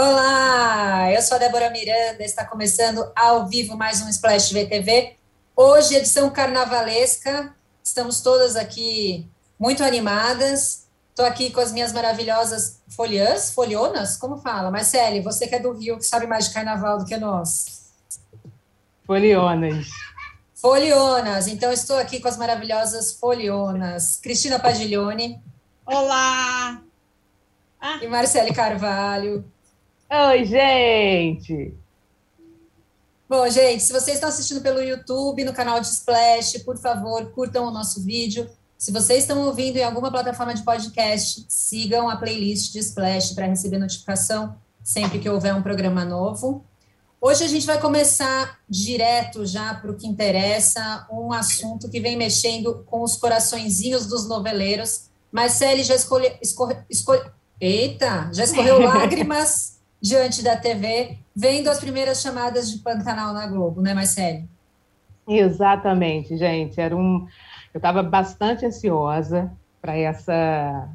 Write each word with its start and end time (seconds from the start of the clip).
Olá, 0.00 1.12
eu 1.12 1.20
sou 1.20 1.34
a 1.34 1.40
Débora 1.40 1.70
Miranda, 1.70 2.22
está 2.22 2.44
começando 2.44 3.10
ao 3.16 3.48
vivo 3.48 3.76
mais 3.76 4.00
um 4.00 4.08
Splash 4.08 4.52
VTV. 4.52 5.16
Hoje, 5.56 5.96
edição 5.96 6.30
carnavalesca, 6.30 7.52
estamos 7.82 8.20
todas 8.20 8.54
aqui 8.54 9.28
muito 9.58 9.82
animadas. 9.82 10.86
Estou 11.10 11.26
aqui 11.26 11.50
com 11.50 11.58
as 11.58 11.72
minhas 11.72 11.92
maravilhosas 11.92 12.80
folhãs, 12.86 13.52
folhonas, 13.52 14.16
como 14.16 14.38
fala? 14.38 14.70
Marcele, 14.70 15.20
você 15.20 15.48
que 15.48 15.56
é 15.56 15.58
do 15.58 15.72
Rio, 15.72 15.96
que 15.96 16.04
sabe 16.04 16.28
mais 16.28 16.46
de 16.46 16.54
carnaval 16.54 16.98
do 16.98 17.04
que 17.04 17.16
nós. 17.16 17.90
Folionas. 19.04 19.88
Folionas, 20.54 21.48
então 21.48 21.72
estou 21.72 21.98
aqui 21.98 22.20
com 22.20 22.28
as 22.28 22.36
maravilhosas 22.36 23.14
folionas. 23.14 24.16
Cristina 24.22 24.60
Pagiglione. 24.60 25.42
Olá! 25.84 26.80
Ah. 27.80 27.98
E 28.00 28.06
Marcele 28.06 28.54
Carvalho. 28.54 29.44
Oi, 30.10 30.46
gente! 30.46 31.74
Bom, 33.28 33.46
gente, 33.50 33.82
se 33.82 33.92
vocês 33.92 34.16
estão 34.16 34.30
assistindo 34.30 34.62
pelo 34.62 34.80
YouTube, 34.80 35.44
no 35.44 35.52
canal 35.52 35.78
de 35.80 35.86
Splash, 35.86 36.62
por 36.64 36.78
favor, 36.78 37.30
curtam 37.32 37.66
o 37.66 37.70
nosso 37.70 38.02
vídeo. 38.02 38.48
Se 38.78 38.90
vocês 38.90 39.24
estão 39.24 39.38
ouvindo 39.44 39.76
em 39.76 39.84
alguma 39.84 40.10
plataforma 40.10 40.54
de 40.54 40.62
podcast, 40.62 41.44
sigam 41.46 42.08
a 42.08 42.16
playlist 42.16 42.72
de 42.72 42.78
Splash 42.78 43.34
para 43.34 43.48
receber 43.48 43.76
notificação 43.76 44.56
sempre 44.82 45.18
que 45.18 45.28
houver 45.28 45.54
um 45.54 45.62
programa 45.62 46.06
novo. 46.06 46.64
Hoje 47.20 47.44
a 47.44 47.48
gente 47.48 47.66
vai 47.66 47.78
começar 47.78 48.60
direto 48.66 49.44
já 49.44 49.74
para 49.74 49.90
o 49.90 49.94
que 49.94 50.06
interessa, 50.06 51.06
um 51.12 51.34
assunto 51.34 51.86
que 51.86 52.00
vem 52.00 52.16
mexendo 52.16 52.82
com 52.86 53.02
os 53.02 53.18
coraçõezinhos 53.18 54.06
dos 54.06 54.26
noveleiros. 54.26 55.10
Marcele 55.30 55.84
já 55.84 55.94
escolheu. 55.94 56.32
Eita, 57.60 58.30
já 58.32 58.44
escorreu 58.44 58.80
lágrimas 58.80 59.77
diante 60.00 60.42
da 60.42 60.56
TV, 60.56 61.18
vendo 61.34 61.68
as 61.68 61.80
primeiras 61.80 62.20
chamadas 62.20 62.70
de 62.70 62.78
Pantanal 62.78 63.32
na 63.32 63.46
Globo, 63.46 63.80
né, 63.80 63.94
Marcele? 63.94 64.48
Exatamente, 65.26 66.36
gente. 66.36 66.80
Era 66.80 66.96
um. 66.96 67.26
Eu 67.74 67.78
estava 67.78 68.02
bastante 68.02 68.64
ansiosa 68.64 69.52
para 69.80 69.96
essa, 69.96 70.88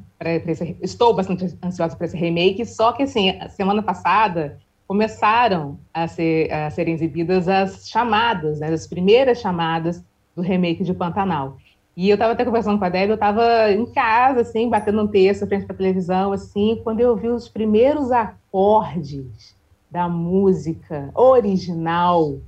esse, 0.46 0.76
estou 0.82 1.14
bastante 1.14 1.56
ansiosa 1.62 1.96
para 1.96 2.06
esse 2.06 2.16
remake. 2.16 2.66
Só 2.66 2.92
que 2.92 3.04
assim, 3.04 3.38
semana 3.50 3.82
passada 3.82 4.58
começaram 4.86 5.78
a, 5.92 6.06
ser, 6.06 6.52
a 6.52 6.70
serem 6.70 6.94
exibidas 6.94 7.48
as 7.48 7.88
chamadas, 7.88 8.60
né, 8.60 8.72
as 8.72 8.86
primeiras 8.86 9.40
chamadas 9.40 10.04
do 10.36 10.42
remake 10.42 10.82
de 10.82 10.92
Pantanal. 10.92 11.56
E 11.96 12.08
eu 12.08 12.14
estava 12.14 12.32
até 12.32 12.44
conversando 12.44 12.78
com 12.78 12.84
a 12.84 12.88
Débora, 12.88 13.12
eu 13.12 13.14
estava 13.14 13.72
em 13.72 13.86
casa, 13.86 14.40
assim, 14.40 14.68
batendo 14.68 15.02
um 15.02 15.06
texto 15.06 15.46
frente 15.46 15.64
para 15.64 15.76
televisão, 15.76 16.32
assim, 16.32 16.80
quando 16.82 17.00
eu 17.00 17.14
vi 17.16 17.28
os 17.28 17.48
primeiros 17.48 18.10
acordes 18.10 19.54
da 19.88 20.08
música 20.08 21.10
original 21.14 22.40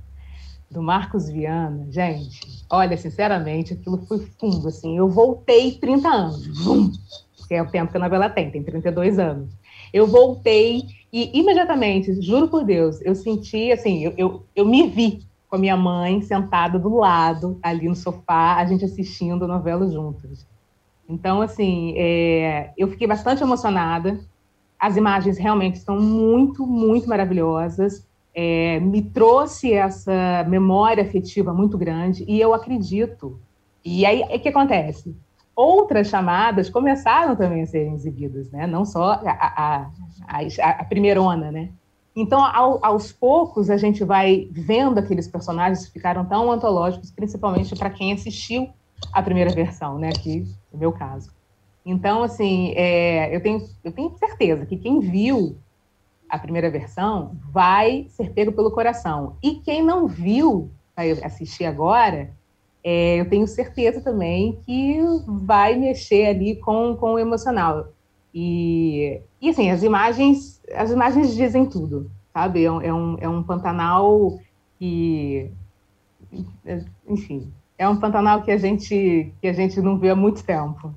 do 0.69 0.81
Marcos 0.81 1.29
Viana, 1.29 1.87
gente, 1.89 2.65
olha, 2.69 2.97
sinceramente, 2.97 3.71
aquilo 3.71 4.05
foi 4.05 4.19
fundo, 4.37 4.67
assim, 4.67 4.97
eu 4.97 5.07
voltei 5.07 5.71
30 5.71 6.09
anos, 6.09 6.65
vum, 6.65 6.91
que 7.47 7.53
é 7.53 7.61
o 7.61 7.71
tempo 7.71 7.89
que 7.89 7.97
a 7.97 8.01
novela 8.01 8.29
tem, 8.29 8.51
tem 8.51 8.61
32 8.61 9.17
anos. 9.17 9.49
Eu 9.93 10.05
voltei 10.05 10.83
e 11.11 11.39
imediatamente, 11.39 12.21
juro 12.21 12.49
por 12.49 12.65
Deus, 12.65 12.99
eu 13.01 13.15
senti, 13.15 13.71
assim, 13.71 14.03
eu, 14.03 14.13
eu, 14.17 14.45
eu 14.53 14.65
me 14.65 14.89
vi 14.89 15.25
com 15.49 15.55
a 15.55 15.59
minha 15.59 15.77
mãe 15.77 16.21
sentada 16.21 16.77
do 16.77 16.95
lado, 16.95 17.57
ali 17.63 17.87
no 17.87 17.95
sofá, 17.95 18.55
a 18.55 18.65
gente 18.65 18.83
assistindo 18.83 19.47
novela 19.47 19.89
juntos. 19.89 20.45
Então, 21.07 21.41
assim, 21.41 21.93
é, 21.95 22.73
eu 22.77 22.87
fiquei 22.89 23.07
bastante 23.07 23.41
emocionada. 23.41 24.19
As 24.77 24.97
imagens 24.97 25.37
realmente 25.37 25.75
estão 25.75 25.99
muito, 25.99 26.67
muito 26.67 27.07
maravilhosas. 27.07 28.05
É, 28.35 28.79
me 28.81 29.01
trouxe 29.01 29.73
essa 29.73 30.45
memória 30.47 31.01
afetiva 31.03 31.53
muito 31.53 31.77
grande 31.77 32.25
e 32.27 32.39
eu 32.39 32.53
acredito. 32.53 33.39
E 33.83 34.05
aí, 34.05 34.21
o 34.21 34.39
que 34.39 34.49
acontece? 34.49 35.15
Outras 35.55 36.09
chamadas 36.09 36.69
começaram 36.69 37.35
também 37.35 37.63
a 37.63 37.65
serem 37.65 37.93
exibidas, 37.93 38.51
né? 38.51 38.67
Não 38.67 38.85
só 38.85 39.13
a, 39.13 39.31
a, 39.31 39.89
a, 40.27 40.69
a 40.69 40.83
primeira 40.83 41.21
ona, 41.21 41.51
né? 41.51 41.69
Então, 42.19 42.43
ao, 42.43 42.83
aos 42.83 43.11
poucos, 43.11 43.69
a 43.69 43.77
gente 43.77 44.03
vai 44.03 44.49
vendo 44.51 44.97
aqueles 44.97 45.27
personagens 45.27 45.85
que 45.85 45.93
ficaram 45.93 46.25
tão 46.25 46.51
antológicos, 46.51 47.11
principalmente 47.11 47.75
para 47.75 47.91
quem 47.91 48.11
assistiu 48.11 48.69
a 49.13 49.21
primeira 49.21 49.53
versão, 49.53 49.99
né? 49.99 50.09
Que 50.09 50.39
é 50.39 50.75
o 50.75 50.79
meu 50.79 50.91
caso. 50.91 51.29
Então, 51.85 52.23
assim, 52.23 52.73
é, 52.75 53.35
eu, 53.35 53.39
tenho, 53.39 53.63
eu 53.83 53.91
tenho 53.91 54.17
certeza 54.17 54.65
que 54.65 54.77
quem 54.77 54.99
viu 54.99 55.57
a 56.27 56.39
primeira 56.39 56.71
versão 56.71 57.37
vai 57.51 58.07
ser 58.09 58.31
pego 58.31 58.51
pelo 58.51 58.71
coração. 58.71 59.37
E 59.43 59.57
quem 59.57 59.83
não 59.83 60.07
viu, 60.07 60.71
vai 60.95 61.11
assistir 61.11 61.65
agora, 61.65 62.31
é, 62.83 63.19
eu 63.19 63.29
tenho 63.29 63.45
certeza 63.47 64.01
também 64.01 64.59
que 64.65 64.99
vai 65.27 65.75
mexer 65.75 66.25
ali 66.25 66.55
com, 66.55 66.97
com 66.99 67.13
o 67.13 67.19
emocional. 67.19 67.89
E, 68.33 69.21
e 69.39 69.49
assim, 69.49 69.69
as 69.69 69.83
imagens 69.83 70.56
as 70.73 70.91
imagens 70.91 71.35
dizem 71.35 71.65
tudo, 71.65 72.09
sabe? 72.33 72.63
É 72.63 72.71
um, 72.71 72.81
é 72.81 72.93
um, 72.93 73.17
é 73.21 73.29
um 73.29 73.43
Pantanal 73.43 74.39
que, 74.77 75.51
enfim, 77.07 77.51
é 77.77 77.87
um 77.87 77.99
Pantanal 77.99 78.43
que 78.43 78.51
a 78.51 78.57
gente 78.57 79.33
que 79.41 79.47
a 79.47 79.53
gente 79.53 79.79
não 79.81 79.97
vê 79.97 80.09
há 80.09 80.15
muito 80.15 80.43
tempo. 80.43 80.93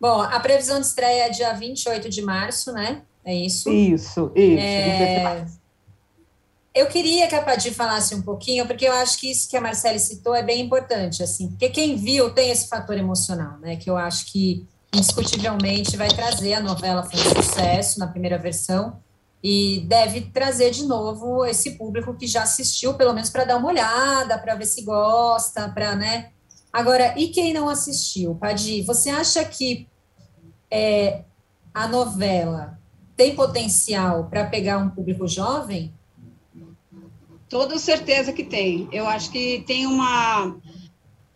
Bom, 0.00 0.20
a 0.20 0.38
previsão 0.40 0.80
de 0.80 0.86
estreia 0.86 1.26
é 1.26 1.30
dia 1.30 1.52
28 1.52 2.08
de 2.08 2.22
março, 2.22 2.72
né? 2.72 3.02
É 3.24 3.34
isso? 3.34 3.68
Isso, 3.70 4.30
isso. 4.34 4.62
É... 4.62 5.46
Eu 6.74 6.86
queria 6.86 7.26
que 7.26 7.34
a 7.34 7.42
Padir 7.42 7.74
falasse 7.74 8.14
um 8.14 8.22
pouquinho, 8.22 8.64
porque 8.64 8.86
eu 8.86 8.92
acho 8.92 9.18
que 9.18 9.28
isso 9.30 9.50
que 9.50 9.56
a 9.56 9.60
Marcele 9.60 9.98
citou 9.98 10.32
é 10.32 10.44
bem 10.44 10.60
importante, 10.60 11.24
assim, 11.24 11.48
porque 11.48 11.70
quem 11.70 11.96
viu 11.96 12.30
tem 12.30 12.50
esse 12.50 12.68
fator 12.68 12.96
emocional, 12.96 13.58
né? 13.58 13.74
Que 13.74 13.90
eu 13.90 13.96
acho 13.96 14.30
que 14.30 14.64
indiscutivelmente 14.94 15.96
vai 15.96 16.08
trazer. 16.08 16.54
A 16.54 16.60
novela 16.60 17.02
foi 17.02 17.20
um 17.20 17.42
sucesso 17.42 17.98
na 17.98 18.06
primeira 18.06 18.38
versão 18.38 19.00
e 19.42 19.84
deve 19.86 20.22
trazer 20.22 20.70
de 20.70 20.84
novo 20.84 21.44
esse 21.44 21.72
público 21.72 22.14
que 22.14 22.26
já 22.26 22.42
assistiu, 22.42 22.94
pelo 22.94 23.12
menos 23.12 23.30
para 23.30 23.44
dar 23.44 23.56
uma 23.56 23.68
olhada, 23.68 24.38
para 24.38 24.54
ver 24.54 24.66
se 24.66 24.82
gosta, 24.82 25.68
para, 25.68 25.94
né? 25.94 26.30
Agora, 26.72 27.14
e 27.16 27.28
quem 27.28 27.52
não 27.52 27.68
assistiu? 27.68 28.34
Padi, 28.34 28.82
você 28.82 29.10
acha 29.10 29.44
que 29.44 29.88
é, 30.70 31.22
a 31.72 31.86
novela 31.86 32.78
tem 33.16 33.34
potencial 33.34 34.24
para 34.24 34.46
pegar 34.46 34.78
um 34.78 34.90
público 34.90 35.26
jovem? 35.26 35.92
Toda 37.48 37.78
certeza 37.78 38.32
que 38.32 38.44
tem. 38.44 38.88
Eu 38.92 39.08
acho 39.08 39.30
que 39.30 39.64
tem 39.66 39.86
uma 39.86 40.54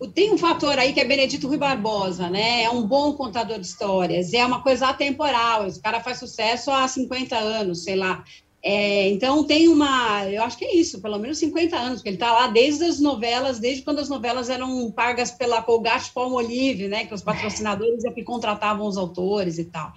tem 0.09 0.33
um 0.33 0.39
fator 0.39 0.79
aí 0.79 0.93
que 0.93 1.01
é 1.01 1.05
Benedito 1.05 1.47
Rui 1.47 1.59
Barbosa, 1.59 2.29
né? 2.29 2.63
É 2.63 2.71
um 2.71 2.87
bom 2.87 3.13
contador 3.13 3.59
de 3.59 3.67
histórias, 3.67 4.33
é 4.33 4.45
uma 4.45 4.63
coisa 4.63 4.89
atemporal. 4.89 5.67
Esse 5.67 5.81
cara 5.81 6.01
faz 6.01 6.19
sucesso 6.19 6.71
há 6.71 6.87
50 6.87 7.37
anos, 7.37 7.85
sei 7.85 7.97
lá. 7.97 8.25
É, 8.65 9.09
então 9.09 9.45
tem 9.45 9.67
uma, 9.69 10.25
eu 10.29 10.43
acho 10.45 10.57
que 10.57 10.65
é 10.65 10.77
isso, 10.77 11.03
pelo 11.03 11.19
menos 11.19 11.39
50 11.39 11.77
anos, 11.77 11.95
porque 11.97 12.11
ele 12.11 12.17
está 12.17 12.33
lá 12.33 12.47
desde 12.47 12.85
as 12.85 13.01
novelas, 13.01 13.59
desde 13.59 13.83
quando 13.83 13.99
as 13.99 14.09
novelas 14.09 14.49
eram 14.49 14.89
pagas 14.93 15.33
pela 15.33 15.61
Colgate 15.63 16.13
Palmolive, 16.13 16.87
né? 16.87 17.05
Que 17.05 17.15
os 17.15 17.23
patrocinadores 17.23 18.05
é 18.05 18.13
que 18.13 18.23
contratavam 18.23 18.87
os 18.87 18.97
autores 18.97 19.59
e 19.59 19.65
tal. 19.65 19.93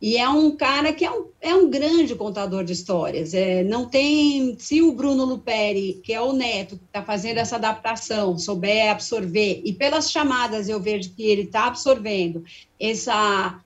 E 0.00 0.16
é 0.16 0.28
um 0.28 0.56
cara 0.56 0.92
que 0.92 1.04
é 1.04 1.10
um, 1.10 1.26
é 1.40 1.54
um 1.54 1.68
grande 1.68 2.14
contador 2.14 2.64
de 2.64 2.72
histórias. 2.72 3.34
É, 3.34 3.62
não 3.62 3.86
tem. 3.86 4.56
Se 4.58 4.80
o 4.80 4.92
Bruno 4.92 5.24
Luperi, 5.24 6.00
que 6.02 6.12
é 6.12 6.20
o 6.20 6.32
neto, 6.32 6.78
que 6.78 6.84
está 6.86 7.02
fazendo 7.02 7.38
essa 7.38 7.56
adaptação, 7.56 8.38
souber 8.38 8.90
absorver, 8.90 9.60
e 9.64 9.72
pelas 9.74 10.10
chamadas 10.10 10.68
eu 10.68 10.80
vejo 10.80 11.14
que 11.14 11.22
ele 11.22 11.42
está 11.42 11.66
absorvendo 11.66 12.42
essa 12.78 13.60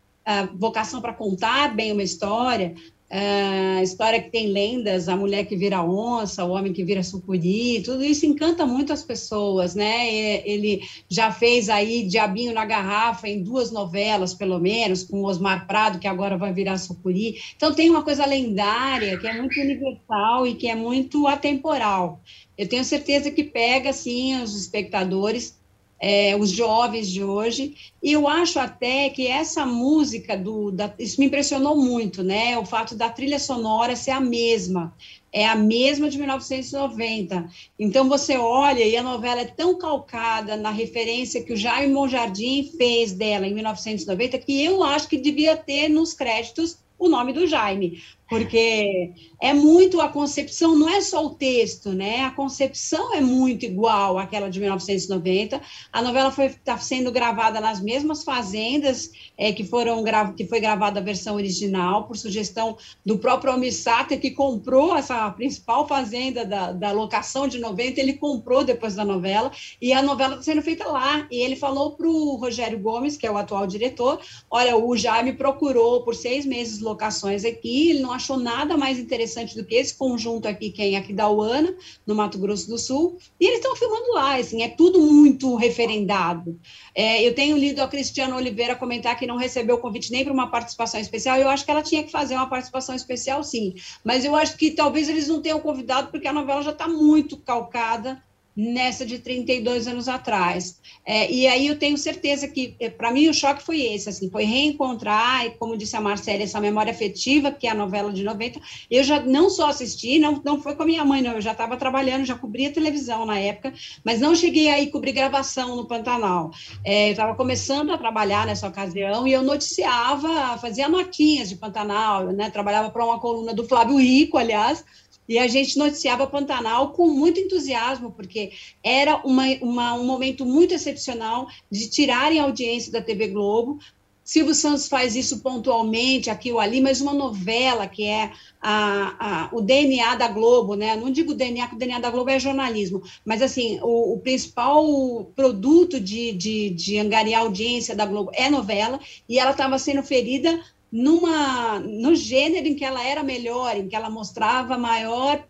vocação 0.54 1.00
para 1.00 1.12
contar 1.12 1.74
bem 1.74 1.92
uma 1.92 2.02
história, 2.02 2.74
a 3.16 3.80
história 3.80 4.20
que 4.20 4.28
tem 4.28 4.48
lendas, 4.48 5.08
a 5.08 5.16
mulher 5.16 5.44
que 5.44 5.54
vira 5.54 5.84
onça, 5.84 6.44
o 6.44 6.50
homem 6.50 6.72
que 6.72 6.82
vira 6.82 7.00
sucuri, 7.00 7.80
tudo 7.84 8.02
isso 8.02 8.26
encanta 8.26 8.66
muito 8.66 8.92
as 8.92 9.04
pessoas, 9.04 9.76
né? 9.76 10.12
Ele 10.44 10.82
já 11.08 11.30
fez 11.30 11.68
aí 11.68 12.02
Diabinho 12.02 12.52
na 12.52 12.64
Garrafa 12.64 13.28
em 13.28 13.40
duas 13.40 13.70
novelas, 13.70 14.34
pelo 14.34 14.58
menos, 14.58 15.04
com 15.04 15.22
Osmar 15.22 15.64
Prado, 15.68 16.00
que 16.00 16.08
agora 16.08 16.36
vai 16.36 16.52
virar 16.52 16.76
sucuri. 16.76 17.36
Então 17.54 17.72
tem 17.72 17.88
uma 17.88 18.02
coisa 18.02 18.26
lendária, 18.26 19.16
que 19.16 19.28
é 19.28 19.40
muito 19.40 19.60
universal 19.60 20.44
e 20.48 20.56
que 20.56 20.66
é 20.68 20.74
muito 20.74 21.28
atemporal. 21.28 22.20
Eu 22.58 22.68
tenho 22.68 22.84
certeza 22.84 23.30
que 23.30 23.44
pega, 23.44 23.92
sim, 23.92 24.42
os 24.42 24.56
espectadores, 24.56 25.56
é, 26.00 26.36
os 26.36 26.50
jovens 26.50 27.10
de 27.10 27.22
hoje. 27.22 27.74
E 28.02 28.12
eu 28.12 28.28
acho 28.28 28.58
até 28.58 29.08
que 29.10 29.26
essa 29.26 29.64
música 29.64 30.36
do, 30.36 30.70
da, 30.70 30.92
isso 30.98 31.20
me 31.20 31.26
impressionou 31.26 31.76
muito, 31.76 32.22
né? 32.22 32.58
O 32.58 32.64
fato 32.64 32.94
da 32.94 33.08
trilha 33.08 33.38
sonora 33.38 33.96
ser 33.96 34.10
a 34.10 34.20
mesma, 34.20 34.94
é 35.32 35.46
a 35.46 35.56
mesma 35.56 36.10
de 36.10 36.18
1990. 36.18 37.48
Então 37.78 38.08
você 38.08 38.36
olha 38.36 38.84
e 38.84 38.96
a 38.96 39.02
novela 39.02 39.40
é 39.40 39.46
tão 39.46 39.78
calcada 39.78 40.56
na 40.56 40.70
referência 40.70 41.42
que 41.42 41.52
o 41.52 41.56
Jaime 41.56 41.92
Monjardim 41.92 42.72
fez 42.76 43.12
dela 43.12 43.46
em 43.46 43.54
1990 43.54 44.38
que 44.38 44.64
eu 44.64 44.82
acho 44.82 45.08
que 45.08 45.16
devia 45.16 45.56
ter 45.56 45.88
nos 45.88 46.12
créditos 46.12 46.78
o 46.98 47.08
nome 47.08 47.32
do 47.32 47.46
Jaime, 47.46 48.00
porque 48.28 49.12
é 49.40 49.52
muito 49.52 50.00
a 50.00 50.08
concepção, 50.08 50.76
não 50.76 50.88
é 50.88 51.00
só 51.00 51.24
o 51.26 51.30
texto, 51.30 51.90
né? 51.90 52.22
A 52.22 52.30
concepção 52.30 53.14
é 53.14 53.20
muito 53.20 53.66
igual 53.66 54.18
àquela 54.18 54.48
de 54.48 54.58
1990. 54.58 55.60
A 55.92 56.02
novela 56.02 56.30
foi 56.30 56.46
está 56.46 56.78
sendo 56.78 57.12
gravada 57.12 57.60
nas 57.60 57.80
mesmas 57.80 58.24
fazendas 58.24 59.10
é, 59.36 59.52
que 59.52 59.64
foram 59.64 60.02
que 60.34 60.46
foi 60.46 60.60
gravada 60.60 61.00
a 61.00 61.02
versão 61.02 61.34
original 61.36 62.04
por 62.04 62.16
sugestão 62.16 62.76
do 63.04 63.18
próprio 63.18 63.52
Almir 63.52 63.74
Sater, 63.74 64.18
que 64.18 64.30
comprou 64.30 64.96
essa 64.96 65.30
principal 65.32 65.86
fazenda 65.86 66.44
da, 66.44 66.72
da 66.72 66.92
locação 66.92 67.46
de 67.46 67.58
90, 67.58 68.00
ele 68.00 68.14
comprou 68.14 68.64
depois 68.64 68.94
da 68.94 69.04
novela 69.04 69.52
e 69.80 69.92
a 69.92 70.02
novela 70.02 70.34
está 70.34 70.44
sendo 70.44 70.62
feita 70.62 70.88
lá. 70.88 71.26
E 71.30 71.36
ele 71.36 71.56
falou 71.56 71.92
para 71.92 72.08
o 72.08 72.36
Rogério 72.36 72.78
Gomes, 72.78 73.16
que 73.16 73.26
é 73.26 73.30
o 73.30 73.36
atual 73.36 73.66
diretor, 73.66 74.20
olha, 74.50 74.76
o 74.76 74.96
Jaime 74.96 75.34
procurou 75.34 76.02
por 76.02 76.14
seis 76.14 76.46
meses 76.46 76.80
locações 76.80 77.44
aqui, 77.44 77.90
ele 77.90 78.00
não 78.00 78.13
achou 78.14 78.36
nada 78.36 78.76
mais 78.76 78.98
interessante 78.98 79.54
do 79.54 79.64
que 79.64 79.74
esse 79.74 79.94
conjunto 79.94 80.46
aqui, 80.46 80.70
que 80.70 80.94
é 80.94 80.96
aqui 80.96 81.12
da 81.12 81.28
Uana, 81.28 81.74
no 82.06 82.14
Mato 82.14 82.38
Grosso 82.38 82.68
do 82.68 82.78
Sul, 82.78 83.18
e 83.38 83.46
eles 83.46 83.58
estão 83.58 83.76
filmando 83.76 84.12
lá, 84.12 84.36
assim, 84.36 84.62
é 84.62 84.68
tudo 84.68 85.00
muito 85.00 85.54
referendado. 85.56 86.58
É, 86.94 87.26
eu 87.26 87.34
tenho 87.34 87.56
lido 87.56 87.80
a 87.80 87.88
Cristiana 87.88 88.36
Oliveira 88.36 88.76
comentar 88.76 89.18
que 89.18 89.26
não 89.26 89.36
recebeu 89.36 89.76
o 89.76 89.80
convite 89.80 90.10
nem 90.10 90.24
para 90.24 90.32
uma 90.32 90.50
participação 90.50 91.00
especial, 91.00 91.38
eu 91.38 91.48
acho 91.48 91.64
que 91.64 91.70
ela 91.70 91.82
tinha 91.82 92.02
que 92.02 92.10
fazer 92.10 92.34
uma 92.34 92.48
participação 92.48 92.94
especial, 92.94 93.42
sim, 93.42 93.74
mas 94.04 94.24
eu 94.24 94.34
acho 94.34 94.56
que 94.56 94.70
talvez 94.70 95.08
eles 95.08 95.28
não 95.28 95.42
tenham 95.42 95.60
convidado, 95.60 96.10
porque 96.10 96.28
a 96.28 96.32
novela 96.32 96.62
já 96.62 96.70
está 96.72 96.88
muito 96.88 97.36
calcada 97.36 98.22
nessa 98.56 99.04
de 99.04 99.18
32 99.18 99.88
anos 99.88 100.08
atrás. 100.08 100.78
É, 101.04 101.30
e 101.30 101.46
aí 101.46 101.66
eu 101.66 101.78
tenho 101.78 101.98
certeza 101.98 102.46
que, 102.48 102.74
é, 102.78 102.88
para 102.88 103.10
mim, 103.10 103.28
o 103.28 103.34
choque 103.34 103.62
foi 103.62 103.80
esse, 103.82 104.08
assim, 104.08 104.30
foi 104.30 104.44
reencontrar, 104.44 105.44
e 105.44 105.50
como 105.50 105.76
disse 105.76 105.96
a 105.96 106.00
Marcela, 106.00 106.42
essa 106.42 106.60
memória 106.60 106.92
afetiva, 106.92 107.50
que 107.50 107.66
é 107.66 107.70
a 107.70 107.74
novela 107.74 108.12
de 108.12 108.22
90, 108.22 108.60
eu 108.90 109.02
já 109.02 109.20
não 109.20 109.50
só 109.50 109.68
assisti, 109.68 110.18
não, 110.18 110.40
não 110.44 110.62
foi 110.62 110.74
com 110.74 110.82
a 110.82 110.86
minha 110.86 111.04
mãe, 111.04 111.20
não, 111.20 111.32
eu 111.32 111.40
já 111.40 111.52
estava 111.52 111.76
trabalhando, 111.76 112.24
já 112.24 112.36
cobria 112.36 112.72
televisão 112.72 113.26
na 113.26 113.38
época, 113.38 113.74
mas 114.04 114.20
não 114.20 114.34
cheguei 114.34 114.68
aí 114.68 114.90
cobrir 114.90 115.12
gravação 115.12 115.76
no 115.76 115.86
Pantanal. 115.86 116.50
É, 116.84 117.08
eu 117.08 117.10
estava 117.10 117.34
começando 117.34 117.90
a 117.90 117.98
trabalhar 117.98 118.46
nessa 118.46 118.68
ocasião, 118.68 119.26
e 119.26 119.32
eu 119.32 119.42
noticiava, 119.42 120.56
fazia 120.58 120.88
notinhas 120.88 121.48
de 121.48 121.56
Pantanal, 121.56 122.26
né, 122.32 122.50
trabalhava 122.50 122.90
para 122.90 123.04
uma 123.04 123.20
coluna 123.20 123.52
do 123.52 123.66
Flávio 123.66 123.98
Rico, 123.98 124.38
aliás, 124.38 124.84
e 125.28 125.38
a 125.38 125.48
gente 125.48 125.78
noticiava 125.78 126.26
Pantanal 126.26 126.92
com 126.92 127.08
muito 127.08 127.40
entusiasmo, 127.40 128.12
porque 128.12 128.52
era 128.82 129.16
uma, 129.24 129.46
uma, 129.62 129.94
um 129.94 130.04
momento 130.04 130.44
muito 130.44 130.74
excepcional 130.74 131.46
de 131.70 131.88
tirarem 131.88 132.40
a 132.40 132.44
audiência 132.44 132.92
da 132.92 133.00
TV 133.00 133.28
Globo. 133.28 133.78
Silvio 134.24 134.54
Santos 134.54 134.88
faz 134.88 135.14
isso 135.14 135.40
pontualmente, 135.40 136.30
aqui 136.30 136.50
ou 136.50 136.58
ali, 136.58 136.80
mas 136.80 137.02
uma 137.02 137.12
novela 137.12 137.86
que 137.86 138.04
é 138.04 138.32
a, 138.60 139.16
a, 139.18 139.48
o 139.52 139.60
DNA 139.60 140.14
da 140.14 140.28
Globo, 140.28 140.74
né? 140.74 140.96
Não 140.96 141.10
digo 141.10 141.34
DNA, 141.34 141.64
porque 141.64 141.76
o 141.76 141.78
DNA 141.78 142.00
da 142.00 142.10
Globo 142.10 142.30
é 142.30 142.40
jornalismo, 142.40 143.02
mas 143.22 143.42
assim, 143.42 143.78
o, 143.82 144.14
o 144.14 144.20
principal 144.20 145.30
produto 145.36 146.00
de, 146.00 146.32
de, 146.32 146.70
de 146.70 146.98
angariar 146.98 147.42
audiência 147.42 147.94
da 147.94 148.06
Globo 148.06 148.30
é 148.32 148.48
novela, 148.48 148.98
e 149.28 149.38
ela 149.38 149.50
estava 149.50 149.78
sendo 149.78 150.02
ferida 150.02 150.58
numa 150.94 151.80
no 151.80 152.14
gênero 152.14 152.68
em 152.68 152.76
que 152.76 152.84
ela 152.84 153.02
era 153.02 153.24
melhor, 153.24 153.76
em 153.76 153.88
que 153.88 153.96
ela 153.96 154.08
mostrava 154.08 154.78
maior, 154.78 155.44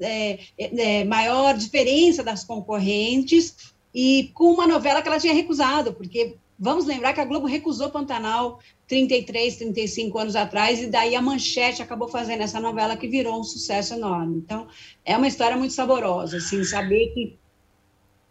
é, 0.00 0.40
é, 0.58 1.04
maior 1.04 1.56
diferença 1.56 2.20
das 2.20 2.42
concorrentes 2.42 3.72
e 3.94 4.32
com 4.34 4.50
uma 4.50 4.66
novela 4.66 5.00
que 5.00 5.06
ela 5.06 5.20
tinha 5.20 5.32
recusado, 5.32 5.92
porque 5.92 6.34
vamos 6.58 6.84
lembrar 6.84 7.12
que 7.12 7.20
a 7.20 7.24
Globo 7.24 7.46
recusou 7.46 7.90
Pantanal 7.90 8.58
33, 8.88 9.54
35 9.54 10.18
anos 10.18 10.34
atrás, 10.34 10.82
e 10.82 10.88
daí 10.88 11.14
a 11.14 11.22
Manchete 11.22 11.80
acabou 11.80 12.08
fazendo 12.08 12.42
essa 12.42 12.58
novela 12.58 12.96
que 12.96 13.06
virou 13.06 13.38
um 13.38 13.44
sucesso 13.44 13.94
enorme. 13.94 14.38
Então, 14.38 14.66
é 15.04 15.16
uma 15.16 15.28
história 15.28 15.56
muito 15.56 15.74
saborosa, 15.74 16.38
assim, 16.38 16.64
saber 16.64 17.12
que 17.14 17.38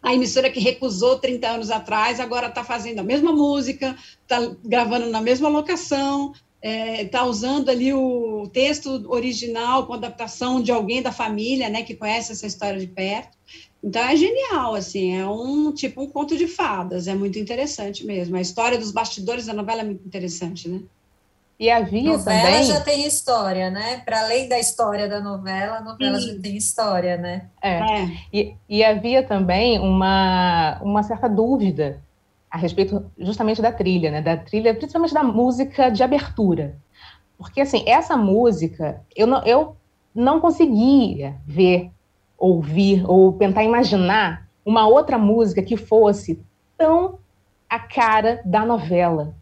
a 0.02 0.12
emissora 0.12 0.50
que 0.50 0.60
recusou 0.60 1.18
30 1.18 1.48
anos 1.48 1.70
atrás 1.70 2.20
agora 2.20 2.48
está 2.48 2.62
fazendo 2.62 2.98
a 2.98 3.04
mesma 3.04 3.32
música, 3.32 3.96
está 4.22 4.54
gravando 4.64 5.06
na 5.06 5.20
mesma 5.20 5.48
locação, 5.48 6.34
está 6.60 6.68
é, 6.68 7.04
tá 7.04 7.24
usando 7.24 7.68
ali 7.68 7.92
o 7.92 8.48
texto 8.52 9.06
original 9.08 9.86
com 9.86 9.94
adaptação 9.94 10.60
de 10.60 10.72
alguém 10.72 11.00
da 11.00 11.12
família, 11.12 11.68
né, 11.68 11.82
que 11.82 11.94
conhece 11.94 12.32
essa 12.32 12.46
história 12.46 12.78
de 12.78 12.86
perto. 12.86 13.36
Então 13.82 14.02
é 14.02 14.16
genial, 14.16 14.74
assim, 14.74 15.16
é 15.16 15.26
um 15.26 15.72
tipo 15.72 16.02
um 16.02 16.08
conto 16.08 16.36
de 16.36 16.48
fadas, 16.48 17.06
é 17.06 17.14
muito 17.14 17.38
interessante 17.38 18.04
mesmo. 18.04 18.36
A 18.36 18.40
história 18.40 18.76
dos 18.76 18.90
bastidores 18.90 19.46
da 19.46 19.54
novela 19.54 19.82
é 19.82 19.84
muito 19.84 20.04
interessante, 20.04 20.68
né? 20.68 20.80
E 21.60 21.70
havia 21.70 22.12
novela 22.12 22.50
também... 22.50 22.64
já 22.64 22.80
tem 22.80 23.06
história, 23.06 23.70
né? 23.70 24.00
Para 24.04 24.20
além 24.20 24.48
da 24.48 24.58
história 24.58 25.08
da 25.08 25.20
novela, 25.20 25.78
a 25.78 25.80
novela 25.80 26.20
Sim. 26.20 26.34
já 26.34 26.40
tem 26.40 26.56
história, 26.56 27.16
né? 27.16 27.46
É. 27.60 27.78
é. 27.78 28.10
E, 28.32 28.54
e 28.68 28.84
havia 28.84 29.24
também 29.24 29.78
uma, 29.78 30.80
uma 30.82 31.02
certa 31.02 31.28
dúvida 31.28 32.00
a 32.50 32.56
respeito 32.56 33.10
justamente 33.18 33.60
da 33.60 33.72
trilha, 33.72 34.10
né? 34.10 34.22
Da 34.22 34.36
trilha, 34.36 34.74
principalmente 34.74 35.14
da 35.14 35.22
música 35.22 35.90
de 35.90 36.02
abertura. 36.02 36.76
Porque, 37.36 37.60
assim, 37.60 37.84
essa 37.86 38.16
música, 38.16 39.02
eu 39.14 39.26
não, 39.26 39.44
eu 39.44 39.76
não 40.14 40.40
conseguia 40.40 41.36
ver, 41.46 41.90
ouvir 42.36 43.04
ou 43.08 43.32
tentar 43.32 43.64
imaginar 43.64 44.48
uma 44.64 44.86
outra 44.86 45.18
música 45.18 45.62
que 45.62 45.76
fosse 45.76 46.40
tão 46.76 47.18
a 47.68 47.78
cara 47.78 48.40
da 48.44 48.64
novela. 48.64 49.34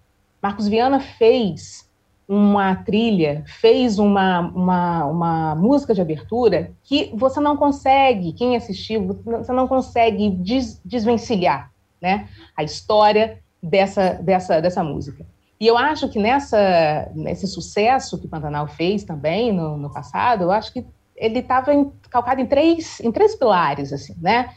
Marcos 0.43 0.69
Viana 0.69 1.01
fez 1.01 1.89
uma 2.29 2.75
trilha, 2.75 3.45
fez 3.47 3.99
uma, 3.99 4.41
uma, 4.41 5.05
uma 5.05 5.55
música 5.55 5.95
de 5.95 6.01
abertura 6.01 6.73
que 6.83 7.11
você 7.15 7.39
não 7.39 7.57
consegue, 7.57 8.33
quem 8.33 8.57
assistiu, 8.57 9.21
você 9.25 9.53
não 9.53 9.69
consegue 9.69 10.31
des, 10.31 10.81
desvencilhar 10.85 11.71
né? 12.01 12.29
A 12.57 12.63
história 12.63 13.39
dessa, 13.63 14.15
dessa, 14.15 14.61
dessa 14.61 14.85
música. 14.85 15.27
E 15.59 15.67
eu 15.67 15.77
acho 15.77 16.09
que 16.09 16.19
nessa, 16.19 17.11
nesse 17.15 17.47
sucesso 17.47 18.21
que 18.21 18.29
Pantanal 18.29 18.69
fez 18.69 19.05
também 19.05 19.53
no, 19.53 19.77
no 19.77 19.93
passado, 19.93 20.45
eu 20.45 20.53
acho 20.53 20.73
que 20.73 20.87
ele 21.17 21.39
estava 21.39 21.73
calcado 22.11 22.41
em 22.41 22.47
três, 22.47 23.01
em 23.01 23.11
três 23.11 23.35
pilares, 23.35 23.93
assim, 23.93 24.15
né? 24.21 24.51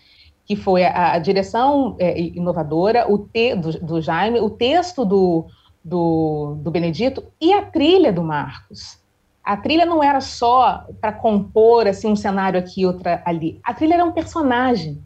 Que 0.45 0.55
foi 0.55 0.83
a, 0.83 1.13
a 1.13 1.19
direção 1.19 1.95
é, 1.99 2.19
inovadora, 2.19 3.09
o 3.09 3.17
te, 3.17 3.55
do, 3.55 3.71
do, 3.79 4.01
Jaime, 4.01 4.41
o 4.41 4.49
texto 4.49 5.05
do, 5.05 5.45
do, 5.83 6.57
do 6.61 6.69
Benedito 6.69 7.23
e 7.39 7.53
a 7.53 7.61
trilha 7.61 8.11
do 8.11 8.23
Marcos. 8.23 8.99
A 9.41 9.55
trilha 9.55 9.85
não 9.85 10.03
era 10.03 10.19
só 10.19 10.85
para 10.99 11.13
compor 11.13 11.87
assim 11.87 12.11
um 12.11 12.15
cenário 12.15 12.59
aqui, 12.59 12.85
outra 12.85 13.23
ali. 13.25 13.59
A 13.63 13.73
trilha 13.73 13.93
era 13.93 14.05
um 14.05 14.11
personagem. 14.11 15.01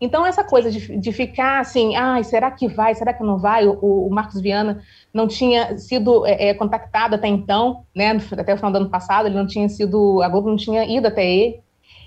Então, 0.00 0.24
essa 0.24 0.44
coisa 0.44 0.70
de, 0.70 0.96
de 0.96 1.12
ficar 1.12 1.60
assim, 1.60 1.96
ai, 1.96 2.22
será 2.22 2.50
que 2.50 2.68
vai, 2.68 2.94
será 2.94 3.12
que 3.12 3.22
não 3.22 3.38
vai? 3.38 3.66
O, 3.66 4.06
o 4.06 4.10
Marcos 4.10 4.40
Viana 4.40 4.82
não 5.12 5.26
tinha 5.26 5.76
sido 5.76 6.24
é, 6.24 6.48
é, 6.48 6.54
contactado 6.54 7.16
até 7.16 7.26
então, 7.26 7.84
né? 7.94 8.12
Até 8.32 8.54
o 8.54 8.56
final 8.56 8.70
do 8.70 8.78
ano 8.78 8.90
passado, 8.90 9.26
ele 9.26 9.36
não 9.36 9.46
tinha 9.46 9.68
sido, 9.68 10.22
a 10.22 10.28
Globo 10.28 10.48
não 10.48 10.56
tinha 10.56 10.84
ido 10.84 11.08
até 11.08 11.28
ele. 11.28 11.60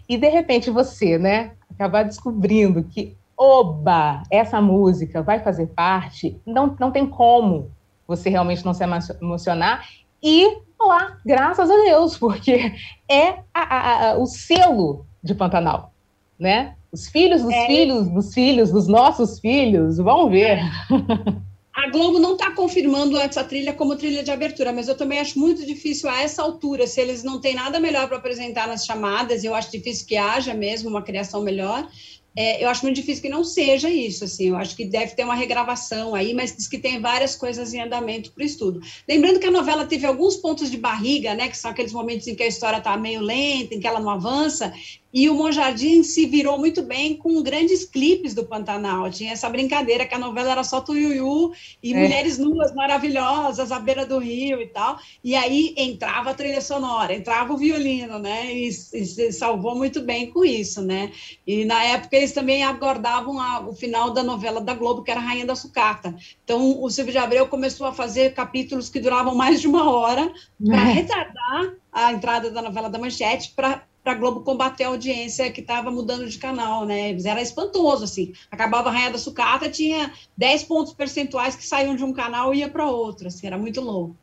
E, 0.08 0.18
de 0.18 0.30
repente, 0.30 0.70
você, 0.70 1.18
né, 1.18 1.52
acabar 1.70 2.04
descobrindo 2.04 2.84
que, 2.84 3.16
oba, 3.38 4.24
essa 4.32 4.62
música 4.62 5.22
vai 5.22 5.40
fazer 5.40 5.68
parte, 5.68 6.40
não, 6.46 6.76
não 6.80 6.92
tem 6.92 7.06
como 7.06 7.72
você 8.08 8.30
realmente 8.30 8.66
não 8.66 8.74
se 8.74 8.84
emocionar. 9.22 9.86
E 10.22 10.60
lá, 10.80 11.18
graças 11.26 11.70
a 11.70 11.76
Deus, 11.76 12.18
porque 12.18 12.74
é 13.10 13.40
a, 13.54 13.62
a, 13.62 14.10
a, 14.12 14.18
o 14.18 14.26
selo 14.26 15.06
de 15.24 15.34
Pantanal, 15.34 15.94
né? 16.38 16.76
Os 16.92 17.08
filhos 17.08 17.42
dos 17.42 17.54
é. 17.54 17.68
filhos 17.68 18.10
dos 18.10 18.34
filhos 18.34 18.72
dos 18.72 18.88
nossos 18.88 19.40
filhos 19.40 19.98
vão 19.98 20.30
ver. 20.30 20.60
A 21.74 21.90
Globo 21.90 22.20
não 22.20 22.34
está 22.34 22.52
confirmando 22.52 23.18
essa 23.18 23.44
trilha 23.44 23.74
como 23.74 23.96
trilha 23.96 24.22
de 24.24 24.30
abertura, 24.30 24.74
mas 24.74 24.90
eu 24.90 24.96
também 24.96 25.20
acho 25.20 25.40
muito 25.40 25.66
difícil 25.66 26.10
a 26.10 26.22
essa 26.22 26.42
altura, 26.42 26.86
se 26.86 27.00
eles 27.00 27.24
não 27.24 27.40
têm 27.40 27.56
nada 27.56 27.80
melhor 27.80 28.08
para 28.10 28.18
apresentar 28.18 28.68
nas 28.68 28.86
chamadas, 28.86 29.44
eu 29.44 29.56
acho 29.56 29.72
difícil 29.72 30.06
que 30.06 30.18
haja 30.18 30.54
mesmo 30.54 30.90
uma 30.90 31.02
criação 31.02 31.42
melhor. 31.42 31.90
É, 32.36 32.64
eu 32.64 32.70
acho 32.70 32.84
muito 32.84 32.96
difícil 32.96 33.24
que 33.24 33.30
não 33.30 33.44
seja 33.44 33.90
isso, 33.90 34.24
assim, 34.24 34.50
eu 34.50 34.56
acho 34.56 34.76
que 34.76 34.86
deve 34.86 35.16
ter 35.16 35.24
uma 35.26 35.36
regravação 35.36 36.16
aí, 36.16 36.34
mas 36.34 36.56
diz 36.56 36.66
que 36.66 36.78
tem 36.78 37.02
várias 37.02 37.36
coisas 37.36 37.74
em 37.74 37.82
andamento 37.82 38.32
para 38.32 38.44
o 38.44 38.46
estudo. 38.46 38.80
Lembrando 39.08 39.40
que 39.40 39.48
a 39.48 39.52
novela 39.52 39.86
teve 39.86 40.06
alguns 40.06 40.38
pontos 40.38 40.72
de 40.72 40.78
barriga, 40.78 41.34
né, 41.36 41.50
que 41.50 41.58
são 41.58 41.72
aqueles 41.72 41.92
momentos 41.92 42.28
em 42.28 42.36
que 42.36 42.44
a 42.44 42.48
história 42.48 42.78
está 42.78 42.96
meio 42.96 43.20
lenta, 43.20 43.76
em 43.76 43.80
que 43.82 43.88
ela 43.88 44.00
não 44.00 44.10
avança, 44.10 44.74
e 45.14 45.30
o 45.30 45.36
Monjardim 45.36 46.04
se 46.04 46.26
virou 46.26 46.58
muito 46.58 46.82
bem 46.82 47.16
com 47.16 47.42
grandes 47.44 47.84
clipes 47.86 48.34
do 48.34 48.46
Pantanal. 48.46 49.10
Tinha 49.10 49.34
essa 49.34 49.50
brincadeira 49.50 50.06
que 50.06 50.16
a 50.16 50.20
novela 50.20 50.52
era 50.52 50.64
só 50.64 50.80
tuiuiu 50.80 51.52
e 51.84 51.94
é. 51.94 51.98
mulheres 51.98 52.38
nuas 52.38 52.74
maravilhosas 52.74 53.72
à 53.72 53.80
beira 53.80 54.06
do 54.06 54.20
rio 54.20 54.62
e 54.62 54.68
tal. 54.68 54.98
E 55.24 55.36
aí 55.36 55.74
entrava 55.78 56.32
a 56.32 56.34
trilha 56.34 56.62
sonora, 56.62 57.14
entrava 57.14 57.54
o 57.54 57.58
violino, 57.58 58.20
né? 58.20 58.54
E, 58.54 58.68
e 58.68 58.72
se 58.72 59.32
salvou 59.34 59.76
muito 59.76 60.02
bem 60.02 60.32
com 60.32 60.46
isso, 60.46 60.82
né? 60.82 61.12
E 61.46 61.66
na 61.66 61.84
época 61.84 62.16
eles 62.16 62.32
também 62.32 62.64
aguardavam 62.64 63.40
a, 63.40 63.60
o 63.68 63.74
final 63.74 64.12
da 64.12 64.24
novela 64.24 64.62
da 64.62 64.74
Globo, 64.74 65.04
que 65.04 65.12
era 65.12 65.20
Rainha 65.20 65.46
da 65.46 65.56
Sucata. 65.56 66.16
Então 66.44 66.82
o 66.82 66.90
Silvio 66.90 67.12
de 67.12 67.18
Abreu 67.18 67.48
começou 67.48 67.86
a 67.86 67.94
fazer 67.94 68.34
capítulos 68.34 68.90
que 68.90 69.00
duravam 69.00 69.36
mais 69.36 69.60
de 69.60 69.68
uma 69.68 69.92
hora 69.92 70.32
para 70.64 70.90
é. 70.90 70.94
retardar 70.94 71.74
a 71.92 72.14
entrada 72.14 72.50
da 72.50 72.62
novela 72.62 72.90
da 72.90 72.98
Manchete 72.98 73.52
para 73.54 73.84
para 74.04 74.14
a 74.14 74.16
Globo 74.16 74.42
combater 74.42 74.86
a 74.86 74.88
audiência 74.88 75.52
que 75.52 75.62
estava 75.62 75.92
mudando 75.92 76.28
de 76.28 76.38
canal, 76.38 76.86
né? 76.86 77.16
Era 77.24 77.42
espantoso, 77.42 78.04
assim. 78.04 78.34
Acabava 78.50 78.90
a 78.90 78.92
Rainha 78.92 79.12
da 79.12 79.18
Sucata, 79.18 79.70
tinha 79.70 80.12
10 80.36 80.64
pontos 80.64 80.94
percentuais 80.94 81.56
que 81.56 81.66
saíam 81.66 81.96
de 81.96 82.04
um 82.04 82.12
canal 82.12 82.54
e 82.54 82.60
ia 82.60 82.70
para 82.70 82.86
outro, 82.86 83.28
assim, 83.28 83.46
era 83.46 83.58
muito 83.58 83.80
louco. 83.80 84.16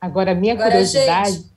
Agora, 0.00 0.32
a 0.32 0.34
minha 0.34 0.54
Agora, 0.54 0.70
curiosidade... 0.70 1.32
Gente... 1.32 1.50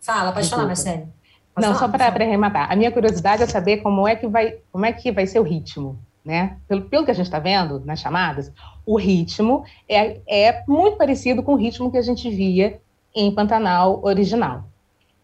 Fala, 0.00 0.32
pode 0.32 0.48
falar, 0.48 0.66
Marcelo. 0.66 1.12
Pode 1.54 1.66
Não, 1.66 1.74
falar, 1.74 1.78
só 1.78 1.88
para 1.88 2.24
arrematar. 2.24 2.72
A 2.72 2.76
minha 2.76 2.90
curiosidade 2.90 3.42
é 3.42 3.46
saber 3.46 3.78
como 3.78 4.08
é 4.08 4.16
que 4.16 4.26
vai, 4.26 4.58
como 4.72 4.86
é 4.86 4.92
que 4.92 5.12
vai 5.12 5.26
ser 5.26 5.40
o 5.40 5.42
ritmo, 5.42 5.98
né? 6.24 6.56
Pelo, 6.66 6.82
pelo 6.82 7.04
que 7.04 7.10
a 7.10 7.14
gente 7.14 7.26
está 7.26 7.38
vendo 7.38 7.80
nas 7.84 8.00
chamadas, 8.00 8.52
o 8.86 8.96
ritmo 8.96 9.64
é, 9.88 10.20
é 10.26 10.64
muito 10.66 10.96
parecido 10.96 11.42
com 11.42 11.52
o 11.52 11.56
ritmo 11.56 11.90
que 11.90 11.98
a 11.98 12.02
gente 12.02 12.30
via 12.30 12.80
em 13.14 13.34
Pantanal 13.34 14.00
original. 14.02 14.69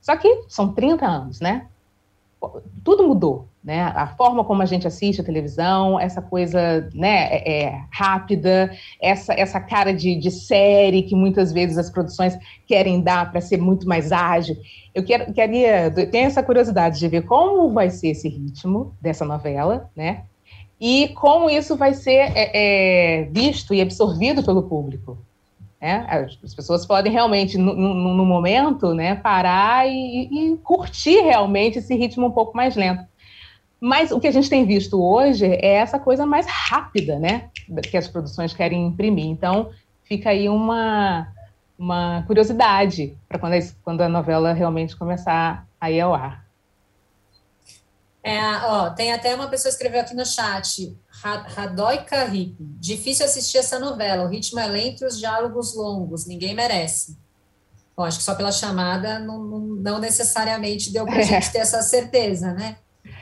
Só 0.06 0.16
que 0.16 0.44
são 0.48 0.72
30 0.72 1.04
anos, 1.04 1.40
né? 1.40 1.66
Tudo 2.84 3.08
mudou, 3.08 3.48
né? 3.64 3.82
A 3.82 4.06
forma 4.06 4.44
como 4.44 4.62
a 4.62 4.64
gente 4.64 4.86
assiste 4.86 5.20
a 5.20 5.24
televisão, 5.24 5.98
essa 5.98 6.22
coisa, 6.22 6.88
né, 6.94 7.26
é, 7.32 7.62
é 7.64 7.82
rápida, 7.90 8.70
essa, 9.02 9.34
essa 9.34 9.58
cara 9.58 9.92
de, 9.92 10.14
de 10.14 10.30
série 10.30 11.02
que 11.02 11.16
muitas 11.16 11.52
vezes 11.52 11.76
as 11.76 11.90
produções 11.90 12.38
querem 12.68 13.00
dar 13.00 13.32
para 13.32 13.40
ser 13.40 13.56
muito 13.56 13.88
mais 13.88 14.12
ágil. 14.12 14.56
Eu 14.94 15.02
quero, 15.02 15.32
queria, 15.32 15.90
tenho 15.90 16.28
essa 16.28 16.40
curiosidade 16.40 17.00
de 17.00 17.08
ver 17.08 17.22
como 17.22 17.72
vai 17.72 17.90
ser 17.90 18.10
esse 18.10 18.28
ritmo 18.28 18.94
dessa 19.00 19.24
novela, 19.24 19.90
né? 19.96 20.22
E 20.80 21.08
como 21.16 21.50
isso 21.50 21.74
vai 21.74 21.94
ser 21.94 22.30
é, 22.32 22.50
é, 22.54 23.22
visto 23.24 23.74
e 23.74 23.80
absorvido 23.80 24.44
pelo 24.44 24.62
público. 24.62 25.18
Né? 25.80 26.06
As 26.42 26.54
pessoas 26.54 26.86
podem 26.86 27.12
realmente, 27.12 27.58
no, 27.58 27.74
no, 27.74 28.14
no 28.14 28.24
momento, 28.24 28.94
né, 28.94 29.14
parar 29.14 29.86
e, 29.86 30.28
e, 30.30 30.56
curtir 30.58 31.20
realmente 31.20 31.78
esse 31.78 31.94
ritmo 31.94 32.26
um 32.26 32.30
pouco 32.30 32.56
mais 32.56 32.76
lento. 32.76 33.04
Mas 33.78 34.10
o 34.10 34.18
que 34.18 34.26
a 34.26 34.32
gente 34.32 34.48
tem 34.48 34.64
visto 34.64 35.02
hoje 35.02 35.44
é 35.44 35.74
essa 35.74 35.98
coisa 35.98 36.24
mais 36.24 36.46
rápida, 36.46 37.18
né, 37.18 37.50
que 37.90 37.96
as 37.96 38.08
produções 38.08 38.54
querem 38.54 38.86
imprimir. 38.86 39.26
Então, 39.26 39.70
fica 40.02 40.30
aí 40.30 40.48
uma, 40.48 41.28
uma 41.78 42.24
curiosidade 42.26 43.16
para 43.28 43.38
quando, 43.38 43.54
quando 43.82 44.00
a 44.00 44.08
novela 44.08 44.52
realmente 44.52 44.96
começar 44.96 45.66
a 45.80 45.90
ir 45.90 46.00
ao 46.00 46.14
ar. 46.14 46.46
É, 48.26 48.40
ó, 48.64 48.90
tem 48.90 49.12
até 49.12 49.32
uma 49.36 49.46
pessoa 49.46 49.70
escreveu 49.70 50.00
aqui 50.00 50.12
no 50.12 50.26
chat, 50.26 50.98
Radoi 51.22 51.98
Carrip. 52.04 52.56
Difícil 52.78 53.24
assistir 53.24 53.58
essa 53.58 53.78
novela, 53.78 54.24
o 54.24 54.28
ritmo 54.28 54.60
é 54.60 54.66
lento 54.66 55.02
e 55.02 55.06
os 55.06 55.18
diálogos 55.18 55.74
longos, 55.74 56.26
ninguém 56.26 56.54
merece. 56.54 57.16
Bom, 57.96 58.04
acho 58.04 58.18
que 58.18 58.24
só 58.24 58.34
pela 58.34 58.52
chamada 58.52 59.18
não, 59.18 59.42
não, 59.42 59.58
não 59.60 59.98
necessariamente 59.98 60.92
deu 60.92 61.06
para 61.06 61.18
a 61.18 61.22
gente 61.24 61.50
ter 61.50 61.58
essa 61.58 61.82
certeza, 61.82 62.52
né? 62.52 62.76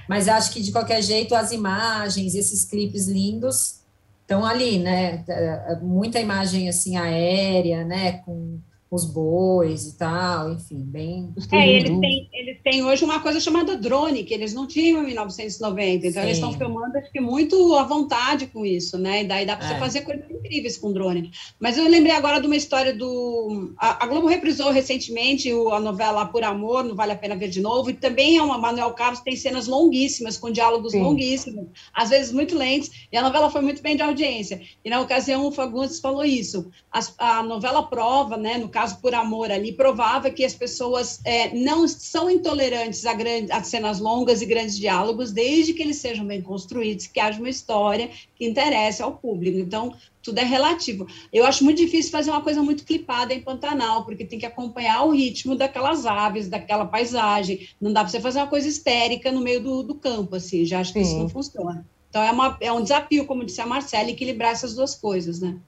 Mas 0.08 0.28
acho 0.28 0.52
que 0.52 0.60
de 0.60 0.72
qualquer 0.72 1.00
jeito 1.02 1.34
as 1.34 1.52
imagens, 1.52 2.34
esses 2.34 2.64
clipes 2.64 3.06
lindos 3.06 3.80
estão 4.22 4.44
ali, 4.44 4.78
né? 4.78 5.24
É, 5.28 5.72
é 5.72 5.76
muita 5.80 6.18
imagem 6.18 6.68
assim 6.68 6.96
aérea, 6.96 7.84
né? 7.84 8.18
Com 8.18 8.58
os 8.94 9.04
bois 9.04 9.86
e 9.86 9.98
tal, 9.98 10.52
enfim, 10.52 10.78
bem. 10.78 11.32
É, 11.50 11.68
eles 11.68 11.98
têm, 11.98 12.30
eles 12.32 12.62
têm 12.62 12.84
hoje 12.84 13.04
uma 13.04 13.20
coisa 13.20 13.40
chamada 13.40 13.76
drone, 13.76 14.22
que 14.22 14.32
eles 14.32 14.54
não 14.54 14.66
tinham 14.66 15.02
em 15.02 15.06
1990, 15.06 16.06
então 16.06 16.22
Sim. 16.22 16.28
eles 16.28 16.36
estão 16.36 16.52
filmando, 16.52 16.96
acho 16.98 17.10
que 17.10 17.20
muito 17.20 17.74
à 17.74 17.82
vontade 17.82 18.46
com 18.46 18.64
isso, 18.64 18.96
né? 18.96 19.22
E 19.22 19.26
daí 19.26 19.44
dá 19.44 19.56
para 19.56 19.66
é. 19.66 19.68
você 19.70 19.78
fazer 19.78 20.00
coisas 20.02 20.24
incríveis 20.30 20.78
com 20.78 20.92
drone. 20.92 21.32
Mas 21.58 21.76
eu 21.76 21.88
lembrei 21.88 22.14
agora 22.14 22.40
de 22.40 22.46
uma 22.46 22.56
história 22.56 22.94
do. 22.94 23.74
A, 23.78 24.04
a 24.04 24.06
Globo 24.06 24.28
reprisou 24.28 24.70
recentemente 24.70 25.52
o, 25.52 25.70
a 25.70 25.80
novela 25.80 26.26
Por 26.26 26.44
Amor, 26.44 26.84
não 26.84 26.94
vale 26.94 27.12
a 27.12 27.16
pena 27.16 27.34
ver 27.34 27.48
de 27.48 27.60
novo, 27.60 27.90
e 27.90 27.94
também 27.94 28.36
é 28.36 28.42
uma 28.42 28.58
Manuel 28.58 28.92
Carlos 28.92 29.20
tem 29.20 29.34
cenas 29.36 29.66
longuíssimas, 29.66 30.36
com 30.36 30.50
diálogos 30.50 30.92
Sim. 30.92 31.02
longuíssimos, 31.02 31.66
às 31.92 32.10
vezes 32.10 32.32
muito 32.32 32.56
lentos, 32.56 32.90
e 33.10 33.16
a 33.16 33.22
novela 33.22 33.50
foi 33.50 33.60
muito 33.60 33.82
bem 33.82 33.96
de 33.96 34.02
audiência. 34.02 34.60
E 34.84 34.90
na 34.90 35.00
ocasião 35.00 35.46
o 35.46 35.52
Fagundes 35.52 35.98
falou 35.98 36.24
isso. 36.24 36.70
a 37.18 37.42
novela 37.42 37.82
prova, 37.82 38.36
né, 38.36 38.56
no 38.58 38.68
caso 38.68 38.83
caso 38.84 39.00
por 39.00 39.14
amor 39.14 39.50
ali, 39.50 39.72
provava 39.72 40.30
que 40.30 40.44
as 40.44 40.54
pessoas 40.54 41.18
é, 41.24 41.54
não 41.54 41.88
são 41.88 42.30
intolerantes 42.30 43.06
a, 43.06 43.14
grande, 43.14 43.50
a 43.50 43.62
cenas 43.64 43.98
longas 43.98 44.42
e 44.42 44.46
grandes 44.46 44.78
diálogos, 44.78 45.32
desde 45.32 45.72
que 45.72 45.82
eles 45.82 45.96
sejam 45.96 46.26
bem 46.26 46.42
construídos, 46.42 47.06
que 47.06 47.18
haja 47.18 47.38
uma 47.38 47.48
história 47.48 48.10
que 48.36 48.46
interesse 48.46 49.02
ao 49.02 49.16
público. 49.16 49.58
Então, 49.58 49.94
tudo 50.22 50.38
é 50.38 50.44
relativo. 50.44 51.06
Eu 51.32 51.46
acho 51.46 51.64
muito 51.64 51.78
difícil 51.78 52.12
fazer 52.12 52.30
uma 52.30 52.42
coisa 52.42 52.62
muito 52.62 52.84
clipada 52.84 53.32
em 53.32 53.40
Pantanal, 53.40 54.04
porque 54.04 54.24
tem 54.24 54.38
que 54.38 54.46
acompanhar 54.46 55.04
o 55.04 55.12
ritmo 55.12 55.56
daquelas 55.56 56.04
aves, 56.04 56.48
daquela 56.48 56.84
paisagem. 56.84 57.66
Não 57.80 57.90
dá 57.90 58.00
para 58.00 58.10
você 58.10 58.20
fazer 58.20 58.40
uma 58.40 58.48
coisa 58.48 58.68
histérica 58.68 59.32
no 59.32 59.40
meio 59.40 59.62
do, 59.62 59.82
do 59.82 59.94
campo, 59.94 60.36
assim. 60.36 60.66
Já 60.66 60.80
acho 60.80 60.92
que 60.92 61.02
Sim. 61.02 61.10
isso 61.10 61.18
não 61.18 61.28
funciona. 61.30 61.86
Então, 62.10 62.22
é, 62.22 62.30
uma, 62.30 62.56
é 62.60 62.70
um 62.70 62.82
desafio, 62.82 63.24
como 63.24 63.44
disse 63.44 63.60
a 63.62 63.66
Marcela, 63.66 64.10
equilibrar 64.10 64.52
essas 64.52 64.74
duas 64.74 64.94
coisas, 64.94 65.40
né? 65.40 65.58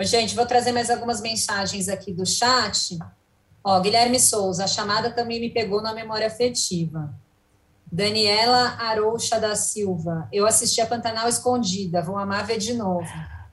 Gente, 0.00 0.34
vou 0.34 0.44
trazer 0.44 0.72
mais 0.72 0.90
algumas 0.90 1.20
mensagens 1.20 1.88
aqui 1.88 2.12
do 2.12 2.26
chat. 2.26 2.98
Ó, 3.64 3.80
Guilherme 3.80 4.20
Souza, 4.20 4.64
a 4.64 4.68
chamada 4.68 5.10
também 5.10 5.40
me 5.40 5.50
pegou 5.50 5.80
na 5.80 5.94
memória 5.94 6.26
afetiva. 6.26 7.12
Daniela 7.90 8.76
Arouxa 8.78 9.40
da 9.40 9.56
Silva, 9.56 10.28
eu 10.32 10.46
assisti 10.46 10.80
a 10.80 10.86
Pantanal 10.86 11.28
Escondida, 11.28 12.02
vou 12.02 12.18
amar 12.18 12.44
ver 12.44 12.58
de 12.58 12.74
novo. 12.74 13.08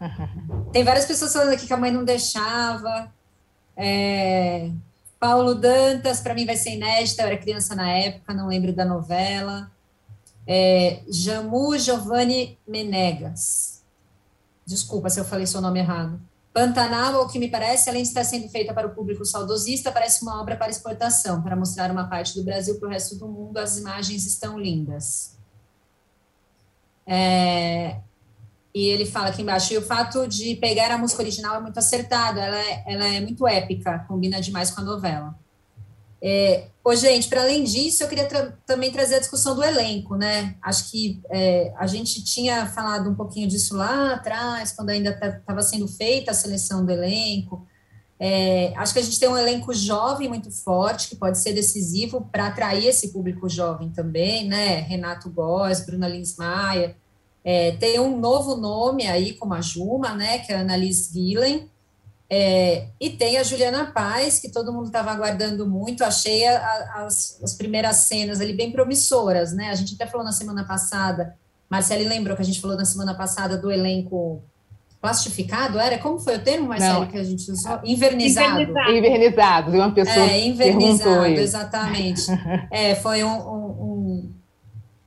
Tem 0.74 0.84
várias 0.84 1.06
pessoas 1.06 1.32
falando 1.32 1.54
aqui 1.54 1.66
que 1.66 1.74
a 1.74 1.78
mãe 1.78 1.92
não 1.92 2.04
deixava. 2.04 3.12
É... 3.78 4.70
Paulo 5.20 5.56
Dantas, 5.56 6.20
para 6.20 6.34
mim 6.34 6.46
vai 6.46 6.58
ser 6.58 6.72
inédita, 6.72 7.22
eu 7.22 7.28
era 7.28 7.38
criança 7.38 7.74
na 7.74 7.90
época, 7.90 8.34
não 8.34 8.48
lembro 8.48 8.74
da 8.74 8.84
novela. 8.84 9.72
É... 10.46 11.02
Jamu 11.08 11.78
Giovanni 11.78 12.58
Menegas. 12.68 13.82
Desculpa 14.66 15.10
se 15.10 15.20
eu 15.20 15.26
falei 15.26 15.46
seu 15.46 15.62
nome 15.62 15.80
errado. 15.80 16.20
Pantanal, 16.54 17.16
ao 17.16 17.28
que 17.28 17.40
me 17.40 17.50
parece, 17.50 17.90
além 17.90 18.04
de 18.04 18.10
estar 18.10 18.24
sendo 18.24 18.48
feita 18.48 18.74
para 18.74 18.88
o 18.88 18.94
público 18.94 19.26
saudosista, 19.26 19.92
parece 19.92 20.22
uma 20.22 20.40
obra 20.40 20.56
para 20.56 20.70
exportação, 20.70 21.42
para 21.42 21.56
mostrar 21.56 21.90
uma 21.90 22.08
parte 22.08 22.36
do 22.36 22.44
Brasil 22.44 22.80
para 22.80 22.88
o 22.88 22.92
resto 22.92 23.18
do 23.18 23.28
mundo. 23.28 23.58
As 23.58 23.78
imagens 23.78 24.26
estão 24.28 24.60
lindas. 24.60 25.36
É, 27.08 28.00
e 28.74 28.88
ele 28.88 29.06
fala 29.06 29.30
aqui 29.30 29.42
embaixo, 29.42 29.74
e 29.74 29.78
o 29.78 29.82
fato 29.82 30.28
de 30.28 30.56
pegar 30.56 30.92
a 30.92 30.98
música 30.98 31.24
original 31.24 31.56
é 31.56 31.60
muito 31.60 31.78
acertado, 31.78 32.40
ela 32.40 32.58
é, 32.58 32.84
ela 32.88 33.06
é 33.06 33.20
muito 33.20 33.48
épica, 33.48 34.06
combina 34.08 34.40
demais 34.40 34.70
com 34.70 34.82
a 34.82 34.84
novela. 34.84 35.36
É, 36.26 36.68
ô, 36.82 36.96
gente, 36.96 37.28
para 37.28 37.42
além 37.42 37.66
disso, 37.66 38.02
eu 38.02 38.08
queria 38.08 38.26
tra 38.26 38.54
também 38.66 38.90
trazer 38.90 39.16
a 39.16 39.20
discussão 39.20 39.56
do 39.56 39.64
elenco, 39.64 40.16
né? 40.16 40.56
Acho 40.62 40.90
que 40.90 41.22
é, 41.30 41.74
a 41.76 41.86
gente 41.86 42.24
tinha 42.24 42.66
falado 42.68 43.10
um 43.10 43.16
pouquinho 43.16 43.46
disso 43.46 43.76
lá 43.76 44.14
atrás, 44.14 44.72
quando 44.72 44.92
ainda 44.92 45.10
estava 45.10 45.62
sendo 45.62 45.86
feita 45.86 46.32
a 46.32 46.34
seleção 46.34 46.86
do 46.86 46.94
elenco. 46.94 47.68
É, 48.18 48.74
acho 48.78 48.94
que 48.94 49.00
a 49.00 49.04
gente 49.04 49.20
tem 49.20 49.28
um 49.28 49.38
elenco 49.38 49.74
jovem 49.74 50.30
muito 50.30 50.50
forte, 50.50 51.10
que 51.10 51.16
pode 51.18 51.38
ser 51.40 51.52
decisivo 51.52 52.22
para 52.32 52.48
atrair 52.48 52.88
esse 52.88 53.12
público 53.12 53.50
jovem 53.50 53.90
também, 53.90 54.48
né? 54.48 54.80
Renato 54.80 55.30
Góes, 55.30 55.86
Bruna 55.86 56.08
Lins 56.08 56.38
Maia. 56.38 56.96
É, 57.44 57.74
tem 57.74 58.00
um 58.00 58.18
novo 58.18 58.56
nome 58.56 59.08
aí, 59.08 59.34
como 59.34 59.54
a 59.54 59.60
Juma, 59.60 60.16
né? 60.16 60.40
Que 60.40 60.54
é 60.54 60.56
a 60.56 60.62
Annalise 60.62 61.12
Gillen 61.12 61.70
é, 62.36 62.88
e 63.00 63.12
tem 63.12 63.38
a 63.38 63.44
Juliana 63.44 63.92
Paz, 63.92 64.40
que 64.40 64.50
todo 64.50 64.74
mundo 64.74 64.88
estava 64.88 65.12
aguardando 65.12 65.68
muito, 65.68 66.04
achei 66.04 66.48
a, 66.48 66.58
a, 66.58 67.06
as, 67.06 67.40
as, 67.44 67.54
primeiras 67.54 67.98
cenas 67.98 68.42
ali 68.42 68.54
bem 68.54 68.72
promissoras, 68.72 69.54
né? 69.54 69.70
A 69.70 69.76
gente 69.76 69.94
até 69.94 70.08
falou 70.08 70.26
na 70.26 70.32
semana 70.32 70.64
passada, 70.64 71.36
Marcele 71.70 72.06
lembrou 72.06 72.36
que 72.36 72.42
a 72.42 72.46
gente 72.46 72.60
falou 72.60 72.76
na 72.76 72.86
semana 72.86 73.14
passada 73.14 73.56
do 73.56 73.72
elenco 73.72 74.42
plastificado, 75.00 75.78
era? 75.78 76.00
Como 76.00 76.18
foi 76.18 76.38
o 76.38 76.40
termo, 76.40 76.70
Marcelo, 76.70 77.06
que 77.06 77.20
a 77.20 77.24
gente 77.24 77.52
usou? 77.52 77.80
Invernizado. 77.84 78.62
Invernizado, 78.62 78.92
invernizado 78.92 79.72
uma 79.74 79.92
pessoa 79.92 80.26
É, 80.26 80.48
invernizado, 80.48 81.26
exatamente. 81.28 82.24
é, 82.72 82.96
foi 82.96 83.24
um, 83.24 83.30
um, 83.30 84.34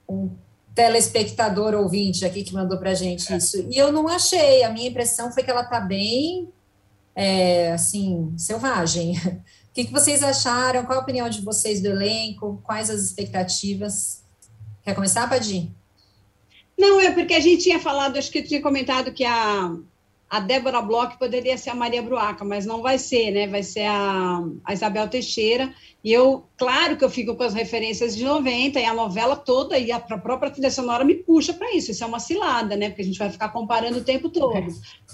um, 0.09 0.14
um 0.14 0.30
telespectador 0.76 1.75
ouvinte 1.75 2.25
aqui 2.25 2.45
que 2.45 2.54
mandou 2.54 2.78
para 2.78 2.95
gente 2.95 3.33
é. 3.33 3.37
isso. 3.37 3.66
E 3.68 3.76
eu 3.76 3.90
não 3.90 4.06
achei, 4.06 4.62
a 4.62 4.71
minha 4.71 4.88
impressão 4.88 5.33
foi 5.33 5.42
que 5.42 5.50
ela 5.50 5.62
está 5.62 5.80
bem 5.80 6.54
é, 7.16 7.73
assim, 7.73 8.32
selvagem. 8.37 9.14
que, 9.76 9.85
que 9.85 9.92
vocês 9.92 10.23
acharam? 10.23 10.87
Qual 10.87 10.99
a 10.99 11.02
opinião 11.02 11.28
de 11.28 11.42
vocês 11.42 11.82
do 11.82 11.88
elenco? 11.88 12.62
Quais 12.64 12.88
as 12.88 13.02
expectativas? 13.02 14.25
Quer 14.82 14.94
começar, 14.94 15.28
Padim? 15.28 15.75
Não, 16.78 16.99
é 16.99 17.11
porque 17.11 17.35
a 17.35 17.40
gente 17.40 17.62
tinha 17.62 17.78
falado, 17.78 18.16
acho 18.16 18.30
que 18.30 18.38
eu 18.38 18.44
tinha 18.44 18.62
comentado 18.62 19.12
que 19.12 19.23
a, 19.23 19.76
a 20.28 20.40
Débora 20.40 20.83
Bloch 20.83 21.16
poderia 21.18 21.56
ser 21.56 21.71
a 21.71 21.75
Maria 21.75 22.02
Bruaca, 22.02 22.45
mas 22.45 22.66
não 22.66 22.83
vai 22.83 22.99
ser, 22.99 23.30
né? 23.30 23.47
Vai 23.47 23.62
ser 23.62 23.85
a, 23.87 24.42
a 24.64 24.73
Isabel 24.73 25.09
Teixeira. 25.09 25.73
E 26.02 26.12
eu, 26.12 26.45
claro 26.56 26.97
que 26.97 27.04
eu 27.04 27.11
fico 27.11 27.35
com 27.37 27.42
as 27.42 27.54
referências 27.54 28.16
de 28.16 28.25
90, 28.25 28.78
e 28.80 28.85
a 28.85 28.95
novela 28.95 29.37
toda 29.37 29.78
e 29.78 29.90
a 29.92 30.00
própria 30.00 30.50
trilha 30.50 30.71
sonora 30.71 31.04
me 31.04 31.14
puxa 31.14 31.52
para 31.52 31.75
isso. 31.75 31.90
Isso 31.90 32.02
é 32.02 32.06
uma 32.06 32.21
cilada, 32.21 32.76
né? 32.76 32.88
Porque 32.88 33.02
a 33.02 33.04
gente 33.04 33.18
vai 33.18 33.30
ficar 33.30 33.50
comparando 33.50 33.99
o 33.99 34.04
tempo 34.04 34.28
todo. 34.28 34.66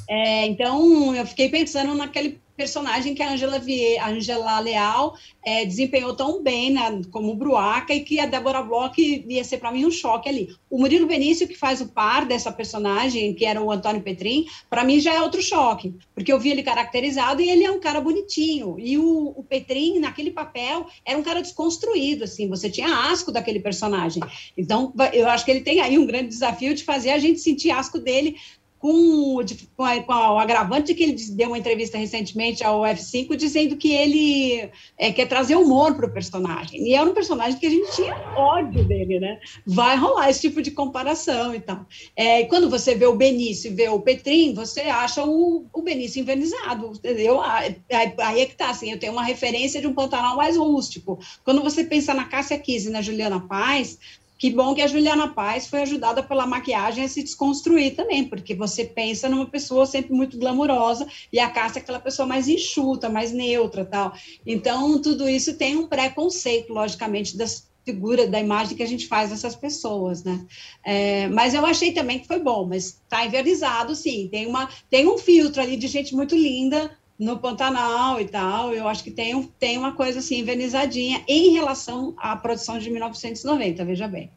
É, 0.09 0.47
então, 0.47 1.15
eu 1.15 1.27
fiquei 1.27 1.49
pensando 1.49 1.95
naquele 1.95 2.42
personagem 2.57 3.15
que 3.15 3.23
a 3.23 3.33
Angela, 3.33 3.59
Vie, 3.59 3.99
a 3.99 4.09
Angela 4.09 4.61
Leal 4.61 5.17
é, 5.45 5.65
desempenhou 5.65 6.15
tão 6.15 6.43
bem 6.43 6.71
na, 6.71 7.01
como 7.11 7.35
Bruaca 7.35 7.95
e 7.95 8.01
que 8.01 8.21
a 8.21 8.27
Débora 8.27 8.63
Bloch 8.63 8.99
ia 8.99 9.45
ser 9.45 9.59
para 9.59 9.73
mim 9.73 9.85
um 9.85 9.91
choque 9.91 10.29
ali. 10.29 10.55
O 10.71 10.79
Murilo 10.79 11.07
Benício, 11.07 11.49
que 11.49 11.55
faz 11.55 11.81
o 11.81 11.89
par 11.89 12.25
dessa 12.25 12.53
personagem, 12.53 13.35
que 13.35 13.45
era 13.45 13.61
o 13.61 13.71
Antônio 13.71 14.03
Petrin, 14.03 14.47
para 14.69 14.85
mim 14.85 15.01
já 15.01 15.15
é 15.15 15.21
outro 15.21 15.43
choque, 15.43 15.95
porque 16.15 16.33
eu 16.33 16.39
vi 16.39 16.51
ele 16.51 16.63
caracterizado 16.63 17.43
e 17.43 17.51
ele 17.51 17.65
é 17.65 17.71
um 17.71 17.81
cara 17.81 18.01
bonitinho. 18.01 18.77
E 18.79 18.99
o, 18.99 19.35
o 19.37 19.43
Petrin, 19.43 19.99
naquele 19.99 20.31
papel, 20.31 20.87
era 21.05 21.19
um 21.19 21.23
cara 21.23 21.43
desconstruído, 21.43 22.25
assim, 22.25 22.49
você 22.49 22.71
tinha 22.71 23.11
asco 23.11 23.33
daquele 23.33 23.61
personagem. 23.61 24.23
Então, 24.57 24.93
eu 25.13 25.29
acho 25.29 25.45
que 25.45 25.51
ele 25.51 25.61
tem 25.61 25.81
aí 25.81 25.99
um 25.99 26.07
grande 26.07 26.29
desafio 26.29 26.75
de 26.75 26.85
fazer 26.85 27.11
a 27.11 27.19
gente 27.19 27.41
sentir 27.41 27.71
asco 27.71 27.99
dele 27.99 28.37
com, 28.83 29.37
com, 29.77 29.85
a, 29.85 30.03
com 30.03 30.13
o 30.13 30.39
agravante 30.41 30.89
de 30.89 30.95
que 30.95 31.05
ele 31.05 31.17
deu 31.31 31.47
uma 31.47 31.59
entrevista 31.59 31.97
recentemente 31.97 32.65
ao 32.65 32.81
F5 32.81 33.37
dizendo 33.37 33.77
que 33.77 33.93
ele 33.93 34.69
é, 34.99 35.13
quer 35.13 35.27
trazer 35.27 35.55
humor 35.55 35.95
para 35.95 36.07
o 36.07 36.13
personagem. 36.13 36.83
E 36.83 36.93
era 36.93 37.09
um 37.09 37.15
personagem 37.15 37.61
que 37.61 37.67
a 37.67 37.71
gente 37.71 37.95
tinha 37.95 38.13
ódio 38.37 38.85
dele, 38.85 39.21
né? 39.21 39.39
Vai 39.65 39.97
rolar 39.97 40.31
esse 40.31 40.41
tipo 40.41 40.61
de 40.61 40.73
comparação 40.73 41.55
e 41.55 41.61
tal. 41.61 41.87
É, 42.17 42.43
quando 42.47 42.69
você 42.69 42.97
vê 42.97 43.07
o 43.07 43.15
Benício 43.15 43.71
e 43.71 43.75
vê 43.75 43.89
o 43.89 44.01
Petrin, 44.01 44.53
você 44.53 44.81
acha 44.81 45.25
o, 45.25 45.65
o 45.73 45.83
Benício 45.83 46.21
invernizado, 46.21 46.91
entendeu? 46.93 47.41
Aí, 47.41 47.77
aí 47.89 48.41
é 48.41 48.47
que 48.47 48.57
tá, 48.57 48.71
assim, 48.71 48.91
eu 48.91 48.99
tenho 48.99 49.13
uma 49.13 49.23
referência 49.23 49.81
de 49.81 49.87
um 49.87 49.95
Pantanal 49.95 50.37
mais 50.37 50.57
rústico. 50.57 51.21
Quando 51.45 51.63
você 51.63 51.85
pensa 51.85 52.13
na 52.13 52.25
Cássia 52.25 52.59
Kiss 52.59 52.89
e 52.89 52.91
na 52.91 53.01
Juliana 53.01 53.39
Paz, 53.39 53.97
que 54.43 54.51
bom 54.51 54.75
que 54.75 54.83
a 54.83 54.89
Juliana 54.89 55.29
Paz 55.29 55.69
foi 55.69 55.83
ajudada 55.83 56.21
pela 56.21 56.45
maquiagem 56.49 57.05
a 57.05 57.09
se 57.09 57.23
desconstruir 57.23 57.95
também, 57.95 58.25
porque 58.25 58.57
você 58.57 58.85
pensa 58.85 59.29
numa 59.29 59.47
pessoa 59.47 59.87
sempre 59.87 60.13
muito 60.13 60.37
glamurosa 60.37 61.07
e 61.33 61.39
a 61.39 61.49
Cássia 61.49 61.79
é 61.79 61.81
aquela 61.83 62.01
pessoa 62.01 62.27
mais 62.27 62.49
enxuta, 62.49 63.09
mais 63.09 63.31
neutra, 63.31 63.85
tal. 63.85 64.13
Então, 64.45 65.01
tudo 65.01 65.29
isso 65.29 65.57
tem 65.57 65.77
um 65.77 65.87
preconceito, 65.87 66.73
logicamente, 66.73 67.37
das 67.37 67.71
figura 67.85 68.27
da 68.27 68.41
imagem 68.41 68.77
que 68.77 68.83
a 68.83 68.87
gente 68.87 69.07
faz 69.07 69.31
dessas 69.31 69.57
pessoas, 69.57 70.25
né? 70.25 70.45
É, 70.85 71.29
mas 71.29 71.53
eu 71.55 71.65
achei 71.67 71.93
também 71.93 72.19
que 72.19 72.29
foi 72.29 72.39
bom, 72.41 72.67
mas 72.67 73.01
está 73.03 73.25
invernizado, 73.25 73.95
sim. 73.95 74.29
Tem 74.29 74.47
uma 74.47 74.69
tem 74.91 75.07
um 75.07 75.19
filtro 75.19 75.61
ali 75.61 75.77
de 75.77 75.87
gente 75.89 76.15
muito 76.15 76.35
linda 76.37 76.97
no 77.23 77.39
Pantanal 77.39 78.21
e 78.21 78.27
tal. 78.27 78.75
Eu 78.75 78.89
acho 78.89 79.05
que 79.05 79.11
tem, 79.11 79.41
tem 79.59 79.79
uma 79.79 79.93
coisa 79.93 80.19
assim, 80.19 80.41
envenenizadinha 80.41 81.23
em 81.29 81.53
relação 81.53 82.15
à 82.19 82.37
produção 82.37 82.79
de 82.79 82.91
1990, 82.91 83.85
veja 83.85 84.09
bem. 84.09 84.29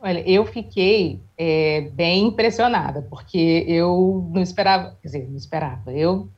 Olha, 0.00 0.20
eu 0.26 0.46
fiquei 0.46 1.20
é, 1.36 1.90
bem 1.92 2.28
impressionada, 2.28 3.06
porque 3.10 3.64
eu 3.66 4.26
não 4.32 4.40
esperava, 4.40 4.96
quer 5.02 5.08
dizer, 5.08 5.28
não 5.28 5.36
esperava, 5.36 5.92
eu 5.92 6.28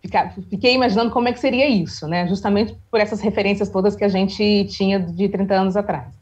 fica, 0.00 0.32
fiquei 0.48 0.74
imaginando 0.74 1.10
como 1.10 1.26
é 1.26 1.32
que 1.32 1.40
seria 1.40 1.68
isso, 1.68 2.06
né? 2.06 2.28
Justamente 2.28 2.76
por 2.88 3.00
essas 3.00 3.20
referências 3.20 3.68
todas 3.68 3.96
que 3.96 4.04
a 4.04 4.08
gente 4.08 4.66
tinha 4.66 5.00
de 5.00 5.28
30 5.28 5.54
anos 5.54 5.76
atrás. 5.76 6.14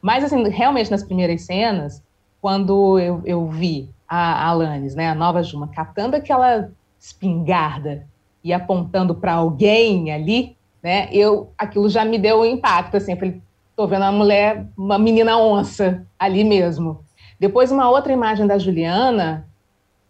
Mas, 0.00 0.22
assim, 0.22 0.46
realmente 0.48 0.90
nas 0.90 1.02
primeiras 1.02 1.42
cenas, 1.42 2.02
quando 2.40 3.00
eu, 3.00 3.20
eu 3.24 3.48
vi 3.48 3.88
a 4.06 4.46
Alanis, 4.46 4.94
né, 4.94 5.08
a 5.08 5.14
nova 5.14 5.42
Juma, 5.42 5.68
catando 5.68 6.14
aquela 6.14 6.70
espingarda 7.08 8.06
e 8.42 8.52
apontando 8.52 9.14
para 9.14 9.32
alguém 9.32 10.12
ali, 10.12 10.56
né? 10.82 11.08
Eu 11.12 11.52
aquilo 11.56 11.88
já 11.88 12.04
me 12.04 12.18
deu 12.18 12.40
um 12.40 12.44
impacto 12.44 12.96
assim, 12.96 13.16
falei, 13.16 13.40
tô 13.74 13.86
vendo 13.86 14.02
uma 14.02 14.12
mulher, 14.12 14.66
uma 14.76 14.98
menina 14.98 15.38
onça 15.38 16.06
ali 16.18 16.44
mesmo. 16.44 17.00
Depois 17.38 17.70
uma 17.70 17.88
outra 17.90 18.12
imagem 18.12 18.46
da 18.46 18.58
Juliana, 18.58 19.46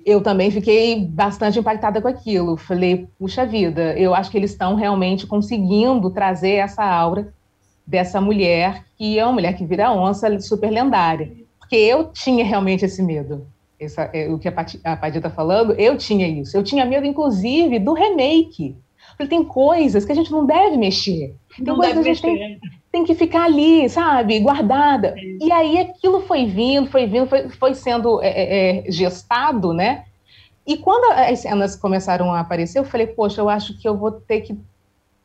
eu 0.04 0.22
também 0.22 0.50
fiquei 0.50 1.04
bastante 1.04 1.58
impactada 1.58 2.00
com 2.00 2.08
aquilo. 2.08 2.56
Falei, 2.56 3.08
puxa 3.18 3.44
vida, 3.44 3.92
eu 3.98 4.14
acho 4.14 4.30
que 4.30 4.38
eles 4.38 4.52
estão 4.52 4.74
realmente 4.74 5.26
conseguindo 5.26 6.10
trazer 6.10 6.54
essa 6.54 6.84
aura 6.84 7.32
dessa 7.86 8.20
mulher 8.20 8.84
que 8.96 9.18
é 9.18 9.24
uma 9.24 9.34
mulher 9.34 9.56
que 9.56 9.64
vira 9.64 9.92
onça, 9.92 10.40
super 10.40 10.70
lendária. 10.70 11.32
Porque 11.58 11.76
eu 11.76 12.10
tinha 12.12 12.44
realmente 12.44 12.84
esse 12.84 13.02
medo 13.02 13.46
essa, 13.80 14.10
é, 14.12 14.28
o 14.28 14.38
que 14.38 14.48
a 14.48 14.52
Paty 14.52 14.78
está 15.16 15.30
falando, 15.30 15.72
eu 15.74 15.96
tinha 15.96 16.26
isso. 16.26 16.56
Eu 16.56 16.62
tinha 16.62 16.84
medo, 16.84 17.06
inclusive, 17.06 17.78
do 17.78 17.92
remake. 17.92 18.76
Porque 19.10 19.26
tem 19.26 19.44
coisas 19.44 20.04
que 20.04 20.12
a 20.12 20.14
gente 20.14 20.30
não 20.30 20.46
deve 20.46 20.76
mexer. 20.76 21.34
Tem 21.56 21.66
não 21.66 21.76
coisas 21.76 21.94
que 21.94 21.98
a 22.00 22.14
gente 22.14 22.22
tem, 22.22 22.60
tem, 22.92 23.04
que 23.04 23.14
ficar 23.14 23.44
ali, 23.44 23.88
sabe, 23.88 24.38
guardada. 24.40 25.14
É. 25.16 25.44
E 25.44 25.52
aí 25.52 25.78
aquilo 25.78 26.20
foi 26.22 26.46
vindo, 26.46 26.90
foi 26.90 27.06
vindo, 27.06 27.26
foi, 27.26 27.48
foi 27.48 27.74
sendo 27.74 28.22
é, 28.22 28.28
é, 28.28 28.78
é, 28.86 28.90
gestado, 28.90 29.72
né? 29.72 30.04
E 30.66 30.76
quando 30.76 31.12
as 31.12 31.40
cenas 31.40 31.74
começaram 31.74 32.32
a 32.32 32.40
aparecer, 32.40 32.78
eu 32.78 32.84
falei, 32.84 33.06
poxa, 33.06 33.40
eu 33.40 33.48
acho 33.48 33.76
que 33.78 33.88
eu 33.88 33.96
vou 33.96 34.12
ter 34.12 34.42
que 34.42 34.56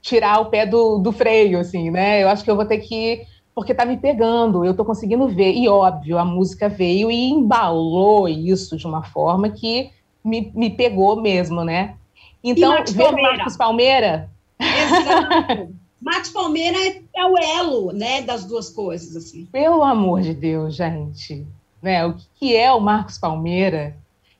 tirar 0.02 0.40
o 0.40 0.46
pé 0.46 0.66
do, 0.66 0.98
do 0.98 1.12
freio, 1.12 1.60
assim, 1.60 1.92
né? 1.92 2.24
Eu 2.24 2.30
acho 2.30 2.44
que 2.44 2.50
eu 2.50 2.56
vou 2.56 2.66
ter 2.66 2.80
que 2.80 3.24
porque 3.56 3.72
está 3.72 3.86
me 3.86 3.98
pegando, 3.98 4.66
eu 4.66 4.72
estou 4.72 4.86
conseguindo 4.86 5.28
ver. 5.28 5.54
E 5.54 5.68
óbvio, 5.68 6.18
a 6.18 6.26
música 6.26 6.68
veio 6.68 7.12
e 7.12 7.30
embalou 7.30 8.28
isso 8.28 8.76
de 8.78 8.88
uma 8.88 9.04
forma 9.04 9.50
que 9.50 9.92
me, 10.24 10.52
me 10.56 10.70
pegou 10.70 11.22
mesmo, 11.22 11.64
né? 11.64 11.96
Então, 12.44 12.76
ver 12.86 13.14
o 13.14 13.22
Marcos 13.22 13.56
Palmeira. 13.56 14.30
Exato. 14.60 15.74
Marcos 16.02 16.30
Palmeira 16.32 16.78
é, 16.78 17.02
é, 17.16 17.26
o 17.26 17.38
elo, 17.38 17.94
né, 17.94 18.22
das 18.22 18.44
duas 18.44 18.70
coisas, 18.70 19.16
assim. 19.16 19.46
Pelo 19.46 19.82
amor 19.82 20.22
de 20.22 20.34
Deus, 20.34 20.76
gente. 20.76 21.48
Né, 21.82 22.06
o 22.06 22.16
que 22.36 22.56
é 22.56 22.72
o 22.74 22.80
Marcos 22.82 23.18
Palmeira? 23.18 23.96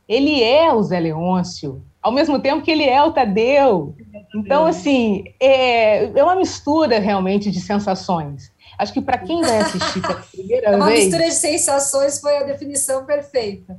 Ele 0.08 0.44
é 0.44 0.74
o 0.74 0.84
Zé 0.84 1.00
Leôncio, 1.00 1.82
ao 2.02 2.12
mesmo 2.12 2.38
tempo 2.40 2.62
que 2.62 2.72
ele 2.72 2.84
é 2.84 3.02
o 3.02 3.14
Tadeu. 3.14 3.96
Então, 4.36 4.66
assim, 4.66 5.24
é, 5.40 6.04
é 6.20 6.24
uma 6.24 6.36
mistura 6.36 7.00
realmente 7.00 7.50
de 7.50 7.62
sensações. 7.62 8.52
Acho 8.84 8.94
que 8.94 9.02
para 9.02 9.18
quem 9.18 9.42
vai 9.42 9.60
assistir 9.60 10.02
pela 10.02 10.16
primeira 10.32 10.68
é 10.68 10.70
vez. 10.72 10.82
Uma 10.82 10.90
mistura 10.90 11.26
de 11.26 11.36
sensações 11.36 12.20
foi 12.20 12.38
a 12.38 12.44
definição 12.44 13.06
perfeita. 13.06 13.78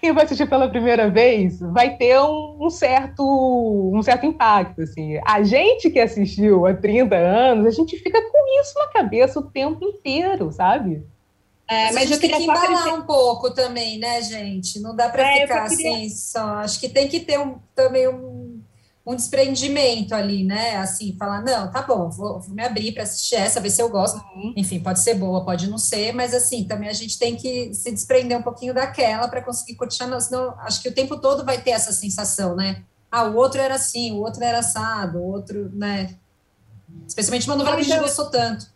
Quem 0.00 0.12
vai 0.12 0.24
assistir 0.24 0.48
pela 0.48 0.68
primeira 0.68 1.10
vez 1.10 1.58
vai 1.60 1.96
ter 1.96 2.20
um, 2.20 2.58
um, 2.60 2.70
certo, 2.70 3.22
um 3.94 4.02
certo 4.02 4.26
impacto. 4.26 4.82
Assim. 4.82 5.18
A 5.24 5.42
gente 5.42 5.90
que 5.90 5.98
assistiu 5.98 6.66
há 6.66 6.74
30 6.74 7.14
anos, 7.16 7.66
a 7.66 7.70
gente 7.70 7.96
fica 7.98 8.20
com 8.20 8.60
isso 8.60 8.78
na 8.78 8.88
cabeça 8.88 9.40
o 9.40 9.50
tempo 9.50 9.84
inteiro, 9.84 9.94
inteiro, 10.44 10.50
É, 11.68 11.86
mas, 11.86 11.94
mas 11.94 12.10
eu 12.10 12.18
queria 12.18 12.36
que 12.36 12.42
embalar 12.42 12.94
um 12.94 13.02
pouco 13.02 13.54
também, 13.54 13.98
né, 13.98 14.20
gente? 14.22 14.80
Não 14.80 14.94
dá 14.94 15.08
para 15.08 15.22
é, 15.22 15.42
ficar 15.42 15.68
queria... 15.68 15.90
assim 15.92 16.08
só. 16.10 16.56
Acho 16.56 16.78
que 16.78 16.88
tem 16.88 17.08
que 17.08 17.20
ter 17.20 17.38
um, 17.40 17.56
também 17.74 18.06
um 18.06 18.33
um 19.06 19.14
desprendimento 19.14 20.14
ali, 20.14 20.44
né? 20.44 20.76
Assim, 20.76 21.14
falar, 21.18 21.42
não, 21.42 21.70
tá 21.70 21.82
bom, 21.82 22.08
vou, 22.08 22.40
vou 22.40 22.54
me 22.54 22.64
abrir 22.64 22.92
para 22.92 23.02
assistir 23.02 23.34
essa, 23.34 23.60
ver 23.60 23.70
se 23.70 23.82
eu 23.82 23.88
gosto. 23.88 24.16
Uhum. 24.34 24.54
Enfim, 24.56 24.80
pode 24.80 25.00
ser 25.00 25.14
boa, 25.14 25.44
pode 25.44 25.68
não 25.68 25.76
ser, 25.76 26.12
mas 26.12 26.32
assim, 26.32 26.64
também 26.64 26.88
a 26.88 26.92
gente 26.92 27.18
tem 27.18 27.36
que 27.36 27.74
se 27.74 27.90
desprender 27.90 28.38
um 28.38 28.42
pouquinho 28.42 28.72
daquela 28.72 29.28
para 29.28 29.42
conseguir 29.42 29.74
curtir, 29.74 29.98
senão 29.98 30.54
acho 30.60 30.80
que 30.80 30.88
o 30.88 30.94
tempo 30.94 31.18
todo 31.18 31.44
vai 31.44 31.60
ter 31.60 31.70
essa 31.70 31.92
sensação, 31.92 32.56
né? 32.56 32.82
Ah, 33.10 33.24
o 33.24 33.36
outro 33.36 33.60
era 33.60 33.74
assim, 33.74 34.12
o 34.12 34.20
outro 34.20 34.42
era 34.42 34.58
assado, 34.58 35.18
o 35.18 35.22
outro, 35.22 35.70
né? 35.74 36.16
Especialmente 37.06 37.46
uma 37.46 37.56
novela 37.56 37.76
que 37.76 37.82
a 37.82 37.84
gente 37.84 38.00
gostou 38.00 38.30
tanto. 38.30 38.73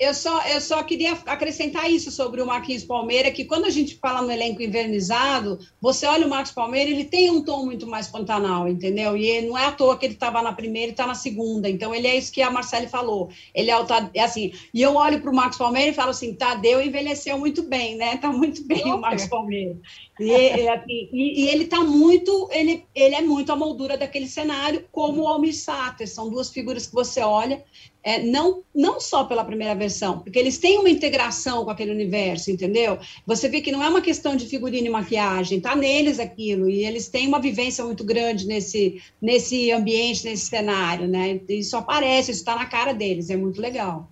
Eu 0.00 0.14
só, 0.14 0.42
eu 0.46 0.62
só 0.62 0.82
queria 0.82 1.12
acrescentar 1.26 1.90
isso 1.90 2.10
sobre 2.10 2.40
o 2.40 2.46
Marquinhos 2.46 2.82
Palmeira, 2.82 3.30
que 3.30 3.44
quando 3.44 3.66
a 3.66 3.70
gente 3.70 3.96
fala 3.96 4.22
no 4.22 4.32
elenco 4.32 4.62
invernizado, 4.62 5.58
você 5.78 6.06
olha 6.06 6.26
o 6.26 6.30
Marcos 6.30 6.52
Palmeira, 6.52 6.90
ele 6.90 7.04
tem 7.04 7.30
um 7.30 7.44
tom 7.44 7.66
muito 7.66 7.86
mais 7.86 8.08
pantanal, 8.08 8.66
entendeu? 8.66 9.14
E 9.14 9.42
não 9.42 9.58
é 9.58 9.66
à 9.66 9.72
toa 9.72 9.98
que 9.98 10.06
ele 10.06 10.14
estava 10.14 10.40
na 10.40 10.54
primeira 10.54 10.88
e 10.88 10.92
está 10.92 11.06
na 11.06 11.14
segunda. 11.14 11.68
Então, 11.68 11.94
ele 11.94 12.06
é 12.06 12.16
isso 12.16 12.32
que 12.32 12.40
a 12.40 12.50
Marcele 12.50 12.86
falou. 12.86 13.28
Ele 13.54 13.70
é, 13.70 13.78
o, 13.78 13.86
é 14.14 14.22
assim. 14.22 14.54
E 14.72 14.80
eu 14.80 14.94
olho 14.94 15.20
para 15.20 15.30
o 15.30 15.34
Marcos 15.34 15.58
Palmeira 15.58 15.90
e 15.90 15.94
falo 15.94 16.12
assim: 16.12 16.32
Tadeu 16.32 16.80
envelheceu 16.80 17.36
muito 17.36 17.62
bem, 17.62 17.96
né? 17.96 18.14
Está 18.14 18.32
muito 18.32 18.64
bem 18.64 18.82
o 18.90 18.96
Marcos 18.98 19.26
Palmeira. 19.26 19.76
E, 20.18 20.68
assim, 20.68 21.08
e, 21.12 21.44
e, 21.44 21.48
ele 21.48 21.64
está 21.64 21.80
muito, 21.80 22.48
ele, 22.52 22.84
ele 22.94 23.14
é 23.14 23.20
muito 23.20 23.52
a 23.52 23.56
moldura 23.56 23.98
daquele 23.98 24.26
cenário, 24.26 24.86
como 24.90 25.22
o 25.22 25.28
Almir 25.28 25.54
Sater. 25.54 26.08
São 26.08 26.30
duas 26.30 26.48
figuras 26.50 26.86
que 26.86 26.94
você 26.94 27.20
olha 27.20 27.62
é, 28.02 28.22
não, 28.22 28.62
não 28.74 28.98
só 29.00 29.24
pela 29.24 29.44
primeira 29.44 29.74
versão, 29.74 30.20
porque 30.20 30.38
eles 30.38 30.58
têm 30.58 30.78
uma 30.78 30.88
integração 30.88 31.64
com 31.64 31.70
aquele 31.70 31.92
universo, 31.92 32.50
entendeu? 32.50 32.98
Você 33.26 33.48
vê 33.48 33.60
que 33.60 33.70
não 33.70 33.82
é 33.82 33.88
uma 33.88 34.00
questão 34.00 34.34
de 34.34 34.46
figurino 34.46 34.86
e 34.86 34.90
maquiagem, 34.90 35.60
tá 35.60 35.76
neles 35.76 36.18
aquilo, 36.18 36.68
e 36.68 36.84
eles 36.84 37.08
têm 37.08 37.28
uma 37.28 37.40
vivência 37.40 37.84
muito 37.84 38.02
grande 38.02 38.46
nesse, 38.46 39.02
nesse 39.20 39.70
ambiente, 39.70 40.24
nesse 40.24 40.46
cenário, 40.46 41.06
né? 41.06 41.40
Isso 41.48 41.76
aparece, 41.76 42.30
isso 42.30 42.40
está 42.40 42.56
na 42.56 42.66
cara 42.66 42.94
deles, 42.94 43.28
é 43.28 43.36
muito 43.36 43.60
legal. 43.60 44.08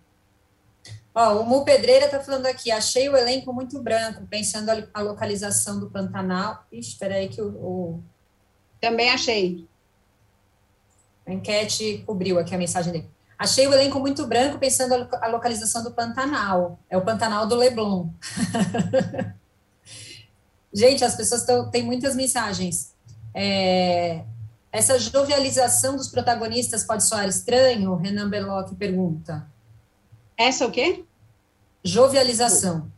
Ó, 1.14 1.40
o 1.40 1.46
Mu 1.46 1.64
Pedreira 1.64 2.05
está 2.05 2.20
falando 2.20 2.46
aqui, 2.46 2.70
achei 2.70 3.09
o 3.09 3.16
elenco 3.16 3.53
muito 3.53 3.83
branco, 3.83 4.27
pensando 4.31 4.70
a 4.92 5.01
localização 5.01 5.81
do 5.81 5.90
Pantanal. 5.90 6.64
Ixi, 6.70 6.90
espera 6.90 7.16
aí 7.16 7.29
que 7.29 7.42
o, 7.42 7.48
o... 7.48 8.03
Também 8.81 9.11
achei. 9.11 9.66
A 11.27 11.33
enquete 11.33 12.05
cobriu 12.07 12.38
aqui 12.38 12.55
a 12.55 12.59
mensagem 12.59 12.92
dele. 12.92 13.17
Achei 13.38 13.68
o 13.68 13.72
elenco 13.72 14.01
muito 14.01 14.27
branco, 14.27 14.59
pensando 14.59 15.09
a 15.12 15.29
localização 15.29 15.85
do 15.85 15.92
Pantanal. 15.92 16.81
É 16.90 16.96
o 16.96 17.03
Pantanal 17.03 17.46
do 17.46 17.55
Leblon. 17.55 18.09
Gente, 20.74 21.05
as 21.05 21.14
pessoas 21.14 21.44
tão, 21.44 21.70
têm 21.70 21.85
muitas 21.85 22.16
mensagens. 22.16 22.94
É, 23.33 24.24
essa 24.72 24.98
jovialização 24.98 25.96
dos 25.96 26.09
protagonistas 26.09 26.83
pode 26.83 27.05
soar 27.05 27.29
estranho? 27.29 27.94
Renan 27.94 28.29
Belloc 28.29 28.74
pergunta. 28.74 29.46
Essa 30.37 30.66
o 30.66 30.72
quê? 30.72 31.05
Jovialização. 31.85 32.90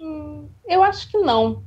Hum, 0.00 0.48
eu 0.66 0.82
acho 0.82 1.08
que 1.08 1.18
não. 1.18 1.62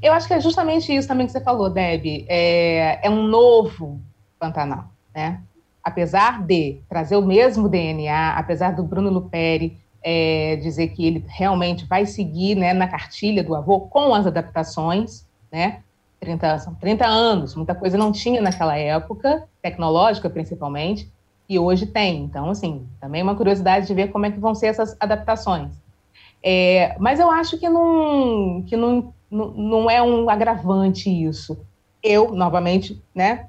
Eu 0.00 0.12
acho 0.12 0.28
que 0.28 0.34
é 0.34 0.40
justamente 0.40 0.94
isso 0.94 1.08
também 1.08 1.26
que 1.26 1.32
você 1.32 1.40
falou, 1.40 1.68
Deb. 1.68 2.24
É, 2.28 3.04
é 3.04 3.10
um 3.10 3.26
novo 3.26 4.00
Pantanal, 4.38 4.92
né? 5.12 5.42
Apesar 5.86 6.42
de 6.42 6.80
trazer 6.88 7.14
o 7.14 7.22
mesmo 7.22 7.68
DNA, 7.68 8.36
apesar 8.36 8.74
do 8.74 8.82
Bruno 8.82 9.08
Luperi 9.08 9.78
é, 10.02 10.56
dizer 10.56 10.88
que 10.88 11.06
ele 11.06 11.24
realmente 11.28 11.86
vai 11.86 12.04
seguir 12.04 12.56
né, 12.56 12.74
na 12.74 12.88
cartilha 12.88 13.44
do 13.44 13.54
avô 13.54 13.82
com 13.82 14.12
as 14.12 14.26
adaptações, 14.26 15.24
né? 15.50 15.82
30, 16.18 16.58
são 16.58 16.74
30 16.74 17.06
anos, 17.06 17.54
muita 17.54 17.72
coisa 17.72 17.96
não 17.96 18.10
tinha 18.10 18.40
naquela 18.40 18.76
época, 18.76 19.44
tecnológica 19.62 20.28
principalmente, 20.28 21.08
e 21.48 21.56
hoje 21.56 21.86
tem. 21.86 22.24
Então, 22.24 22.50
assim, 22.50 22.84
também 23.00 23.20
é 23.20 23.24
uma 23.24 23.36
curiosidade 23.36 23.86
de 23.86 23.94
ver 23.94 24.08
como 24.08 24.26
é 24.26 24.30
que 24.32 24.40
vão 24.40 24.56
ser 24.56 24.66
essas 24.66 24.96
adaptações. 24.98 25.70
É, 26.42 26.96
mas 26.98 27.20
eu 27.20 27.30
acho 27.30 27.58
que, 27.58 27.68
não, 27.68 28.64
que 28.66 28.76
não, 28.76 29.14
não, 29.30 29.50
não 29.52 29.90
é 29.90 30.02
um 30.02 30.28
agravante 30.28 31.08
isso. 31.08 31.56
Eu, 32.02 32.32
novamente, 32.32 33.00
né, 33.14 33.46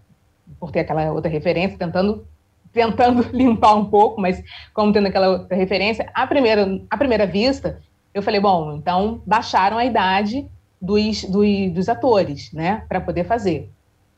por 0.60 0.72
ter 0.72 0.82
aquela 0.82 1.12
outra 1.12 1.30
referência, 1.30 1.78
tentando 1.78 2.26
tentando 2.72 3.24
limpar 3.36 3.76
um 3.76 3.86
pouco, 3.86 4.22
mas 4.22 4.44
como 4.74 4.94
tendo 4.94 5.08
aquela 5.08 5.30
outra 5.30 5.56
referência, 5.56 6.10
à 6.14 6.28
primeira, 6.28 6.80
à 6.90 6.98
primeira 6.98 7.26
vista, 7.26 7.80
eu 8.14 8.22
falei, 8.22 8.40
bom, 8.40 8.74
então 8.74 9.22
baixaram 9.26 9.78
a 9.78 9.86
idade 9.86 10.48
dos, 10.82 11.24
dos, 11.24 11.72
dos 11.72 11.90
atores, 11.90 12.52
né, 12.54 12.84
para 12.88 13.02
poder 13.02 13.26
fazer. 13.26 13.70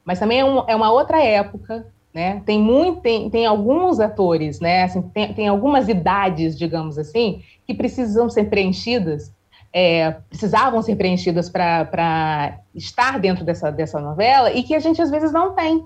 Mas 0.04 0.20
também 0.20 0.40
é, 0.40 0.46
um, 0.46 0.64
é, 0.68 0.76
uma 0.76 0.92
outra 0.92 1.24
época, 1.24 1.88
né, 2.14 2.42
tem, 2.46 2.60
muito, 2.60 3.02
tem, 3.02 3.30
tem 3.30 3.46
alguns 3.46 4.00
atores, 4.00 4.60
né, 4.60 4.84
assim, 4.84 5.02
tem, 5.02 5.34
tem 5.34 5.48
algumas 5.48 5.88
idades, 5.88 6.58
digamos 6.58 6.98
assim, 6.98 7.42
que 7.66 7.74
precisam 7.74 8.30
ser 8.30 8.46
preenchidas, 8.46 9.34
é, 9.72 10.12
precisavam 10.28 10.82
ser 10.82 10.96
preenchidas 10.96 11.50
para 11.50 12.60
estar 12.74 13.20
dentro 13.20 13.46
dessa, 13.46 13.72
dessa 13.72 14.00
novela 14.00 14.52
e 14.52 14.64
que 14.64 14.74
a 14.74 14.80
gente 14.80 15.02
às 15.02 15.12
vezes 15.12 15.32
não 15.32 15.54
tem, 15.54 15.86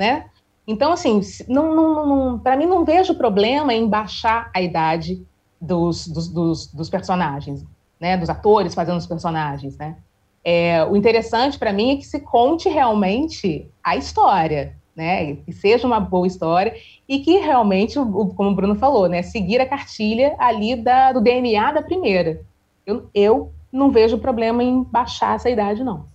né? 0.00 0.30
Então, 0.66 0.92
assim, 0.92 1.20
não, 1.46 1.74
não, 1.74 2.06
não 2.06 2.38
para 2.38 2.56
mim 2.56 2.64
não 2.64 2.86
vejo 2.86 3.14
problema 3.14 3.74
em 3.74 3.86
baixar 3.86 4.50
a 4.54 4.62
idade 4.62 5.22
dos, 5.60 6.08
dos, 6.08 6.26
dos, 6.26 6.66
dos 6.72 6.88
personagens, 6.88 7.66
né? 8.00 8.16
Dos 8.16 8.30
atores 8.30 8.74
fazendo 8.74 8.96
os 8.96 9.06
personagens, 9.06 9.76
né? 9.76 9.98
É, 10.42 10.82
o 10.86 10.96
interessante 10.96 11.58
para 11.58 11.70
mim 11.70 11.90
é 11.90 11.96
que 11.96 12.06
se 12.06 12.18
conte 12.20 12.66
realmente 12.66 13.70
a 13.84 13.94
história, 13.94 14.74
né? 14.96 15.36
Que 15.36 15.52
seja 15.52 15.86
uma 15.86 16.00
boa 16.00 16.26
história 16.26 16.74
e 17.06 17.18
que 17.18 17.36
realmente, 17.36 17.96
como 17.96 18.50
o 18.50 18.54
Bruno 18.54 18.74
falou, 18.76 19.06
né? 19.06 19.20
Seguir 19.20 19.60
a 19.60 19.68
cartilha 19.68 20.34
ali 20.38 20.76
da, 20.76 21.12
do 21.12 21.20
DNA 21.20 21.72
da 21.72 21.82
primeira. 21.82 22.40
Eu, 22.86 23.10
eu 23.12 23.52
não 23.70 23.90
vejo 23.90 24.16
problema 24.16 24.64
em 24.64 24.82
baixar 24.82 25.36
essa 25.36 25.50
idade, 25.50 25.84
não. 25.84 26.06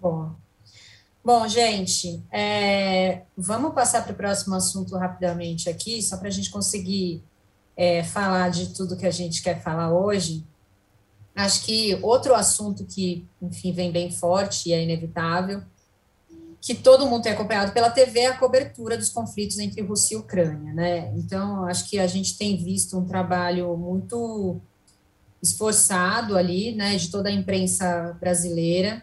Bom, 0.00 0.32
Bom, 1.24 1.48
gente, 1.48 2.22
é, 2.30 3.22
vamos 3.34 3.72
passar 3.72 4.02
para 4.04 4.12
o 4.12 4.16
próximo 4.16 4.54
assunto 4.54 4.94
rapidamente 4.94 5.70
aqui, 5.70 6.02
só 6.02 6.18
para 6.18 6.28
a 6.28 6.30
gente 6.30 6.50
conseguir 6.50 7.24
é, 7.74 8.04
falar 8.04 8.50
de 8.50 8.74
tudo 8.74 8.94
que 8.94 9.06
a 9.06 9.10
gente 9.10 9.42
quer 9.42 9.62
falar 9.62 9.90
hoje. 9.90 10.44
Acho 11.34 11.64
que 11.64 11.98
outro 12.02 12.34
assunto 12.34 12.84
que, 12.84 13.26
enfim, 13.40 13.72
vem 13.72 13.90
bem 13.90 14.10
forte 14.10 14.68
e 14.68 14.74
é 14.74 14.82
inevitável, 14.82 15.62
que 16.60 16.74
todo 16.74 17.06
mundo 17.06 17.22
tem 17.22 17.32
acompanhado 17.32 17.72
pela 17.72 17.88
TV, 17.88 18.20
é 18.20 18.26
a 18.26 18.36
cobertura 18.36 18.98
dos 18.98 19.08
conflitos 19.08 19.58
entre 19.58 19.80
Rússia 19.80 20.16
e 20.16 20.18
Ucrânia, 20.18 20.74
né? 20.74 21.10
Então, 21.16 21.64
acho 21.64 21.88
que 21.88 21.98
a 21.98 22.06
gente 22.06 22.36
tem 22.36 22.62
visto 22.62 22.98
um 22.98 23.06
trabalho 23.06 23.74
muito 23.78 24.60
esforçado 25.42 26.36
ali, 26.36 26.74
né, 26.74 26.96
de 26.96 27.10
toda 27.10 27.30
a 27.30 27.32
imprensa 27.32 28.14
brasileira, 28.20 29.02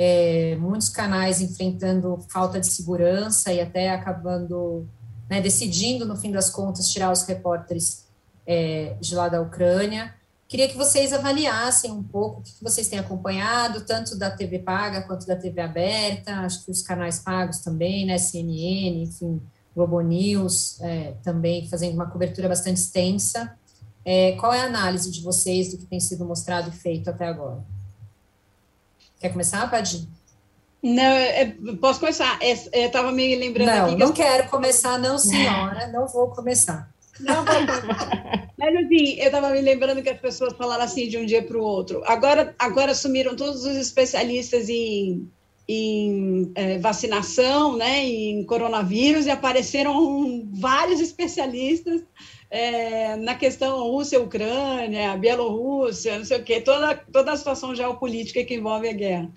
é, 0.00 0.54
muitos 0.60 0.88
canais 0.88 1.40
enfrentando 1.40 2.24
falta 2.28 2.60
de 2.60 2.68
segurança 2.68 3.52
e 3.52 3.60
até 3.60 3.90
acabando 3.90 4.86
né, 5.28 5.40
decidindo, 5.40 6.06
no 6.06 6.14
fim 6.14 6.30
das 6.30 6.48
contas, 6.48 6.88
tirar 6.88 7.10
os 7.10 7.24
repórteres 7.24 8.06
é, 8.46 8.96
de 9.00 9.12
lá 9.16 9.28
da 9.28 9.42
Ucrânia. 9.42 10.14
Queria 10.46 10.68
que 10.68 10.76
vocês 10.76 11.12
avaliassem 11.12 11.90
um 11.90 12.04
pouco 12.04 12.40
o 12.40 12.42
que 12.44 12.52
vocês 12.62 12.86
têm 12.86 13.00
acompanhado, 13.00 13.80
tanto 13.80 14.16
da 14.16 14.30
TV 14.30 14.60
paga 14.60 15.02
quanto 15.02 15.26
da 15.26 15.34
TV 15.34 15.60
aberta, 15.60 16.32
acho 16.42 16.64
que 16.64 16.70
os 16.70 16.80
canais 16.80 17.18
pagos 17.18 17.58
também, 17.58 18.06
né, 18.06 18.18
CNN, 18.18 19.02
enfim, 19.02 19.42
Globo 19.74 20.00
News, 20.00 20.80
é, 20.80 21.14
também 21.24 21.68
fazendo 21.68 21.94
uma 21.94 22.06
cobertura 22.06 22.48
bastante 22.48 22.76
extensa. 22.76 23.52
É, 24.04 24.32
qual 24.36 24.54
é 24.54 24.60
a 24.60 24.66
análise 24.66 25.10
de 25.10 25.22
vocês 25.22 25.72
do 25.72 25.78
que 25.78 25.86
tem 25.86 25.98
sido 25.98 26.24
mostrado 26.24 26.68
e 26.68 26.72
feito 26.72 27.10
até 27.10 27.26
agora? 27.26 27.64
Quer 29.18 29.30
começar, 29.30 29.68
Padim? 29.70 30.08
Não, 30.82 31.02
é, 31.02 31.56
posso 31.80 32.00
começar. 32.00 32.38
É, 32.40 32.52
eu 32.52 32.86
estava 32.86 33.10
me 33.10 33.34
lembrando 33.34 33.68
não. 33.68 33.98
Não, 33.98 34.12
quero 34.12 34.48
começar, 34.48 34.98
não, 34.98 35.18
senhora. 35.18 35.88
não 35.88 36.06
vou 36.06 36.28
começar. 36.28 36.88
Não, 37.20 37.44
Mas 38.56 38.76
assim, 38.76 39.18
eu 39.18 39.26
estava 39.26 39.50
me 39.50 39.60
lembrando 39.60 40.02
que 40.02 40.08
as 40.08 40.20
pessoas 40.20 40.52
falaram 40.52 40.84
assim 40.84 41.08
de 41.08 41.18
um 41.18 41.26
dia 41.26 41.42
para 41.42 41.58
o 41.58 41.62
outro. 41.62 42.02
Agora, 42.06 42.54
agora 42.58 42.92
assumiram 42.92 43.34
todos 43.34 43.64
os 43.64 43.76
especialistas 43.76 44.68
em, 44.68 45.28
em 45.66 46.52
é, 46.54 46.78
vacinação, 46.78 47.76
né, 47.76 48.04
em 48.04 48.44
coronavírus, 48.44 49.26
e 49.26 49.30
apareceram 49.30 50.48
vários 50.52 51.00
especialistas 51.00 52.02
é, 52.50 53.16
na 53.16 53.34
questão 53.34 53.90
Rússia-Ucrânia, 53.90 55.16
Bielorrússia, 55.16 56.18
não 56.18 56.24
sei 56.24 56.38
o 56.38 56.42
quê, 56.42 56.60
toda, 56.60 56.94
toda 57.12 57.32
a 57.32 57.36
situação 57.36 57.74
geopolítica 57.74 58.44
que 58.44 58.54
envolve 58.54 58.88
a 58.88 58.92
guerra. 58.92 59.30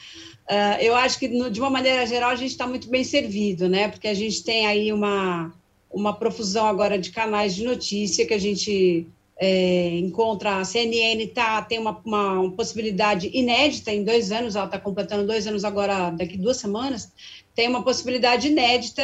Uh, 0.49 0.81
eu 0.81 0.95
acho 0.95 1.19
que, 1.19 1.27
no, 1.27 1.49
de 1.49 1.59
uma 1.59 1.69
maneira 1.69 2.05
geral, 2.05 2.29
a 2.29 2.35
gente 2.35 2.51
está 2.51 2.65
muito 2.65 2.89
bem 2.89 3.03
servido, 3.03 3.69
né? 3.69 3.87
Porque 3.87 4.07
a 4.07 4.13
gente 4.13 4.43
tem 4.43 4.65
aí 4.65 4.91
uma, 4.91 5.53
uma 5.91 6.13
profusão 6.13 6.65
agora 6.65 6.97
de 6.97 7.11
canais 7.11 7.55
de 7.55 7.63
notícia 7.63 8.25
que 8.25 8.33
a 8.33 8.39
gente 8.39 9.07
é, 9.37 9.97
encontra. 9.97 10.57
A 10.57 10.65
CNN 10.65 11.25
tá, 11.27 11.61
tem 11.61 11.79
uma, 11.79 11.99
uma, 12.05 12.51
possibilidade 12.51 13.29
inédita 13.33 13.91
em 13.91 14.03
dois 14.03 14.31
anos, 14.31 14.55
ela 14.55 14.65
está 14.65 14.77
completando 14.77 15.25
dois 15.25 15.47
anos 15.47 15.65
agora, 15.65 16.11
daqui 16.11 16.37
duas 16.37 16.57
semanas, 16.57 17.11
tem 17.55 17.67
uma 17.67 17.83
possibilidade 17.83 18.47
inédita, 18.47 19.01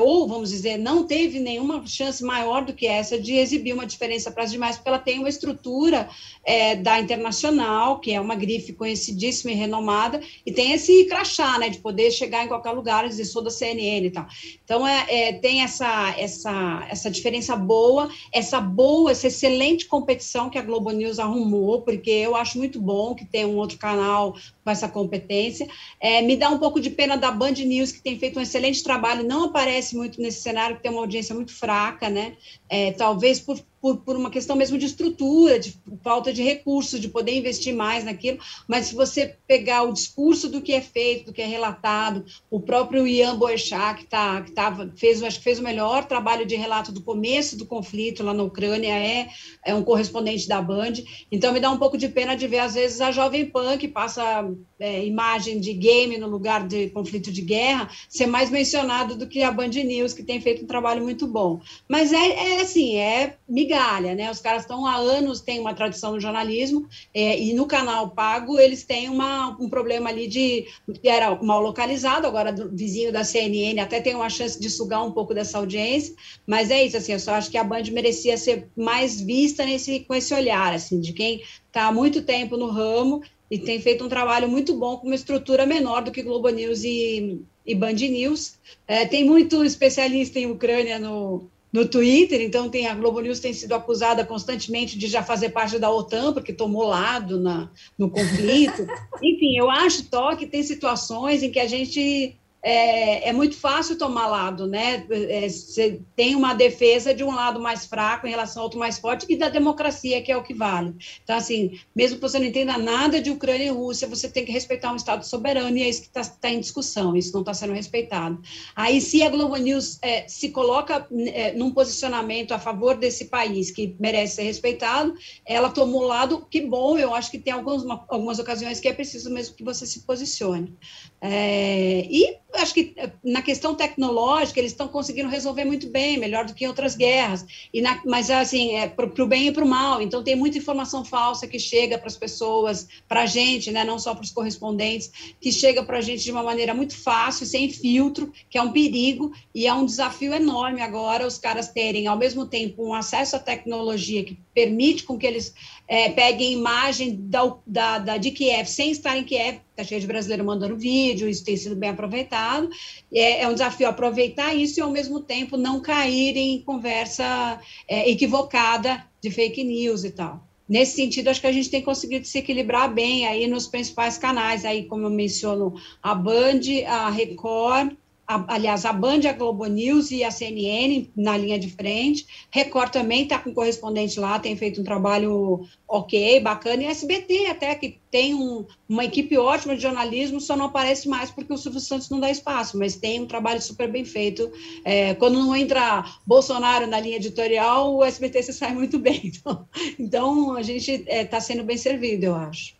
ou 0.00 0.28
vamos 0.28 0.50
dizer, 0.50 0.78
não 0.78 1.04
teve 1.04 1.40
nenhuma 1.40 1.84
chance 1.86 2.22
maior 2.22 2.64
do 2.64 2.72
que 2.72 2.86
essa 2.86 3.18
de 3.18 3.34
exibir 3.34 3.72
uma 3.72 3.86
diferença 3.86 4.30
para 4.30 4.44
as 4.44 4.52
demais, 4.52 4.76
porque 4.76 4.88
ela 4.88 4.98
tem 4.98 5.18
uma 5.18 5.28
estrutura 5.28 6.08
é, 6.44 6.76
da 6.76 7.00
Internacional, 7.00 7.98
que 7.98 8.12
é 8.12 8.20
uma 8.20 8.34
grife 8.34 8.72
conhecidíssima 8.72 9.50
e 9.50 9.54
renomada, 9.54 10.20
e 10.46 10.52
tem 10.52 10.72
esse 10.72 11.04
crachá, 11.06 11.58
né, 11.58 11.68
de 11.68 11.78
poder 11.78 12.10
chegar 12.10 12.44
em 12.44 12.48
qualquer 12.48 12.70
lugar 12.70 13.04
e 13.04 13.08
dizer 13.08 13.24
sou 13.24 13.42
da 13.42 13.50
CNN 13.50 14.06
e 14.06 14.10
tal. 14.10 14.26
Então, 14.64 14.86
é, 14.86 15.06
é, 15.08 15.32
tem 15.32 15.62
essa, 15.62 16.14
essa, 16.16 16.86
essa 16.88 17.10
diferença 17.10 17.56
boa, 17.56 18.08
essa 18.32 18.60
boa, 18.60 19.10
essa 19.10 19.26
excelente 19.26 19.86
competição 19.86 20.48
que 20.48 20.58
a 20.58 20.62
Globo 20.62 20.90
News 20.90 21.18
arrumou, 21.18 21.82
porque 21.82 22.10
eu 22.10 22.36
acho 22.36 22.58
muito 22.58 22.80
bom 22.80 23.14
que 23.14 23.24
tem 23.24 23.44
um 23.44 23.56
outro 23.56 23.76
canal 23.76 24.36
com 24.64 24.70
essa 24.70 24.88
competência. 24.88 25.66
É, 26.00 26.22
me 26.22 26.36
dá 26.36 26.50
um 26.50 26.58
pouco 26.58 26.80
de 26.80 26.90
pena 26.90 27.16
da 27.16 27.30
Band 27.30 27.52
News, 27.52 27.87
que 27.92 28.00
tem 28.00 28.18
feito 28.18 28.38
um 28.38 28.42
excelente 28.42 28.82
trabalho, 28.82 29.24
não 29.24 29.44
aparece 29.44 29.96
muito 29.96 30.20
nesse 30.20 30.40
cenário, 30.40 30.76
que 30.76 30.82
tem 30.82 30.90
uma 30.90 31.00
audiência 31.00 31.34
muito 31.34 31.52
fraca, 31.54 32.08
né? 32.08 32.36
É, 32.68 32.92
talvez 32.92 33.40
por, 33.40 33.58
por, 33.80 33.98
por 33.98 34.16
uma 34.16 34.30
questão 34.30 34.56
mesmo 34.56 34.78
de 34.78 34.86
estrutura, 34.86 35.58
de 35.58 35.74
falta 36.02 36.32
de 36.32 36.42
recursos, 36.42 37.00
de 37.00 37.08
poder 37.08 37.36
investir 37.36 37.74
mais 37.74 38.04
naquilo, 38.04 38.38
mas 38.66 38.86
se 38.86 38.94
você 38.94 39.36
pegar 39.46 39.82
o 39.82 39.92
discurso 39.92 40.48
do 40.48 40.60
que 40.60 40.72
é 40.72 40.80
feito, 40.80 41.26
do 41.26 41.32
que 41.32 41.42
é 41.42 41.46
relatado, 41.46 42.24
o 42.50 42.60
próprio 42.60 43.06
Ian 43.06 43.36
Boechat, 43.36 44.00
que, 44.00 44.06
tá, 44.06 44.40
que 44.42 44.52
tava, 44.52 44.92
fez, 44.96 45.22
acho 45.22 45.38
que 45.38 45.44
fez 45.44 45.58
o 45.58 45.62
melhor 45.62 46.04
trabalho 46.06 46.46
de 46.46 46.56
relato 46.56 46.92
do 46.92 47.02
começo 47.02 47.56
do 47.56 47.66
conflito 47.66 48.22
lá 48.22 48.34
na 48.34 48.42
Ucrânia, 48.42 48.92
é, 48.92 49.28
é 49.64 49.74
um 49.74 49.82
correspondente 49.82 50.48
da 50.48 50.60
Band, 50.60 50.94
então 51.30 51.52
me 51.52 51.60
dá 51.60 51.70
um 51.70 51.78
pouco 51.78 51.96
de 51.96 52.08
pena 52.08 52.36
de 52.36 52.46
ver, 52.46 52.60
às 52.60 52.74
vezes, 52.74 53.00
a 53.00 53.12
Jovem 53.12 53.46
Pan, 53.46 53.78
que 53.78 53.88
passa 53.88 54.48
é, 54.78 55.04
imagem 55.04 55.60
de 55.60 55.72
game 55.72 56.18
no 56.18 56.28
lugar 56.28 56.66
de 56.66 56.90
conflito 56.90 57.32
de 57.32 57.42
guerra, 57.42 57.90
ser 58.08 58.26
mais 58.26 58.50
mencionado 58.50 59.16
do 59.16 59.26
que 59.26 59.42
a 59.42 59.50
Band 59.50 59.68
News, 59.68 60.12
que 60.12 60.22
tem 60.22 60.40
feito 60.40 60.64
um 60.64 60.66
trabalho 60.66 61.02
muito 61.02 61.26
bom. 61.26 61.60
Mas 61.88 62.12
é, 62.12 62.56
é 62.56 62.60
assim, 62.60 62.96
é 62.96 63.36
migalha, 63.68 64.14
né? 64.14 64.30
Os 64.30 64.40
caras 64.40 64.62
estão 64.62 64.86
há 64.86 64.96
anos, 64.96 65.42
têm 65.42 65.60
uma 65.60 65.74
tradição 65.74 66.12
no 66.12 66.20
jornalismo, 66.20 66.88
é, 67.12 67.38
e 67.38 67.52
no 67.52 67.66
canal 67.66 68.10
pago 68.10 68.58
eles 68.58 68.82
têm 68.84 69.10
uma, 69.10 69.56
um 69.60 69.68
problema 69.68 70.08
ali 70.08 70.26
de 70.26 70.66
era 71.04 71.34
mal 71.42 71.60
localizado, 71.60 72.26
agora 72.26 72.50
do 72.50 72.74
vizinho 72.74 73.12
da 73.12 73.22
CNN 73.22 73.78
até 73.78 74.00
tem 74.00 74.14
uma 74.14 74.30
chance 74.30 74.58
de 74.58 74.70
sugar 74.70 75.04
um 75.04 75.12
pouco 75.12 75.34
dessa 75.34 75.58
audiência, 75.58 76.14
mas 76.46 76.70
é 76.70 76.82
isso, 76.84 76.96
assim, 76.96 77.12
eu 77.12 77.20
só 77.20 77.34
acho 77.34 77.50
que 77.50 77.58
a 77.58 77.64
Band 77.64 77.84
merecia 77.92 78.38
ser 78.38 78.68
mais 78.74 79.20
vista 79.20 79.66
nesse, 79.66 80.00
com 80.00 80.14
esse 80.14 80.32
olhar, 80.32 80.72
assim, 80.72 80.98
de 80.98 81.12
quem 81.12 81.42
está 81.66 81.88
há 81.88 81.92
muito 81.92 82.22
tempo 82.22 82.56
no 82.56 82.70
ramo 82.70 83.22
e 83.50 83.58
tem 83.58 83.80
feito 83.80 84.04
um 84.04 84.08
trabalho 84.08 84.48
muito 84.48 84.74
bom 84.74 84.96
com 84.96 85.06
uma 85.06 85.14
estrutura 85.14 85.66
menor 85.66 86.02
do 86.02 86.10
que 86.10 86.22
Globo 86.22 86.48
News 86.48 86.84
e, 86.84 87.40
e 87.64 87.74
Band 87.74 87.94
News. 87.94 88.58
É, 88.86 89.06
tem 89.06 89.24
muito 89.24 89.64
especialista 89.64 90.38
em 90.38 90.50
Ucrânia 90.50 90.98
no, 90.98 91.48
no 91.72 91.86
Twitter, 91.86 92.40
então 92.40 92.68
tem 92.68 92.86
a 92.86 92.94
Globo 92.94 93.20
News 93.20 93.40
tem 93.40 93.52
sido 93.52 93.74
acusada 93.74 94.24
constantemente 94.24 94.98
de 94.98 95.06
já 95.06 95.22
fazer 95.22 95.50
parte 95.50 95.78
da 95.78 95.90
OTAN, 95.90 96.32
porque 96.32 96.52
tomou 96.52 96.84
lado 96.84 97.38
na, 97.38 97.70
no 97.96 98.10
conflito. 98.10 98.86
Enfim, 99.22 99.56
eu 99.56 99.70
acho, 99.70 100.04
Tó, 100.04 100.34
que 100.34 100.46
tem 100.46 100.62
situações 100.62 101.42
em 101.42 101.50
que 101.50 101.60
a 101.60 101.66
gente 101.66 102.37
é, 102.60 103.28
é, 103.28 103.32
muito 103.32 103.56
fácil 103.56 103.96
tomar 103.96 104.26
lado, 104.26 104.66
né? 104.66 105.06
É, 105.10 105.48
você 105.48 106.00
tem 106.16 106.34
uma 106.34 106.54
defesa 106.54 107.14
de 107.14 107.22
um 107.22 107.32
lado 107.32 107.60
mais 107.60 107.86
fraco 107.86 108.26
em 108.26 108.30
relação 108.30 108.62
ao 108.62 108.66
outro 108.66 108.80
mais 108.80 108.98
forte 108.98 109.26
e 109.28 109.36
da 109.36 109.48
democracia, 109.48 110.20
que 110.20 110.32
é 110.32 110.36
o 110.36 110.42
que 110.42 110.54
vale. 110.54 110.94
Então, 111.22 111.36
assim, 111.36 111.78
mesmo 111.94 112.16
que 112.16 112.22
você 112.22 112.38
não 112.38 112.46
entenda 112.46 112.76
nada 112.76 113.20
de 113.20 113.30
Ucrânia 113.30 113.66
e 113.66 113.70
Rússia, 113.70 114.08
você 114.08 114.28
tem 114.28 114.44
que 114.44 114.50
respeitar 114.50 114.92
um 114.92 114.96
Estado 114.96 115.24
soberano 115.24 115.76
e 115.76 115.82
é 115.82 115.88
isso 115.88 116.02
que 116.02 116.08
está 116.08 116.24
tá 116.24 116.50
em 116.50 116.58
discussão, 116.58 117.16
isso 117.16 117.32
não 117.32 117.40
está 117.40 117.54
sendo 117.54 117.72
respeitado. 117.72 118.40
Aí, 118.74 119.00
se 119.00 119.22
a 119.22 119.30
Globo 119.30 119.56
News 119.56 119.98
é, 120.02 120.26
se 120.26 120.50
coloca 120.50 121.06
é, 121.32 121.52
num 121.52 121.70
posicionamento 121.70 122.52
a 122.52 122.58
favor 122.58 122.96
desse 122.96 123.26
país 123.26 123.70
que 123.70 123.94
merece 124.00 124.36
ser 124.36 124.42
respeitado, 124.42 125.14
ela 125.46 125.70
tomou 125.70 126.02
lado, 126.02 126.44
que 126.50 126.60
bom, 126.60 126.98
eu 126.98 127.14
acho 127.14 127.30
que 127.30 127.38
tem 127.38 127.52
algumas, 127.52 127.84
algumas 128.08 128.38
ocasiões 128.40 128.80
que 128.80 128.88
é 128.88 128.92
preciso 128.92 129.30
mesmo 129.30 129.54
que 129.54 129.62
você 129.62 129.86
se 129.86 130.00
posicione. 130.00 130.76
É, 131.20 132.06
e 132.10 132.36
acho 132.60 132.74
que 132.74 132.92
eh, 132.96 133.10
na 133.24 133.42
questão 133.42 133.74
tecnológica 133.74 134.58
eles 134.58 134.72
estão 134.72 134.88
conseguindo 134.88 135.28
resolver 135.28 135.64
muito 135.64 135.88
bem, 135.88 136.18
melhor 136.18 136.44
do 136.44 136.54
que 136.54 136.64
em 136.64 136.68
outras 136.68 136.96
guerras. 136.96 137.44
E 137.72 137.80
na, 137.80 138.00
mas 138.04 138.30
assim, 138.30 138.74
é 138.74 138.88
para 138.88 139.06
o 139.06 139.26
bem 139.26 139.48
e 139.48 139.52
para 139.52 139.64
o 139.64 139.68
mal. 139.68 140.00
Então 140.02 140.22
tem 140.22 140.36
muita 140.36 140.58
informação 140.58 141.04
falsa 141.04 141.46
que 141.46 141.58
chega 141.58 141.98
para 141.98 142.08
as 142.08 142.16
pessoas, 142.16 142.88
para 143.08 143.22
a 143.22 143.26
gente, 143.26 143.70
né, 143.70 143.84
não 143.84 143.98
só 143.98 144.14
para 144.14 144.24
os 144.24 144.30
correspondentes, 144.30 145.10
que 145.40 145.52
chega 145.52 145.82
para 145.82 145.98
a 145.98 146.00
gente 146.00 146.22
de 146.22 146.32
uma 146.32 146.42
maneira 146.42 146.74
muito 146.74 146.96
fácil, 146.96 147.46
sem 147.46 147.70
filtro, 147.70 148.32
que 148.50 148.58
é 148.58 148.62
um 148.62 148.72
perigo 148.72 149.32
e 149.54 149.66
é 149.66 149.74
um 149.74 149.86
desafio 149.86 150.34
enorme 150.34 150.82
agora 150.82 151.26
os 151.26 151.38
caras 151.38 151.68
terem 151.68 152.06
ao 152.06 152.16
mesmo 152.16 152.46
tempo 152.46 152.84
um 152.84 152.94
acesso 152.94 153.36
à 153.36 153.38
tecnologia 153.38 154.24
que 154.24 154.38
permite 154.54 155.04
com 155.04 155.18
que 155.18 155.26
eles 155.26 155.54
é, 155.86 156.10
peguem 156.10 156.52
imagem 156.52 157.16
da, 157.18 157.54
da, 157.66 157.98
da, 157.98 158.16
de 158.16 158.30
Kiev 158.30 158.66
sem 158.66 158.90
estar 158.90 159.16
em 159.16 159.24
Kiev, 159.24 159.60
está 159.78 159.84
cheio 159.84 160.00
de 160.00 160.06
brasileiro 160.08 160.44
mandando 160.44 160.76
vídeo, 160.76 161.28
isso 161.28 161.44
tem 161.44 161.56
sido 161.56 161.76
bem 161.76 161.90
aproveitado. 161.90 162.68
É, 163.12 163.42
é, 163.42 163.48
um 163.48 163.52
desafio 163.52 163.88
aproveitar 163.88 164.52
isso 164.52 164.80
e, 164.80 164.82
ao 164.82 164.90
mesmo 164.90 165.20
tempo, 165.20 165.56
não 165.56 165.80
cair 165.80 166.36
em 166.36 166.60
conversa 166.62 167.60
é, 167.86 168.10
equivocada 168.10 169.04
de 169.20 169.30
fake 169.30 169.62
news 169.62 170.02
e 170.02 170.10
tal. 170.10 170.44
Nesse 170.68 170.96
sentido, 170.96 171.28
acho 171.28 171.40
que 171.40 171.46
a 171.46 171.52
gente 171.52 171.70
tem 171.70 171.80
conseguido 171.80 172.26
se 172.26 172.38
equilibrar 172.38 172.92
bem 172.92 173.26
aí 173.26 173.46
nos 173.46 173.66
principais 173.66 174.18
canais, 174.18 174.64
aí 174.64 174.84
como 174.84 175.04
eu 175.06 175.10
menciono, 175.10 175.74
a 176.02 176.14
Band, 176.14 176.60
a 176.86 177.08
Record, 177.08 177.92
a, 178.28 178.44
aliás, 178.54 178.84
a 178.84 178.92
Band, 178.92 179.20
a 179.26 179.32
Globo 179.32 179.64
News 179.64 180.10
e 180.10 180.22
a 180.22 180.30
CNN 180.30 181.10
na 181.16 181.34
linha 181.38 181.58
de 181.58 181.70
frente. 181.70 182.26
Record 182.50 182.92
também 182.92 183.22
está 183.22 183.38
com 183.38 183.54
correspondente 183.54 184.20
lá, 184.20 184.38
tem 184.38 184.54
feito 184.54 184.82
um 184.82 184.84
trabalho 184.84 185.66
ok, 185.88 186.38
bacana. 186.40 186.82
E 186.82 186.86
a 186.86 186.90
SBT 186.90 187.46
até, 187.46 187.74
que 187.74 187.98
tem 188.10 188.34
um, 188.34 188.66
uma 188.86 189.06
equipe 189.06 189.38
ótima 189.38 189.74
de 189.74 189.80
jornalismo, 189.80 190.42
só 190.42 190.54
não 190.54 190.66
aparece 190.66 191.08
mais 191.08 191.30
porque 191.30 191.54
o 191.54 191.56
Silvio 191.56 191.80
Santos 191.80 192.10
não 192.10 192.20
dá 192.20 192.30
espaço, 192.30 192.78
mas 192.78 192.96
tem 192.96 193.20
um 193.20 193.26
trabalho 193.26 193.62
super 193.62 193.90
bem 193.90 194.04
feito. 194.04 194.52
É, 194.84 195.14
quando 195.14 195.38
não 195.38 195.56
entra 195.56 196.04
Bolsonaro 196.26 196.86
na 196.86 197.00
linha 197.00 197.16
editorial, 197.16 197.96
o 197.96 198.04
SBT 198.04 198.42
se 198.42 198.52
sai 198.52 198.74
muito 198.74 198.98
bem. 198.98 199.32
Então, 199.38 199.68
então 199.98 200.56
a 200.56 200.62
gente 200.62 200.90
está 200.90 201.12
é, 201.12 201.24
tá 201.24 201.40
sendo 201.40 201.62
bem 201.62 201.76
servido, 201.76 202.26
eu 202.26 202.34
acho. 202.34 202.77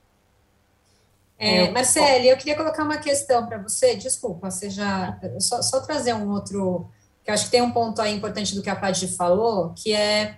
É, 1.39 1.71
Marcele, 1.71 2.29
eu 2.29 2.37
queria 2.37 2.57
colocar 2.57 2.83
uma 2.83 2.99
questão 2.99 3.47
para 3.47 3.59
você, 3.59 3.95
desculpa, 3.95 4.51
você 4.51 4.69
já, 4.69 5.19
só, 5.39 5.63
só, 5.63 5.81
trazer 5.81 6.13
um 6.13 6.31
outro, 6.31 6.91
que 7.23 7.31
eu 7.31 7.35
acho 7.35 7.45
que 7.45 7.51
tem 7.53 7.63
um 7.63 7.71
ponto 7.71 8.03
aí 8.03 8.13
importante 8.13 8.57
do 8.57 8.63
que 8.63 8.69
a 8.69 8.75
Paty 8.75 9.07
falou, 9.07 9.73
que 9.73 9.93
é, 9.93 10.37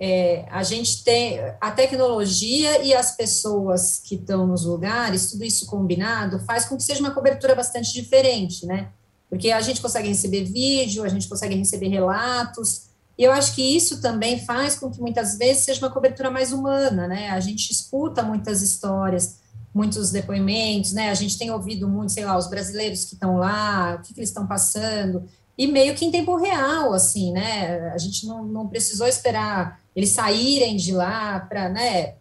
é, 0.00 0.46
a 0.50 0.62
gente 0.62 1.04
tem 1.04 1.38
a 1.60 1.70
tecnologia 1.70 2.82
e 2.82 2.94
as 2.94 3.14
pessoas 3.14 4.00
que 4.02 4.14
estão 4.14 4.46
nos 4.46 4.64
lugares, 4.64 5.30
tudo 5.30 5.44
isso 5.44 5.66
combinado, 5.66 6.40
faz 6.40 6.64
com 6.64 6.78
que 6.78 6.82
seja 6.82 7.00
uma 7.00 7.10
cobertura 7.10 7.54
bastante 7.54 7.92
diferente, 7.92 8.64
né? 8.64 8.88
Porque 9.28 9.50
a 9.50 9.60
gente 9.60 9.82
consegue 9.82 10.08
receber 10.08 10.44
vídeo, 10.44 11.04
a 11.04 11.08
gente 11.08 11.28
consegue 11.28 11.54
receber 11.56 11.88
relatos, 11.88 12.88
e 13.18 13.24
eu 13.24 13.32
acho 13.32 13.54
que 13.54 13.76
isso 13.76 14.00
também 14.00 14.38
faz 14.38 14.76
com 14.76 14.90
que 14.90 15.00
muitas 15.00 15.36
vezes 15.36 15.64
seja 15.64 15.84
uma 15.84 15.92
cobertura 15.92 16.30
mais 16.30 16.52
humana, 16.52 17.08
né? 17.08 17.28
A 17.30 17.40
gente 17.40 17.70
escuta 17.70 18.22
muitas 18.22 18.62
histórias, 18.62 19.40
muitos 19.78 20.10
depoimentos, 20.10 20.92
né? 20.92 21.08
A 21.08 21.14
gente 21.14 21.38
tem 21.38 21.52
ouvido 21.52 21.88
muito, 21.88 22.10
sei 22.10 22.24
lá, 22.24 22.36
os 22.36 22.50
brasileiros 22.50 23.04
que 23.04 23.14
estão 23.14 23.36
lá, 23.36 23.94
o 23.94 24.02
que, 24.02 24.12
que 24.12 24.18
eles 24.18 24.30
estão 24.30 24.44
passando, 24.44 25.24
e 25.56 25.68
meio 25.68 25.94
que 25.94 26.04
em 26.04 26.10
tempo 26.10 26.34
real, 26.34 26.92
assim, 26.92 27.30
né? 27.32 27.92
A 27.94 27.98
gente 27.98 28.26
não, 28.26 28.44
não 28.44 28.66
precisou 28.66 29.06
esperar 29.06 29.80
eles 29.94 30.10
saírem 30.10 30.76
de 30.76 30.92
lá 30.92 31.38
para 31.40 31.68
né, 31.68 32.14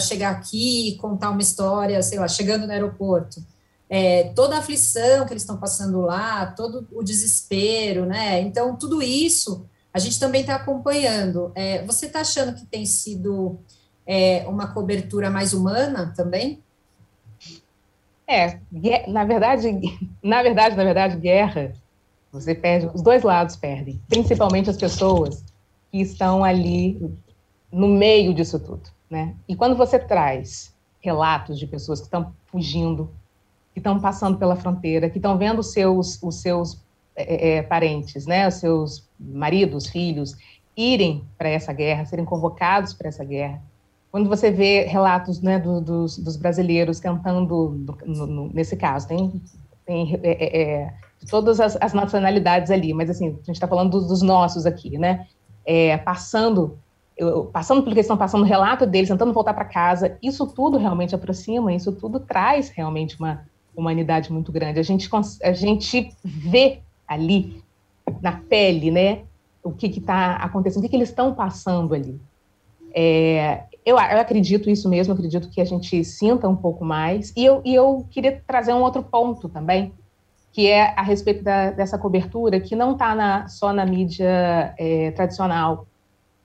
chegar 0.00 0.30
aqui 0.30 0.88
e 0.88 0.96
contar 0.96 1.30
uma 1.30 1.42
história, 1.42 2.02
sei 2.02 2.18
lá, 2.18 2.26
chegando 2.28 2.66
no 2.66 2.72
aeroporto. 2.72 3.44
É, 3.90 4.32
toda 4.34 4.56
a 4.56 4.58
aflição 4.60 5.26
que 5.26 5.34
eles 5.34 5.42
estão 5.42 5.58
passando 5.58 6.00
lá, 6.00 6.46
todo 6.46 6.88
o 6.92 7.02
desespero, 7.02 8.06
né? 8.06 8.40
Então, 8.40 8.74
tudo 8.74 9.02
isso 9.02 9.66
a 9.92 9.98
gente 9.98 10.18
também 10.18 10.40
está 10.40 10.54
acompanhando. 10.54 11.52
É, 11.54 11.84
você 11.84 12.06
está 12.06 12.20
achando 12.20 12.54
que 12.54 12.64
tem 12.64 12.86
sido 12.86 13.60
é, 14.06 14.46
uma 14.48 14.72
cobertura 14.72 15.30
mais 15.30 15.52
humana 15.52 16.12
também? 16.16 16.62
É, 18.32 18.60
na 19.08 19.24
verdade, 19.24 19.68
na 20.22 20.42
verdade, 20.42 20.76
na 20.76 20.84
verdade, 20.84 21.16
guerra, 21.16 21.72
você 22.32 22.54
perde, 22.54 22.90
os 22.94 23.02
dois 23.02 23.22
lados 23.22 23.56
perdem, 23.56 24.00
principalmente 24.08 24.70
as 24.70 24.76
pessoas 24.76 25.44
que 25.90 26.00
estão 26.00 26.42
ali 26.42 27.14
no 27.70 27.88
meio 27.88 28.32
disso 28.32 28.58
tudo, 28.58 28.88
né? 29.10 29.34
E 29.46 29.54
quando 29.54 29.76
você 29.76 29.98
traz 29.98 30.74
relatos 31.00 31.58
de 31.58 31.66
pessoas 31.66 32.00
que 32.00 32.06
estão 32.06 32.32
fugindo, 32.46 33.10
que 33.74 33.80
estão 33.80 34.00
passando 34.00 34.38
pela 34.38 34.56
fronteira, 34.56 35.10
que 35.10 35.18
estão 35.18 35.36
vendo 35.36 35.62
seus, 35.62 36.22
os 36.22 36.40
seus 36.40 36.80
é, 37.14 37.56
é, 37.56 37.62
parentes, 37.62 38.26
né, 38.26 38.48
os 38.48 38.54
seus 38.54 39.08
maridos, 39.18 39.88
filhos, 39.88 40.36
irem 40.76 41.24
para 41.36 41.48
essa 41.48 41.72
guerra, 41.72 42.06
serem 42.06 42.24
convocados 42.24 42.94
para 42.94 43.08
essa 43.08 43.24
guerra, 43.24 43.62
quando 44.12 44.28
você 44.28 44.50
vê 44.50 44.84
relatos 44.84 45.40
né, 45.40 45.58
do, 45.58 45.80
dos, 45.80 46.18
dos, 46.18 46.36
brasileiros 46.36 47.00
tentando, 47.00 47.74
no, 48.04 48.26
no, 48.26 48.52
nesse 48.52 48.76
caso, 48.76 49.08
tem, 49.08 49.42
tem 49.86 50.20
é, 50.22 50.30
é, 50.30 50.62
é, 50.62 50.94
todas 51.30 51.58
as, 51.58 51.78
as, 51.80 51.94
nacionalidades 51.94 52.70
ali, 52.70 52.92
mas 52.92 53.08
assim, 53.08 53.28
a 53.28 53.30
gente 53.30 53.52
está 53.52 53.66
falando 53.66 53.90
dos, 53.90 54.08
dos, 54.08 54.20
nossos 54.20 54.66
aqui, 54.66 54.98
né? 54.98 55.26
É, 55.64 55.96
passando, 55.96 56.76
eu, 57.16 57.46
passando 57.46 57.82
pelo 57.82 57.94
que 57.94 58.00
eles 58.00 58.04
estão 58.04 58.18
passando, 58.18 58.44
relato 58.44 58.84
deles, 58.84 59.08
tentando 59.08 59.32
voltar 59.32 59.54
para 59.54 59.64
casa, 59.64 60.18
isso 60.22 60.46
tudo 60.46 60.76
realmente 60.76 61.14
aproxima, 61.14 61.72
isso 61.72 61.90
tudo 61.90 62.20
traz 62.20 62.68
realmente 62.68 63.18
uma 63.18 63.46
humanidade 63.74 64.30
muito 64.30 64.52
grande. 64.52 64.78
A 64.78 64.82
gente, 64.82 65.08
a 65.42 65.52
gente 65.54 66.14
vê 66.22 66.80
ali, 67.08 67.62
na 68.20 68.32
pele, 68.32 68.90
né, 68.90 69.22
o 69.64 69.72
que 69.72 69.86
está 69.86 70.34
acontecendo, 70.34 70.80
o 70.80 70.82
que, 70.82 70.90
que 70.90 70.96
eles 70.96 71.08
estão 71.08 71.32
passando 71.32 71.94
ali. 71.94 72.20
É, 72.94 73.62
eu, 73.84 73.96
eu, 73.96 74.20
acredito 74.20 74.70
isso 74.70 74.88
mesmo, 74.88 75.12
acredito 75.12 75.48
que 75.50 75.60
a 75.60 75.64
gente 75.64 76.04
sinta 76.04 76.48
um 76.48 76.56
pouco 76.56 76.84
mais. 76.84 77.32
E 77.36 77.44
eu, 77.44 77.60
e 77.64 77.74
eu 77.74 78.06
queria 78.10 78.42
trazer 78.46 78.72
um 78.72 78.82
outro 78.82 79.02
ponto 79.02 79.48
também, 79.48 79.92
que 80.52 80.68
é 80.68 80.94
a 80.96 81.02
respeito 81.02 81.42
da, 81.42 81.70
dessa 81.70 81.98
cobertura, 81.98 82.60
que 82.60 82.76
não 82.76 82.92
está 82.92 83.48
só 83.48 83.72
na 83.72 83.84
mídia 83.84 84.74
é, 84.78 85.10
tradicional. 85.12 85.86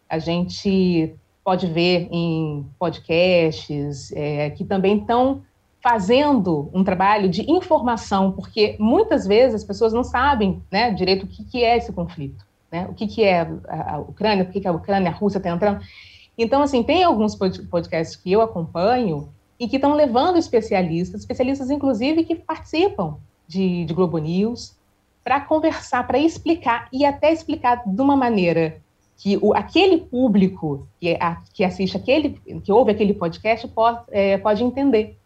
a 0.10 0.18
gente 0.18 1.16
pode 1.44 1.68
ver 1.68 2.10
em 2.12 2.66
podcasts 2.78 4.12
é, 4.12 4.50
que 4.50 4.66
também 4.66 4.98
estão 4.98 5.44
fazendo 5.82 6.70
um 6.74 6.84
trabalho 6.84 7.30
de 7.30 7.50
informação, 7.50 8.34
porque 8.34 8.76
muitas 8.78 9.26
vezes 9.26 9.56
as 9.56 9.64
pessoas 9.64 9.94
não 9.94 10.04
sabem 10.04 10.62
né, 10.70 10.92
direito 10.92 11.24
o 11.24 11.28
que, 11.28 11.46
que 11.46 11.64
é 11.64 11.78
esse 11.78 11.94
conflito, 11.94 12.46
né? 12.70 12.86
o 12.90 12.94
que, 12.94 13.08
que 13.08 13.24
é 13.24 13.48
a, 13.70 13.98
Ucrânia, 14.00 14.44
por 14.44 14.52
que, 14.52 14.60
que 14.60 14.68
a 14.68 14.74
Ucrânia, 14.74 15.10
a 15.10 15.14
Rússia 15.14 15.38
está 15.38 15.50
entrando. 15.50 15.80
Então, 16.38 16.62
assim, 16.62 16.84
tem 16.84 17.04
alguns 17.04 17.36
podcasts 17.36 18.16
que 18.16 18.32
eu 18.32 18.42
acompanho 18.42 19.30
e 19.60 19.68
que 19.68 19.78
estão 19.78 19.94
levando 19.94 20.38
especialistas, 20.38 21.22
especialistas 21.22 21.72
inclusive 21.72 22.24
que 22.24 22.36
participam 22.36 23.18
de, 23.48 23.86
de 23.86 23.94
Globo 23.94 24.18
News, 24.20 24.76
para 25.24 25.42
conversar, 25.42 26.06
para 26.06 26.20
explicar 26.20 26.88
e 26.94 27.06
até 27.06 27.34
explicar 27.34 27.84
de 27.86 28.02
uma 28.02 28.16
maneira 28.16 28.80
que 29.18 29.38
o, 29.42 29.54
aquele 29.54 29.98
público 29.98 30.88
que, 31.00 31.18
a, 31.20 31.42
que 31.54 31.64
assiste 31.64 31.98
aquele, 31.98 32.40
que 32.64 32.72
ouve 32.72 32.92
aquele 32.92 33.14
podcast 33.14 33.68
pode, 33.68 34.00
é, 34.10 34.38
pode 34.38 34.64
entender. 34.64 35.18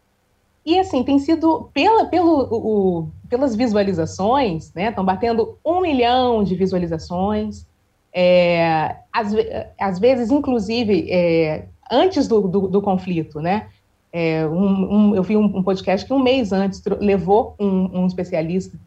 E 0.65 0.79
assim, 0.79 1.03
tem 1.03 1.19
sido, 1.19 1.69
pela, 1.73 2.05
pelo, 2.05 2.47
o, 2.51 3.07
pelas 3.29 3.55
visualizações, 3.55 4.71
né? 4.73 4.89
Estão 4.89 5.03
batendo 5.03 5.57
um 5.65 5.81
milhão 5.81 6.43
de 6.43 6.55
visualizações. 6.55 7.67
É, 8.13 8.95
às, 9.11 9.33
às 9.79 9.99
vezes, 9.99 10.31
inclusive, 10.31 11.09
é, 11.09 11.65
antes 11.89 12.27
do, 12.27 12.41
do, 12.41 12.67
do, 12.67 12.81
conflito, 12.81 13.39
né? 13.39 13.69
É, 14.11 14.45
um, 14.45 14.93
um, 14.93 15.15
eu 15.15 15.23
vi 15.23 15.37
um, 15.37 15.45
um, 15.45 15.63
podcast 15.63 16.05
que 16.05 16.13
um 16.13 16.19
mês 16.19 16.51
antes 16.51 16.81
levou 16.99 17.55
um, 17.57 18.05
especialista 18.05 18.77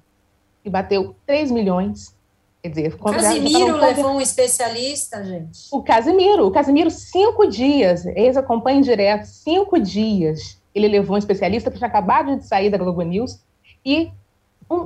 e 0.65 0.69
bateu 0.69 1.15
3 1.27 1.51
milhões. 1.51 2.15
Quer 2.63 2.69
dizer, 2.69 2.95
o 2.95 2.99
Casimiro 2.99 3.77
levou 3.77 4.11
um 4.13 4.21
especialista, 4.21 5.25
gente. 5.25 5.69
O 5.71 5.83
Casimiro, 5.83 6.47
o 6.47 6.51
Casimiro, 6.51 6.91
cinco 6.91 7.47
dias, 7.47 8.05
eles 8.07 8.37
acompanham 8.37 8.81
direto, 8.81 9.25
cinco 9.25 9.79
dias 9.79 10.63
ele 10.75 10.89
levou 10.89 11.15
um 11.15 11.19
especialista 11.19 11.71
que 11.71 11.79
tinha 11.79 11.89
acabado 11.89 12.37
de 12.37 12.47
sair 12.47 12.69
da 12.69 12.77
Globo 12.77 13.01
News 13.03 13.39
e 13.85 14.11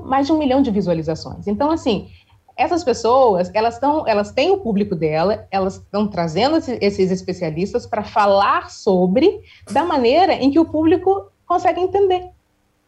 mais 0.05 0.27
de 0.27 0.33
um 0.33 0.38
milhão 0.38 0.61
de 0.61 0.70
visualizações. 0.70 1.46
Então, 1.46 1.70
assim, 1.70 2.11
essas 2.59 2.83
pessoas, 2.83 3.51
elas 3.55 3.81
elas 4.07 4.33
têm 4.33 4.51
o 4.51 4.59
público 4.59 4.94
dela, 4.94 5.47
elas 5.51 5.77
estão 5.77 6.09
trazendo 6.09 6.57
esses 6.57 7.11
especialistas 7.11 7.87
para 7.87 8.03
falar 8.03 8.71
sobre 8.71 9.40
da 9.71 9.85
maneira 9.85 10.35
em 10.35 10.51
que 10.51 10.59
o 10.59 10.64
público 10.64 11.31
consegue 11.47 11.81
entender. 11.81 12.29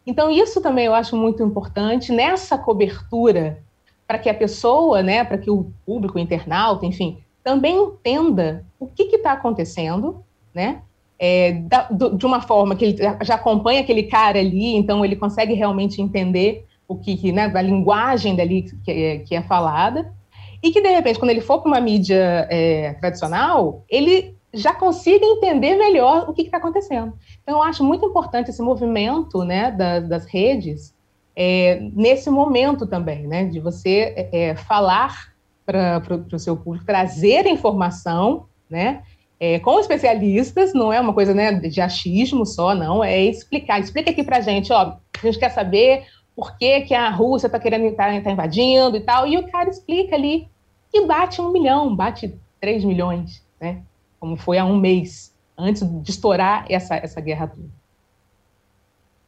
Então, 0.05 0.31
isso 0.31 0.61
também 0.61 0.87
eu 0.87 0.95
acho 0.95 1.17
muito 1.17 1.43
importante 1.43 2.11
nessa 2.11 2.59
cobertura 2.59 3.63
para 4.07 4.19
que 4.19 4.29
a 4.29 4.35
pessoa, 4.35 5.03
né, 5.03 5.23
para 5.23 5.39
que 5.39 5.51
o 5.51 5.71
público, 5.87 6.19
o 6.19 6.21
internauta, 6.21 6.85
enfim, 6.85 7.23
também 7.45 7.77
entenda 7.77 8.67
o 8.79 8.87
que 8.89 9.05
está 9.05 9.33
acontecendo, 9.33 10.25
né? 10.53 10.83
é, 11.21 11.53
da, 11.53 11.83
do, 11.83 12.17
de 12.17 12.25
uma 12.25 12.41
forma 12.41 12.75
que 12.75 12.87
ele 12.87 12.97
já 13.21 13.35
acompanha 13.35 13.83
aquele 13.83 14.05
cara 14.05 14.39
ali, 14.39 14.75
então 14.75 15.05
ele 15.05 15.15
consegue 15.15 15.53
realmente 15.53 16.01
entender 16.01 16.65
o 16.91 16.97
que, 16.97 17.31
né, 17.31 17.49
da 17.49 17.63
linguagem 17.63 18.35
dali 18.35 18.63
que 18.85 18.91
é, 18.91 19.19
que 19.19 19.35
é 19.37 19.43
falada, 19.43 20.13
e 20.61 20.73
que 20.73 20.81
de 20.81 20.89
repente, 20.89 21.21
quando 21.21 21.31
ele 21.31 21.41
for 21.41 21.61
para 21.61 21.71
uma 21.71 21.81
mídia 21.81 22.49
é, 22.51 22.95
tradicional, 22.95 23.85
ele 23.89 24.37
já 24.53 24.75
consiga 24.75 25.25
entender 25.25 25.77
melhor 25.77 26.29
o 26.29 26.33
que 26.35 26.43
está 26.43 26.59
acontecendo. 26.59 27.15
Então, 27.43 27.59
eu 27.59 27.63
acho 27.63 27.85
muito 27.85 28.05
importante 28.05 28.51
esse 28.51 28.61
movimento 28.61 29.45
né, 29.45 29.71
das, 29.71 30.09
das 30.09 30.27
redes 30.27 30.93
é, 31.37 31.79
nesse 31.95 32.29
momento 32.29 32.89
também, 32.89 33.25
né, 33.25 33.45
de 33.45 33.61
você 33.61 34.13
é, 34.17 34.29
é 34.33 34.57
falar 34.57 35.31
para 35.65 36.03
o 36.33 36.39
seu 36.41 36.57
público, 36.57 36.85
trazer 36.85 37.47
informação, 37.47 38.47
né, 38.69 39.05
é, 39.39 39.61
com 39.61 39.79
especialistas, 39.79 40.75
não 40.75 40.93
é 40.93 41.01
uma 41.01 41.15
coisa 41.15 41.33
né, 41.33 41.53
de 41.53 41.81
achismo 41.81 42.45
só, 42.45 42.75
não, 42.75 43.03
é 43.03 43.23
explicar. 43.23 43.79
Explica 43.79 44.11
aqui 44.11 44.25
para 44.25 44.41
gente, 44.41 44.73
ó, 44.73 44.97
a 45.23 45.27
gente 45.27 45.39
quer 45.39 45.51
saber 45.51 46.05
por 46.41 46.57
que, 46.57 46.81
que 46.81 46.95
a 46.95 47.11
Rússia 47.11 47.49
está 47.49 47.61
querendo 47.61 47.85
estar 47.85 48.11
tá, 48.11 48.23
tá 48.23 48.31
invadindo 48.31 48.97
e 48.97 49.01
tal, 49.01 49.27
e 49.27 49.37
o 49.37 49.47
cara 49.51 49.69
explica 49.69 50.17
ali 50.17 50.49
e 50.91 51.07
bate 51.07 51.39
um 51.39 51.53
milhão, 51.53 51.95
bate 51.95 52.35
três 52.59 52.83
milhões, 52.83 53.45
né? 53.61 53.83
Como 54.19 54.39
foi 54.39 54.57
há 54.57 54.65
um 54.65 54.79
mês, 54.79 55.35
antes 55.57 55.83
de 56.03 56.11
estourar 56.11 56.65
essa, 56.71 56.97
essa 56.97 57.21
guerra 57.21 57.47
toda. 57.47 57.69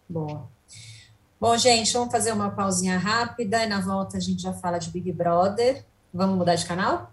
Bom. 0.09 0.47
Bom, 1.39 1.55
gente, 1.59 1.93
vamos 1.93 2.11
fazer 2.11 2.33
uma 2.33 2.49
pausinha 2.49 2.97
rápida 2.97 3.63
e 3.63 3.67
na 3.67 3.83
volta 3.83 4.17
a 4.17 4.21
gente 4.21 4.41
já 4.41 4.55
fala 4.55 4.79
de 4.79 4.89
Big 4.89 5.13
Brother. 5.13 5.85
Vamos 6.15 6.39
mudar 6.39 6.55
de 6.55 6.65
canal? 6.65 7.13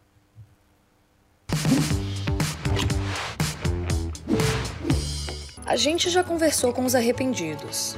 A 5.65 5.75
gente 5.75 6.09
já 6.09 6.23
conversou 6.23 6.71
com 6.71 6.85
os 6.85 6.95
arrependidos. 6.95 7.97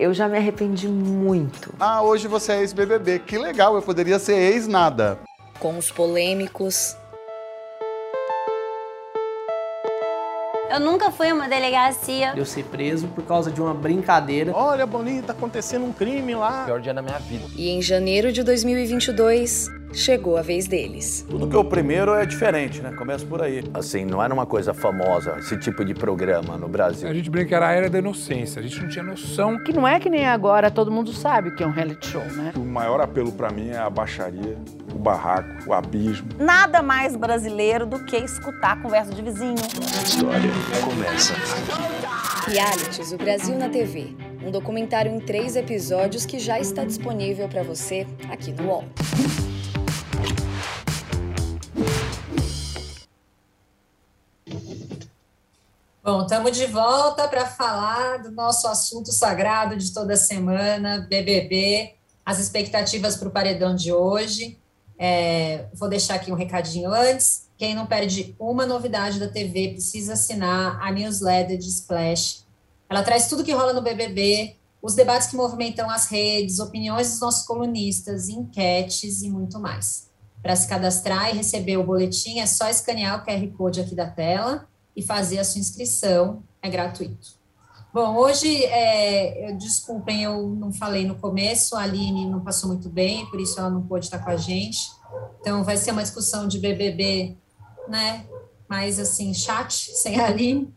Eu 0.00 0.14
já 0.14 0.26
me 0.26 0.38
arrependi 0.38 0.88
muito. 0.88 1.74
Ah, 1.78 2.00
hoje 2.00 2.26
você 2.26 2.52
é 2.52 2.60
ex-BBB. 2.60 3.18
Que 3.18 3.36
legal, 3.36 3.74
eu 3.74 3.82
poderia 3.82 4.18
ser 4.18 4.32
ex-nada. 4.32 5.18
Com 5.58 5.76
os 5.76 5.90
polêmicos. 5.90 6.96
Eu 10.70 10.80
nunca 10.80 11.10
fui 11.10 11.28
a 11.28 11.34
uma 11.34 11.46
delegacia. 11.46 12.32
Eu 12.34 12.46
ser 12.46 12.64
preso 12.64 13.08
por 13.08 13.24
causa 13.24 13.50
de 13.50 13.60
uma 13.60 13.74
brincadeira. 13.74 14.52
Olha, 14.54 14.86
Boninho, 14.86 15.22
tá 15.22 15.34
acontecendo 15.34 15.84
um 15.84 15.92
crime 15.92 16.34
lá. 16.34 16.64
Pior 16.64 16.80
dia 16.80 16.94
da 16.94 17.02
minha 17.02 17.18
vida. 17.18 17.44
E 17.54 17.68
em 17.68 17.82
janeiro 17.82 18.32
de 18.32 18.42
2022, 18.42 19.68
chegou 19.92 20.36
a 20.36 20.42
vez 20.42 20.66
deles. 20.66 21.24
Tudo 21.28 21.48
que 21.48 21.56
é 21.56 21.58
o 21.58 21.64
primeiro 21.64 22.14
é 22.14 22.24
diferente, 22.24 22.80
né? 22.80 22.92
Começa 22.92 23.24
por 23.26 23.42
aí. 23.42 23.62
Assim, 23.74 24.04
não 24.04 24.22
era 24.22 24.32
uma 24.32 24.46
coisa 24.46 24.72
famosa 24.72 25.36
esse 25.38 25.56
tipo 25.58 25.84
de 25.84 25.94
programa 25.94 26.56
no 26.56 26.68
Brasil. 26.68 27.08
A 27.08 27.14
gente 27.14 27.30
brinca 27.30 27.48
que 27.48 27.54
era 27.54 27.68
a 27.68 27.72
era 27.72 27.90
da 27.90 27.98
inocência, 27.98 28.60
a 28.60 28.62
gente 28.62 28.80
não 28.80 28.88
tinha 28.88 29.04
noção. 29.04 29.58
Que 29.64 29.72
não 29.72 29.86
é 29.86 29.98
que 29.98 30.08
nem 30.08 30.26
agora 30.26 30.70
todo 30.70 30.90
mundo 30.90 31.12
sabe 31.12 31.50
que 31.52 31.62
é 31.62 31.66
um 31.66 31.70
reality 31.70 32.06
show, 32.06 32.24
né? 32.24 32.52
O 32.56 32.60
maior 32.60 33.00
apelo 33.00 33.32
para 33.32 33.50
mim 33.50 33.70
é 33.70 33.78
a 33.78 33.90
baixaria, 33.90 34.56
o 34.94 34.98
barraco, 34.98 35.68
o 35.68 35.72
abismo. 35.72 36.28
Nada 36.38 36.82
mais 36.82 37.16
brasileiro 37.16 37.86
do 37.86 38.04
que 38.04 38.16
escutar 38.16 38.72
a 38.72 38.76
conversa 38.76 39.12
de 39.12 39.22
vizinho. 39.22 39.56
A 39.98 40.02
história 40.02 40.50
começa. 40.84 41.34
Realities, 42.48 43.12
o 43.12 43.16
Brasil 43.16 43.56
na 43.56 43.68
TV. 43.68 44.14
Um 44.42 44.50
documentário 44.50 45.12
em 45.12 45.20
três 45.20 45.54
episódios 45.56 46.24
que 46.24 46.38
já 46.38 46.58
está 46.58 46.84
disponível 46.84 47.48
para 47.48 47.62
você 47.62 48.06
aqui 48.30 48.52
no 48.52 48.68
UOL. 48.68 48.84
Bom, 56.02 56.22
estamos 56.22 56.56
de 56.56 56.64
volta 56.64 57.28
para 57.28 57.44
falar 57.44 58.22
do 58.22 58.30
nosso 58.30 58.66
assunto 58.66 59.12
sagrado 59.12 59.76
de 59.76 59.92
toda 59.92 60.16
semana, 60.16 61.06
BBB, 61.06 61.92
as 62.24 62.38
expectativas 62.38 63.16
para 63.16 63.28
o 63.28 63.30
paredão 63.30 63.74
de 63.74 63.92
hoje. 63.92 64.58
É, 64.98 65.66
vou 65.74 65.90
deixar 65.90 66.14
aqui 66.14 66.32
um 66.32 66.34
recadinho 66.34 66.90
antes. 66.90 67.50
Quem 67.58 67.74
não 67.74 67.84
perde 67.84 68.34
uma 68.38 68.64
novidade 68.64 69.20
da 69.20 69.28
TV 69.28 69.72
precisa 69.72 70.14
assinar 70.14 70.80
a 70.80 70.90
newsletter 70.90 71.58
de 71.58 71.68
Splash. 71.68 72.46
Ela 72.88 73.02
traz 73.02 73.28
tudo 73.28 73.44
que 73.44 73.52
rola 73.52 73.74
no 73.74 73.82
BBB, 73.82 74.56
os 74.80 74.94
debates 74.94 75.28
que 75.28 75.36
movimentam 75.36 75.90
as 75.90 76.06
redes, 76.06 76.60
opiniões 76.60 77.10
dos 77.10 77.20
nossos 77.20 77.46
colunistas, 77.46 78.30
enquetes 78.30 79.20
e 79.20 79.28
muito 79.28 79.60
mais. 79.60 80.08
Para 80.40 80.56
se 80.56 80.66
cadastrar 80.66 81.28
e 81.28 81.36
receber 81.36 81.76
o 81.76 81.84
boletim, 81.84 82.38
é 82.38 82.46
só 82.46 82.70
escanear 82.70 83.20
o 83.20 83.26
QR 83.26 83.46
Code 83.54 83.82
aqui 83.82 83.94
da 83.94 84.06
tela 84.06 84.66
e 84.96 85.02
fazer 85.02 85.38
a 85.38 85.44
sua 85.44 85.60
inscrição, 85.60 86.42
é 86.62 86.68
gratuito. 86.68 87.40
Bom, 87.92 88.16
hoje, 88.16 88.64
é, 88.66 89.50
eu, 89.50 89.56
desculpem, 89.56 90.22
eu 90.22 90.48
não 90.50 90.72
falei 90.72 91.04
no 91.04 91.16
começo, 91.16 91.74
a 91.74 91.82
Aline 91.82 92.24
não 92.24 92.40
passou 92.40 92.68
muito 92.68 92.88
bem, 92.88 93.26
por 93.26 93.40
isso 93.40 93.58
ela 93.58 93.68
não 93.68 93.82
pôde 93.82 94.04
estar 94.04 94.20
com 94.20 94.30
a 94.30 94.36
gente. 94.36 94.78
Então, 95.40 95.64
vai 95.64 95.76
ser 95.76 95.90
uma 95.90 96.02
discussão 96.02 96.46
de 96.46 96.60
BBB, 96.60 97.36
né? 97.88 98.26
Mais 98.68 99.00
assim, 99.00 99.34
chat, 99.34 99.90
sem 99.98 100.20
a 100.20 100.26
Aline. 100.26 100.72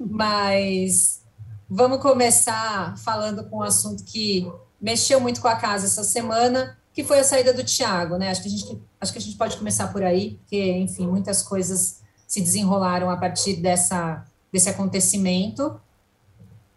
Mas 0.00 1.22
vamos 1.70 2.02
começar 2.02 2.98
falando 2.98 3.48
com 3.48 3.58
um 3.58 3.62
assunto 3.62 4.02
que 4.02 4.50
mexeu 4.80 5.20
muito 5.20 5.40
com 5.40 5.46
a 5.46 5.54
casa 5.54 5.86
essa 5.86 6.02
semana, 6.02 6.76
que 6.92 7.04
foi 7.04 7.20
a 7.20 7.24
saída 7.24 7.54
do 7.54 7.62
Tiago, 7.62 8.16
né? 8.16 8.30
Acho 8.30 8.42
que 8.42 8.48
a 8.48 8.50
gente 8.50 8.82
acho 9.00 9.12
que 9.12 9.18
a 9.18 9.22
gente 9.22 9.36
pode 9.36 9.56
começar 9.56 9.92
por 9.92 10.02
aí, 10.02 10.38
porque 10.38 10.72
enfim 10.72 11.06
muitas 11.06 11.42
coisas 11.42 12.01
se 12.32 12.40
desenrolaram 12.40 13.10
a 13.10 13.16
partir 13.18 13.56
dessa 13.56 14.24
desse 14.50 14.70
acontecimento. 14.70 15.78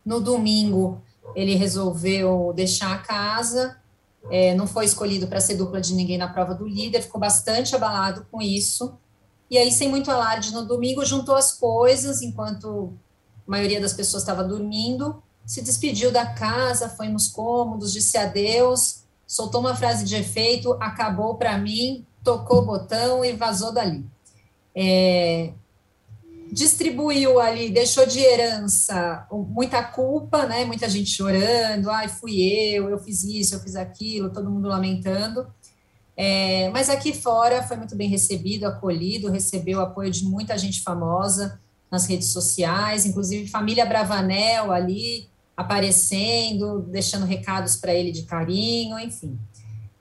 No 0.05 0.19
domingo 0.19 1.01
ele 1.33 1.55
resolveu 1.55 2.51
deixar 2.53 2.93
a 2.93 2.97
casa, 2.97 3.77
é, 4.29 4.53
não 4.53 4.67
foi 4.67 4.83
escolhido 4.83 5.27
para 5.27 5.39
ser 5.39 5.55
dupla 5.55 5.79
de 5.79 5.93
ninguém 5.93 6.17
na 6.17 6.27
prova 6.27 6.53
do 6.53 6.67
líder, 6.67 7.03
ficou 7.03 7.21
bastante 7.21 7.73
abalado 7.73 8.25
com 8.29 8.41
isso. 8.41 8.97
E 9.49 9.57
aí, 9.57 9.71
sem 9.71 9.87
muito 9.87 10.11
alarde, 10.11 10.51
no 10.51 10.65
domingo 10.65 11.05
juntou 11.05 11.35
as 11.35 11.53
coisas, 11.53 12.21
enquanto 12.21 12.93
a 13.47 13.51
maioria 13.51 13.79
das 13.79 13.93
pessoas 13.93 14.23
estava 14.23 14.43
dormindo, 14.43 15.23
se 15.45 15.61
despediu 15.61 16.11
da 16.11 16.25
casa, 16.25 16.89
foi 16.89 17.07
nos 17.07 17.29
cômodos, 17.29 17.93
disse 17.93 18.17
adeus, 18.17 19.05
soltou 19.25 19.61
uma 19.61 19.75
frase 19.75 20.03
de 20.03 20.17
efeito, 20.17 20.73
acabou 20.81 21.35
para 21.35 21.57
mim, 21.57 22.05
tocou 22.23 22.63
o 22.63 22.65
botão 22.65 23.23
e 23.23 23.31
vazou 23.31 23.71
dali. 23.71 24.05
É, 24.75 25.53
distribuiu 26.51 27.39
ali, 27.39 27.69
deixou 27.69 28.05
de 28.05 28.19
herança 28.19 29.27
muita 29.31 29.83
culpa, 29.83 30.45
né? 30.45 30.65
Muita 30.65 30.89
gente 30.89 31.09
chorando, 31.09 31.89
ai, 31.89 32.07
fui 32.07 32.41
eu, 32.41 32.89
eu 32.89 32.99
fiz 32.99 33.23
isso, 33.23 33.55
eu 33.55 33.59
fiz 33.59 33.75
aquilo, 33.75 34.31
todo 34.31 34.49
mundo 34.49 34.67
lamentando. 34.67 35.47
É, 36.17 36.69
mas 36.69 36.89
aqui 36.89 37.13
fora 37.13 37.61
foi 37.63 37.75
muito 37.75 37.95
bem 37.95 38.07
recebido, 38.07 38.65
acolhido, 38.65 39.31
recebeu 39.31 39.81
apoio 39.81 40.09
de 40.09 40.23
muita 40.23 40.57
gente 40.57 40.81
famosa 40.81 41.59
nas 41.91 42.05
redes 42.05 42.29
sociais, 42.29 43.05
inclusive 43.05 43.49
família 43.49 43.85
Bravanel 43.85 44.71
ali 44.71 45.27
aparecendo, 45.57 46.81
deixando 46.83 47.25
recados 47.25 47.75
para 47.75 47.93
ele 47.93 48.11
de 48.11 48.23
carinho, 48.23 48.99
enfim. 48.99 49.37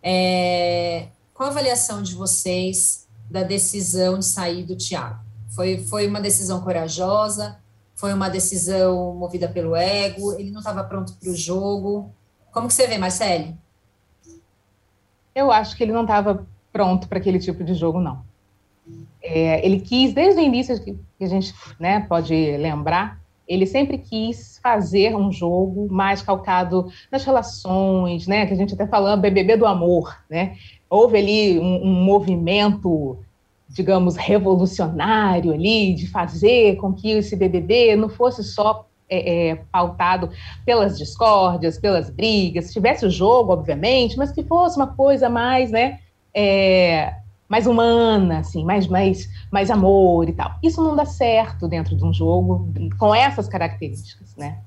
É, 0.02 1.08
qual 1.32 1.48
a 1.48 1.52
avaliação 1.52 2.02
de 2.02 2.14
vocês 2.14 3.03
da 3.30 3.42
decisão 3.42 4.18
de 4.18 4.24
sair 4.24 4.64
do 4.64 4.76
Tiago? 4.76 5.20
Foi, 5.54 5.78
foi 5.78 6.06
uma 6.06 6.20
decisão 6.20 6.60
corajosa? 6.60 7.58
Foi 7.94 8.12
uma 8.12 8.28
decisão 8.28 9.14
movida 9.14 9.48
pelo 9.48 9.76
ego? 9.76 10.32
Ele 10.34 10.50
não 10.50 10.58
estava 10.58 10.82
pronto 10.84 11.14
para 11.14 11.30
o 11.30 11.34
jogo? 11.34 12.10
Como 12.52 12.68
que 12.68 12.74
você 12.74 12.86
vê, 12.86 12.98
Marcele? 12.98 13.56
Eu 15.34 15.50
acho 15.50 15.76
que 15.76 15.82
ele 15.82 15.92
não 15.92 16.02
estava 16.02 16.46
pronto 16.72 17.08
para 17.08 17.18
aquele 17.18 17.38
tipo 17.38 17.62
de 17.64 17.74
jogo, 17.74 18.00
não. 18.00 18.24
É, 19.22 19.64
ele 19.64 19.80
quis, 19.80 20.12
desde 20.12 20.40
o 20.40 20.44
início, 20.44 20.78
que 20.82 20.96
a 21.20 21.26
gente 21.26 21.54
né, 21.78 22.00
pode 22.00 22.34
lembrar, 22.56 23.20
ele 23.46 23.66
sempre 23.66 23.98
quis 23.98 24.58
fazer 24.62 25.14
um 25.14 25.30
jogo 25.30 25.88
mais 25.90 26.22
calcado 26.22 26.90
nas 27.10 27.24
relações, 27.24 28.26
né? 28.26 28.46
Que 28.46 28.54
a 28.54 28.56
gente 28.56 28.74
até 28.74 28.86
falando 28.86 29.20
BBB 29.20 29.56
do 29.56 29.66
amor, 29.66 30.16
né? 30.30 30.56
Houve 30.94 31.18
ali 31.18 31.58
um, 31.58 31.88
um 31.88 32.04
movimento, 32.04 33.18
digamos, 33.68 34.14
revolucionário 34.14 35.52
ali 35.52 35.92
de 35.92 36.06
fazer 36.06 36.76
com 36.76 36.92
que 36.92 37.10
esse 37.10 37.34
BBB 37.34 37.96
não 37.96 38.08
fosse 38.08 38.44
só 38.44 38.86
é, 39.10 39.48
é, 39.48 39.54
pautado 39.72 40.30
pelas 40.64 40.96
discórdias, 40.96 41.78
pelas 41.78 42.10
brigas, 42.10 42.72
tivesse 42.72 43.04
o 43.04 43.10
jogo, 43.10 43.52
obviamente, 43.52 44.16
mas 44.16 44.30
que 44.30 44.44
fosse 44.44 44.76
uma 44.76 44.86
coisa 44.86 45.28
mais, 45.28 45.72
né, 45.72 45.98
é, 46.32 47.12
mais 47.48 47.66
humana, 47.66 48.38
assim, 48.38 48.64
mais, 48.64 48.86
mais, 48.86 49.28
mais 49.50 49.72
amor 49.72 50.28
e 50.28 50.32
tal. 50.32 50.52
Isso 50.62 50.80
não 50.80 50.94
dá 50.94 51.04
certo 51.04 51.66
dentro 51.66 51.96
de 51.96 52.04
um 52.04 52.12
jogo 52.12 52.68
com 53.00 53.12
essas 53.12 53.48
características, 53.48 54.36
né? 54.36 54.58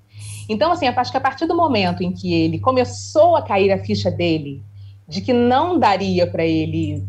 Então, 0.50 0.74
assim, 0.74 0.88
acho 0.88 1.12
que 1.12 1.18
a 1.18 1.22
partir 1.22 1.46
do 1.46 1.56
momento 1.56 2.04
em 2.04 2.12
que 2.12 2.34
ele 2.34 2.60
começou 2.60 3.38
a 3.38 3.42
cair 3.42 3.72
a 3.72 3.80
ficha 3.80 4.12
dele 4.12 4.62
de 5.08 5.22
que 5.22 5.34
não 5.34 5.80
daria 5.80 6.28
para 6.28 6.46
ele 6.46 7.04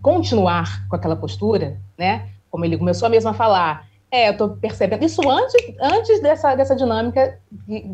continuar 0.00 0.86
com 0.88 0.96
aquela 0.96 1.16
postura, 1.16 1.78
né? 1.98 2.28
Como 2.50 2.64
ele 2.64 2.78
começou 2.78 3.08
mesmo 3.08 3.30
a 3.30 3.34
falar, 3.34 3.88
é, 4.10 4.28
eu 4.28 4.32
estou 4.32 4.50
percebendo. 4.50 5.04
Isso 5.04 5.28
antes, 5.28 5.74
antes 5.80 6.20
dessa, 6.20 6.54
dessa 6.54 6.74
dinâmica, 6.74 7.38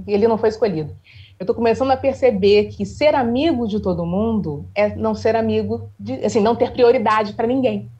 ele 0.06 0.26
não 0.26 0.38
foi 0.38 0.48
escolhido. 0.48 0.96
Eu 1.38 1.44
estou 1.44 1.54
começando 1.54 1.90
a 1.90 1.96
perceber 1.96 2.68
que 2.68 2.86
ser 2.86 3.14
amigo 3.14 3.68
de 3.68 3.80
todo 3.80 4.06
mundo 4.06 4.66
é 4.74 4.94
não 4.94 5.14
ser 5.14 5.36
amigo, 5.36 5.90
de, 6.00 6.24
assim, 6.24 6.40
não 6.40 6.56
ter 6.56 6.72
prioridade 6.72 7.34
para 7.34 7.46
ninguém. 7.46 7.90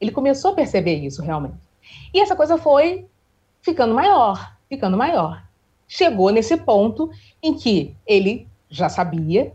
Ele 0.00 0.10
começou 0.10 0.52
a 0.52 0.54
perceber 0.54 0.94
isso 0.94 1.22
realmente. 1.22 1.56
E 2.14 2.20
essa 2.20 2.34
coisa 2.34 2.56
foi 2.56 3.06
ficando 3.60 3.94
maior, 3.94 4.56
ficando 4.68 4.96
maior. 4.96 5.44
Chegou 5.86 6.30
nesse 6.30 6.56
ponto 6.56 7.10
em 7.42 7.54
que 7.54 7.94
ele 8.06 8.46
já 8.70 8.88
sabia 8.88 9.52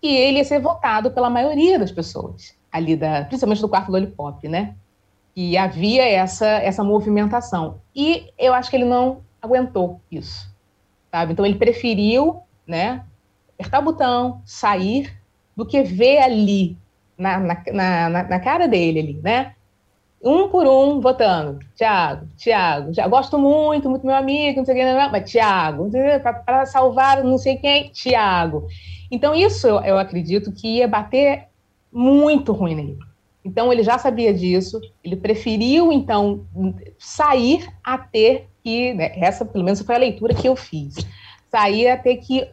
que 0.00 0.08
ele 0.08 0.38
ia 0.38 0.44
ser 0.44 0.60
votado 0.60 1.10
pela 1.10 1.30
maioria 1.30 1.78
das 1.78 1.90
pessoas, 1.90 2.54
ali 2.70 2.96
da, 2.96 3.24
principalmente 3.24 3.60
do 3.60 3.68
quarto 3.68 3.90
Lollipop, 3.90 4.46
né? 4.48 4.74
que 5.36 5.54
havia 5.54 6.02
essa, 6.08 6.46
essa 6.46 6.82
movimentação. 6.82 7.78
E 7.94 8.32
eu 8.38 8.54
acho 8.54 8.70
que 8.70 8.76
ele 8.76 8.86
não 8.86 9.18
aguentou 9.40 10.00
isso, 10.10 10.50
sabe? 11.12 11.34
Então 11.34 11.44
ele 11.44 11.58
preferiu, 11.58 12.40
né, 12.66 13.04
apertar 13.52 13.80
o 13.80 13.84
botão, 13.84 14.40
sair, 14.46 15.14
do 15.54 15.66
que 15.66 15.82
ver 15.82 16.22
ali, 16.22 16.74
na, 17.18 17.38
na, 17.38 17.62
na, 17.70 18.22
na 18.22 18.40
cara 18.40 18.66
dele 18.66 18.98
ali, 18.98 19.20
né? 19.22 19.52
Um 20.24 20.48
por 20.48 20.66
um, 20.66 21.00
votando. 21.00 21.58
Tiago, 21.74 22.26
Tiago, 22.38 22.94
já 22.94 23.06
gosto 23.06 23.38
muito, 23.38 23.90
muito 23.90 24.06
meu 24.06 24.16
amigo, 24.16 24.56
não 24.56 24.64
sei 24.64 24.74
o 24.74 24.78
que, 24.78 25.10
mas 25.10 25.30
Tiago, 25.30 25.90
para 26.46 26.64
salvar 26.64 27.22
não 27.22 27.36
sei 27.36 27.56
quem, 27.56 27.90
Tiago. 27.90 28.66
Então, 29.10 29.34
isso 29.34 29.66
eu, 29.66 29.80
eu 29.80 29.98
acredito 29.98 30.52
que 30.52 30.78
ia 30.78 30.88
bater 30.88 31.48
muito 31.92 32.52
ruim 32.52 32.74
nele. 32.74 32.98
Então 33.46 33.72
ele 33.72 33.84
já 33.84 33.96
sabia 33.96 34.34
disso, 34.34 34.80
ele 35.04 35.14
preferiu 35.14 35.92
então 35.92 36.44
sair 36.98 37.64
a 37.82 37.96
ter 37.96 38.48
que, 38.60 38.92
né, 38.92 39.12
essa 39.16 39.44
pelo 39.44 39.62
menos 39.62 39.80
foi 39.82 39.94
a 39.94 39.98
leitura 39.98 40.34
que 40.34 40.48
eu 40.48 40.56
fiz, 40.56 40.96
sair 41.48 41.88
a 41.88 41.96
ter 41.96 42.16
que 42.16 42.50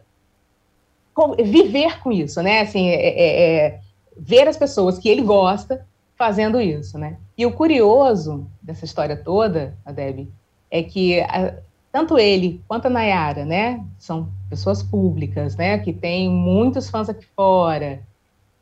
viver 1.42 1.98
com 1.98 2.12
isso, 2.12 2.40
né? 2.40 2.60
Assim, 2.60 2.88
é, 2.88 2.94
é, 2.94 3.66
é, 3.66 3.80
ver 4.16 4.46
as 4.46 4.56
pessoas 4.56 4.96
que 4.96 5.08
ele 5.08 5.22
gosta 5.22 5.84
fazendo 6.16 6.60
isso, 6.60 6.96
né? 6.96 7.18
E 7.36 7.44
o 7.44 7.52
curioso 7.52 8.48
dessa 8.62 8.84
história 8.84 9.16
toda, 9.16 9.76
a 9.84 9.90
Deb, 9.90 10.28
é 10.70 10.82
que 10.84 11.20
a, 11.20 11.56
tanto 11.94 12.18
ele 12.18 12.60
quanto 12.66 12.86
a 12.86 12.90
Nayara, 12.90 13.44
né, 13.44 13.80
são 14.00 14.28
pessoas 14.50 14.82
públicas, 14.82 15.54
né, 15.54 15.78
que 15.78 15.92
têm 15.92 16.28
muitos 16.28 16.90
fãs 16.90 17.08
aqui 17.08 17.24
fora, 17.36 18.02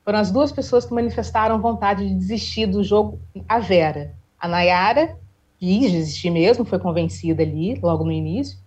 foram 0.05 0.19
as 0.19 0.31
duas 0.31 0.53
pessoas 0.53 0.85
que 0.85 0.93
manifestaram 0.93 1.59
vontade 1.59 2.07
de 2.07 2.15
desistir 2.15 2.67
do 2.67 2.85
jogo 2.85 3.19
a 3.49 3.59
Vera. 3.59 4.15
A 4.39 4.47
Nayara 4.47 5.17
quis 5.59 5.91
desistir 5.91 6.29
mesmo, 6.29 6.67
foi 6.67 6.79
convencida 6.79 7.43
ali, 7.43 7.81
logo 7.81 8.05
no 8.05 8.13
início, 8.13 8.59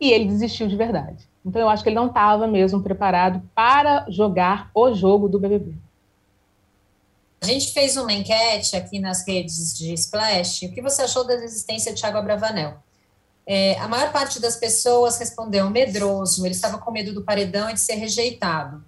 e 0.00 0.12
ele 0.12 0.26
desistiu 0.26 0.68
de 0.68 0.76
verdade. 0.76 1.28
Então 1.44 1.60
eu 1.60 1.68
acho 1.68 1.82
que 1.82 1.88
ele 1.88 1.96
não 1.96 2.06
estava 2.06 2.46
mesmo 2.46 2.80
preparado 2.84 3.42
para 3.52 4.06
jogar 4.08 4.70
o 4.72 4.94
jogo 4.94 5.28
do 5.28 5.40
BBB. 5.40 5.74
A 7.42 7.46
gente 7.46 7.72
fez 7.72 7.96
uma 7.96 8.12
enquete 8.12 8.76
aqui 8.76 9.00
nas 9.00 9.26
redes 9.26 9.76
de 9.76 9.92
Splash. 9.92 10.66
O 10.66 10.72
que 10.72 10.80
você 10.80 11.02
achou 11.02 11.26
da 11.26 11.34
existência 11.34 11.92
de 11.92 12.00
Thiago 12.00 12.18
Abravanel? 12.18 12.78
É, 13.46 13.78
a 13.78 13.86
maior 13.88 14.10
parte 14.10 14.40
das 14.40 14.56
pessoas 14.56 15.18
respondeu 15.18 15.68
medroso, 15.68 16.44
ele 16.46 16.54
estava 16.54 16.78
com 16.78 16.90
medo 16.90 17.12
do 17.12 17.22
paredão 17.22 17.68
e 17.68 17.74
de 17.74 17.80
ser 17.80 17.94
rejeitado. 17.94 18.82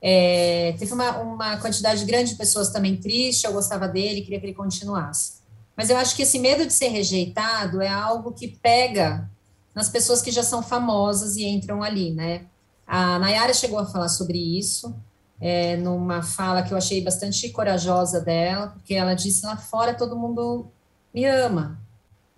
É, 0.00 0.74
teve 0.78 0.92
uma, 0.92 1.18
uma 1.18 1.56
quantidade 1.56 2.04
grande 2.04 2.30
de 2.30 2.36
pessoas 2.36 2.68
também 2.68 2.96
triste, 2.96 3.44
eu 3.44 3.52
gostava 3.52 3.88
dele, 3.88 4.20
queria 4.20 4.38
que 4.38 4.46
ele 4.46 4.54
continuasse. 4.54 5.38
Mas 5.76 5.90
eu 5.90 5.96
acho 5.96 6.14
que 6.14 6.22
esse 6.22 6.38
medo 6.38 6.66
de 6.66 6.72
ser 6.72 6.88
rejeitado 6.88 7.80
é 7.80 7.88
algo 7.88 8.32
que 8.32 8.48
pega 8.48 9.28
nas 9.74 9.88
pessoas 9.88 10.20
que 10.20 10.30
já 10.30 10.42
são 10.42 10.62
famosas 10.62 11.36
e 11.36 11.44
entram 11.44 11.82
ali, 11.82 12.12
né? 12.12 12.46
A 12.86 13.18
Nayara 13.18 13.54
chegou 13.54 13.78
a 13.78 13.86
falar 13.86 14.08
sobre 14.08 14.38
isso, 14.38 14.94
é, 15.40 15.76
numa 15.76 16.22
fala 16.22 16.62
que 16.62 16.72
eu 16.72 16.78
achei 16.78 17.02
bastante 17.02 17.48
corajosa 17.50 18.20
dela, 18.20 18.68
porque 18.68 18.94
ela 18.94 19.14
disse: 19.14 19.46
lá 19.46 19.56
fora 19.56 19.94
todo 19.94 20.16
mundo 20.16 20.66
me 21.14 21.24
ama. 21.24 21.78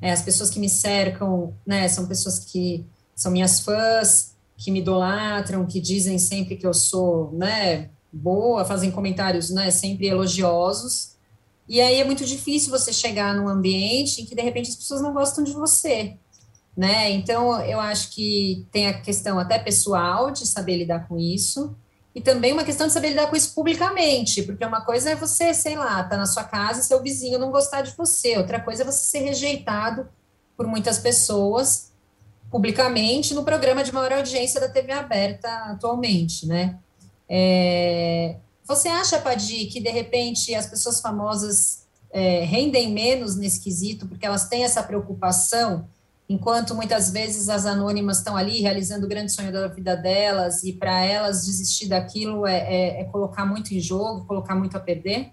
É, 0.01 0.12
as 0.12 0.22
pessoas 0.22 0.51
que 0.51 0.59
me 0.59 0.68
cercam, 0.68 1.55
né, 1.66 1.86
são 1.88 2.07
pessoas 2.07 2.38
que 2.38 2.86
são 3.14 3.30
minhas 3.30 3.61
fãs, 3.61 4.34
que 4.57 4.70
me 4.70 4.80
idolatram, 4.80 5.66
que 5.66 5.80
dizem 5.80 6.18
sempre 6.18 6.57
que 6.57 6.66
eu 6.66 6.72
sou, 6.72 7.32
né, 7.32 7.90
boa, 8.12 8.64
fazem 8.64 8.90
comentários, 8.90 9.51
né, 9.51 9.70
sempre 9.70 10.07
elogiosos. 10.07 11.16
E 11.68 11.80
aí 11.80 12.01
é 12.01 12.05
muito 12.05 12.24
difícil 12.24 12.70
você 12.70 12.92
chegar 12.92 13.34
num 13.34 13.48
ambiente 13.48 14.20
em 14.20 14.26
que 14.26 14.34
de 14.34 14.42
repente 14.42 14.70
as 14.70 14.76
pessoas 14.76 15.01
não 15.01 15.12
gostam 15.12 15.44
de 15.44 15.53
você, 15.53 16.16
né? 16.76 17.11
Então 17.12 17.61
eu 17.61 17.78
acho 17.78 18.11
que 18.11 18.66
tem 18.72 18.88
a 18.88 19.01
questão 19.01 19.38
até 19.38 19.59
pessoal 19.59 20.32
de 20.32 20.46
saber 20.46 20.78
lidar 20.78 21.07
com 21.07 21.16
isso 21.16 21.76
e 22.15 22.21
também 22.21 22.53
uma 22.53 22.65
questão 22.65 22.87
de 22.87 22.93
saber 22.93 23.11
lidar 23.11 23.29
com 23.29 23.37
isso 23.37 23.55
publicamente, 23.55 24.43
porque 24.43 24.65
uma 24.65 24.81
coisa 24.81 25.11
é 25.11 25.15
você, 25.15 25.55
sei 25.55 25.77
lá, 25.77 26.03
tá 26.03 26.17
na 26.17 26.27
sua 26.27 26.45
casa 26.45 26.81
e 26.81 26.85
seu 26.85 27.01
vizinho 27.03 27.39
não 27.39 27.51
gostar 27.51 27.83
de 27.83 27.97
você, 27.97 28.37
outra 28.37 28.61
coisa 28.61 28.83
é 28.83 28.87
você 28.87 29.05
ser 29.05 29.21
rejeitado 29.21 30.09
por 30.57 30.67
muitas 30.67 30.99
pessoas 30.99 31.91
publicamente 32.51 33.33
no 33.33 33.45
programa 33.45 33.85
de 33.85 33.93
maior 33.93 34.13
audiência 34.13 34.61
da 34.61 34.69
TV 34.69 34.93
aberta 34.93 35.49
atualmente, 35.67 36.47
né? 36.47 36.79
É, 37.29 38.37
você 38.65 38.89
acha, 38.89 39.21
Padi, 39.21 39.67
que 39.67 39.81
de 39.81 39.91
repente 39.91 40.53
as 40.53 40.67
pessoas 40.67 41.01
famosas 41.01 41.87
é, 42.13 42.45
rendem 42.45 42.93
menos 42.93 43.37
nesse 43.37 43.61
quesito 43.61 44.07
porque 44.09 44.27
elas 44.27 44.49
têm 44.49 44.65
essa 44.65 44.83
preocupação, 44.83 45.89
enquanto 46.31 46.76
muitas 46.76 47.11
vezes 47.11 47.49
as 47.49 47.66
anônimas 47.66 48.18
estão 48.18 48.37
ali 48.37 48.61
realizando 48.61 49.05
o 49.05 49.09
grande 49.09 49.33
sonho 49.33 49.53
da 49.53 49.66
vida 49.66 49.97
delas 49.97 50.62
e 50.62 50.72
para 50.72 51.05
elas 51.05 51.45
desistir 51.45 51.89
daquilo 51.89 52.47
é, 52.47 52.59
é, 52.59 53.01
é 53.01 53.05
colocar 53.07 53.45
muito 53.45 53.74
em 53.74 53.81
jogo, 53.81 54.24
colocar 54.26 54.55
muito 54.55 54.76
a 54.76 54.81
perder? 54.81 55.33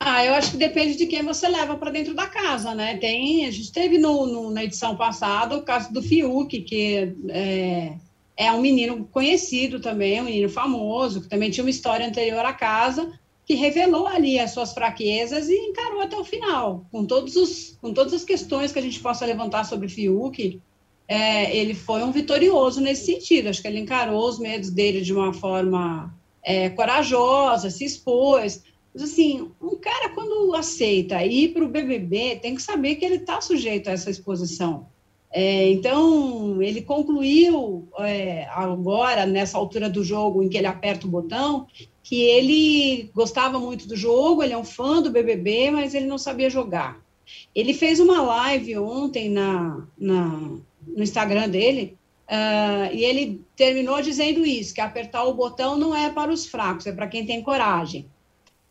Ah, 0.00 0.24
eu 0.24 0.32
acho 0.32 0.52
que 0.52 0.56
depende 0.56 0.96
de 0.96 1.04
quem 1.04 1.22
você 1.22 1.46
leva 1.48 1.76
para 1.76 1.90
dentro 1.90 2.14
da 2.14 2.26
casa, 2.26 2.74
né? 2.74 2.96
Tem, 2.96 3.46
a 3.46 3.50
gente 3.50 3.70
teve 3.70 3.98
no, 3.98 4.26
no, 4.26 4.50
na 4.50 4.64
edição 4.64 4.96
passada 4.96 5.54
o 5.54 5.62
caso 5.62 5.92
do 5.92 6.02
Fiuk, 6.02 6.62
que 6.62 7.14
é, 7.28 7.92
é 8.38 8.52
um 8.52 8.60
menino 8.62 9.04
conhecido 9.12 9.80
também, 9.80 10.18
um 10.18 10.24
menino 10.24 10.48
famoso, 10.48 11.20
que 11.20 11.28
também 11.28 11.50
tinha 11.50 11.62
uma 11.62 11.70
história 11.70 12.06
anterior 12.06 12.44
à 12.44 12.54
casa, 12.54 13.12
que 13.44 13.54
revelou 13.54 14.06
ali 14.06 14.38
as 14.38 14.52
suas 14.52 14.72
fraquezas 14.72 15.48
e 15.48 15.54
encarou 15.54 16.00
até 16.00 16.16
o 16.16 16.24
final, 16.24 16.86
com, 16.90 17.04
todos 17.04 17.36
os, 17.36 17.76
com 17.80 17.92
todas 17.92 18.14
as 18.14 18.24
questões 18.24 18.72
que 18.72 18.78
a 18.78 18.82
gente 18.82 19.00
possa 19.00 19.26
levantar 19.26 19.64
sobre 19.64 19.88
Fiuk, 19.88 20.60
é, 21.06 21.54
ele 21.54 21.74
foi 21.74 22.02
um 22.02 22.10
vitorioso 22.10 22.80
nesse 22.80 23.06
sentido. 23.06 23.48
Acho 23.48 23.60
que 23.60 23.68
ele 23.68 23.80
encarou 23.80 24.26
os 24.26 24.38
medos 24.38 24.70
dele 24.70 25.02
de 25.02 25.12
uma 25.12 25.32
forma 25.32 26.14
é, 26.42 26.70
corajosa, 26.70 27.70
se 27.70 27.84
expôs. 27.84 28.62
Mas, 28.94 29.02
assim, 29.02 29.50
um 29.60 29.76
cara, 29.76 30.10
quando 30.10 30.54
aceita 30.54 31.22
ir 31.24 31.52
para 31.52 31.64
o 31.64 31.68
BBB, 31.68 32.36
tem 32.36 32.54
que 32.54 32.62
saber 32.62 32.94
que 32.94 33.04
ele 33.04 33.16
está 33.16 33.40
sujeito 33.40 33.88
a 33.88 33.92
essa 33.92 34.10
exposição. 34.10 34.86
É, 35.30 35.68
então, 35.70 36.62
ele 36.62 36.80
concluiu 36.80 37.88
é, 37.98 38.46
agora, 38.50 39.26
nessa 39.26 39.58
altura 39.58 39.90
do 39.90 40.04
jogo, 40.04 40.42
em 40.42 40.48
que 40.48 40.56
ele 40.56 40.68
aperta 40.68 41.06
o 41.06 41.10
botão, 41.10 41.66
que 42.04 42.22
ele 42.22 43.10
gostava 43.14 43.58
muito 43.58 43.88
do 43.88 43.96
jogo, 43.96 44.42
ele 44.42 44.52
é 44.52 44.58
um 44.58 44.62
fã 44.62 45.00
do 45.00 45.10
BBB, 45.10 45.70
mas 45.70 45.94
ele 45.94 46.06
não 46.06 46.18
sabia 46.18 46.50
jogar. 46.50 47.02
Ele 47.54 47.72
fez 47.72 47.98
uma 47.98 48.20
live 48.20 48.76
ontem 48.76 49.30
na, 49.30 49.88
na 49.98 50.58
no 50.86 51.02
Instagram 51.02 51.48
dele, 51.48 51.96
uh, 52.28 52.94
e 52.94 53.02
ele 53.02 53.40
terminou 53.56 54.02
dizendo 54.02 54.44
isso, 54.44 54.74
que 54.74 54.82
apertar 54.82 55.24
o 55.24 55.32
botão 55.32 55.78
não 55.78 55.96
é 55.96 56.10
para 56.10 56.30
os 56.30 56.46
fracos, 56.46 56.86
é 56.86 56.92
para 56.92 57.08
quem 57.08 57.24
tem 57.24 57.42
coragem 57.42 58.06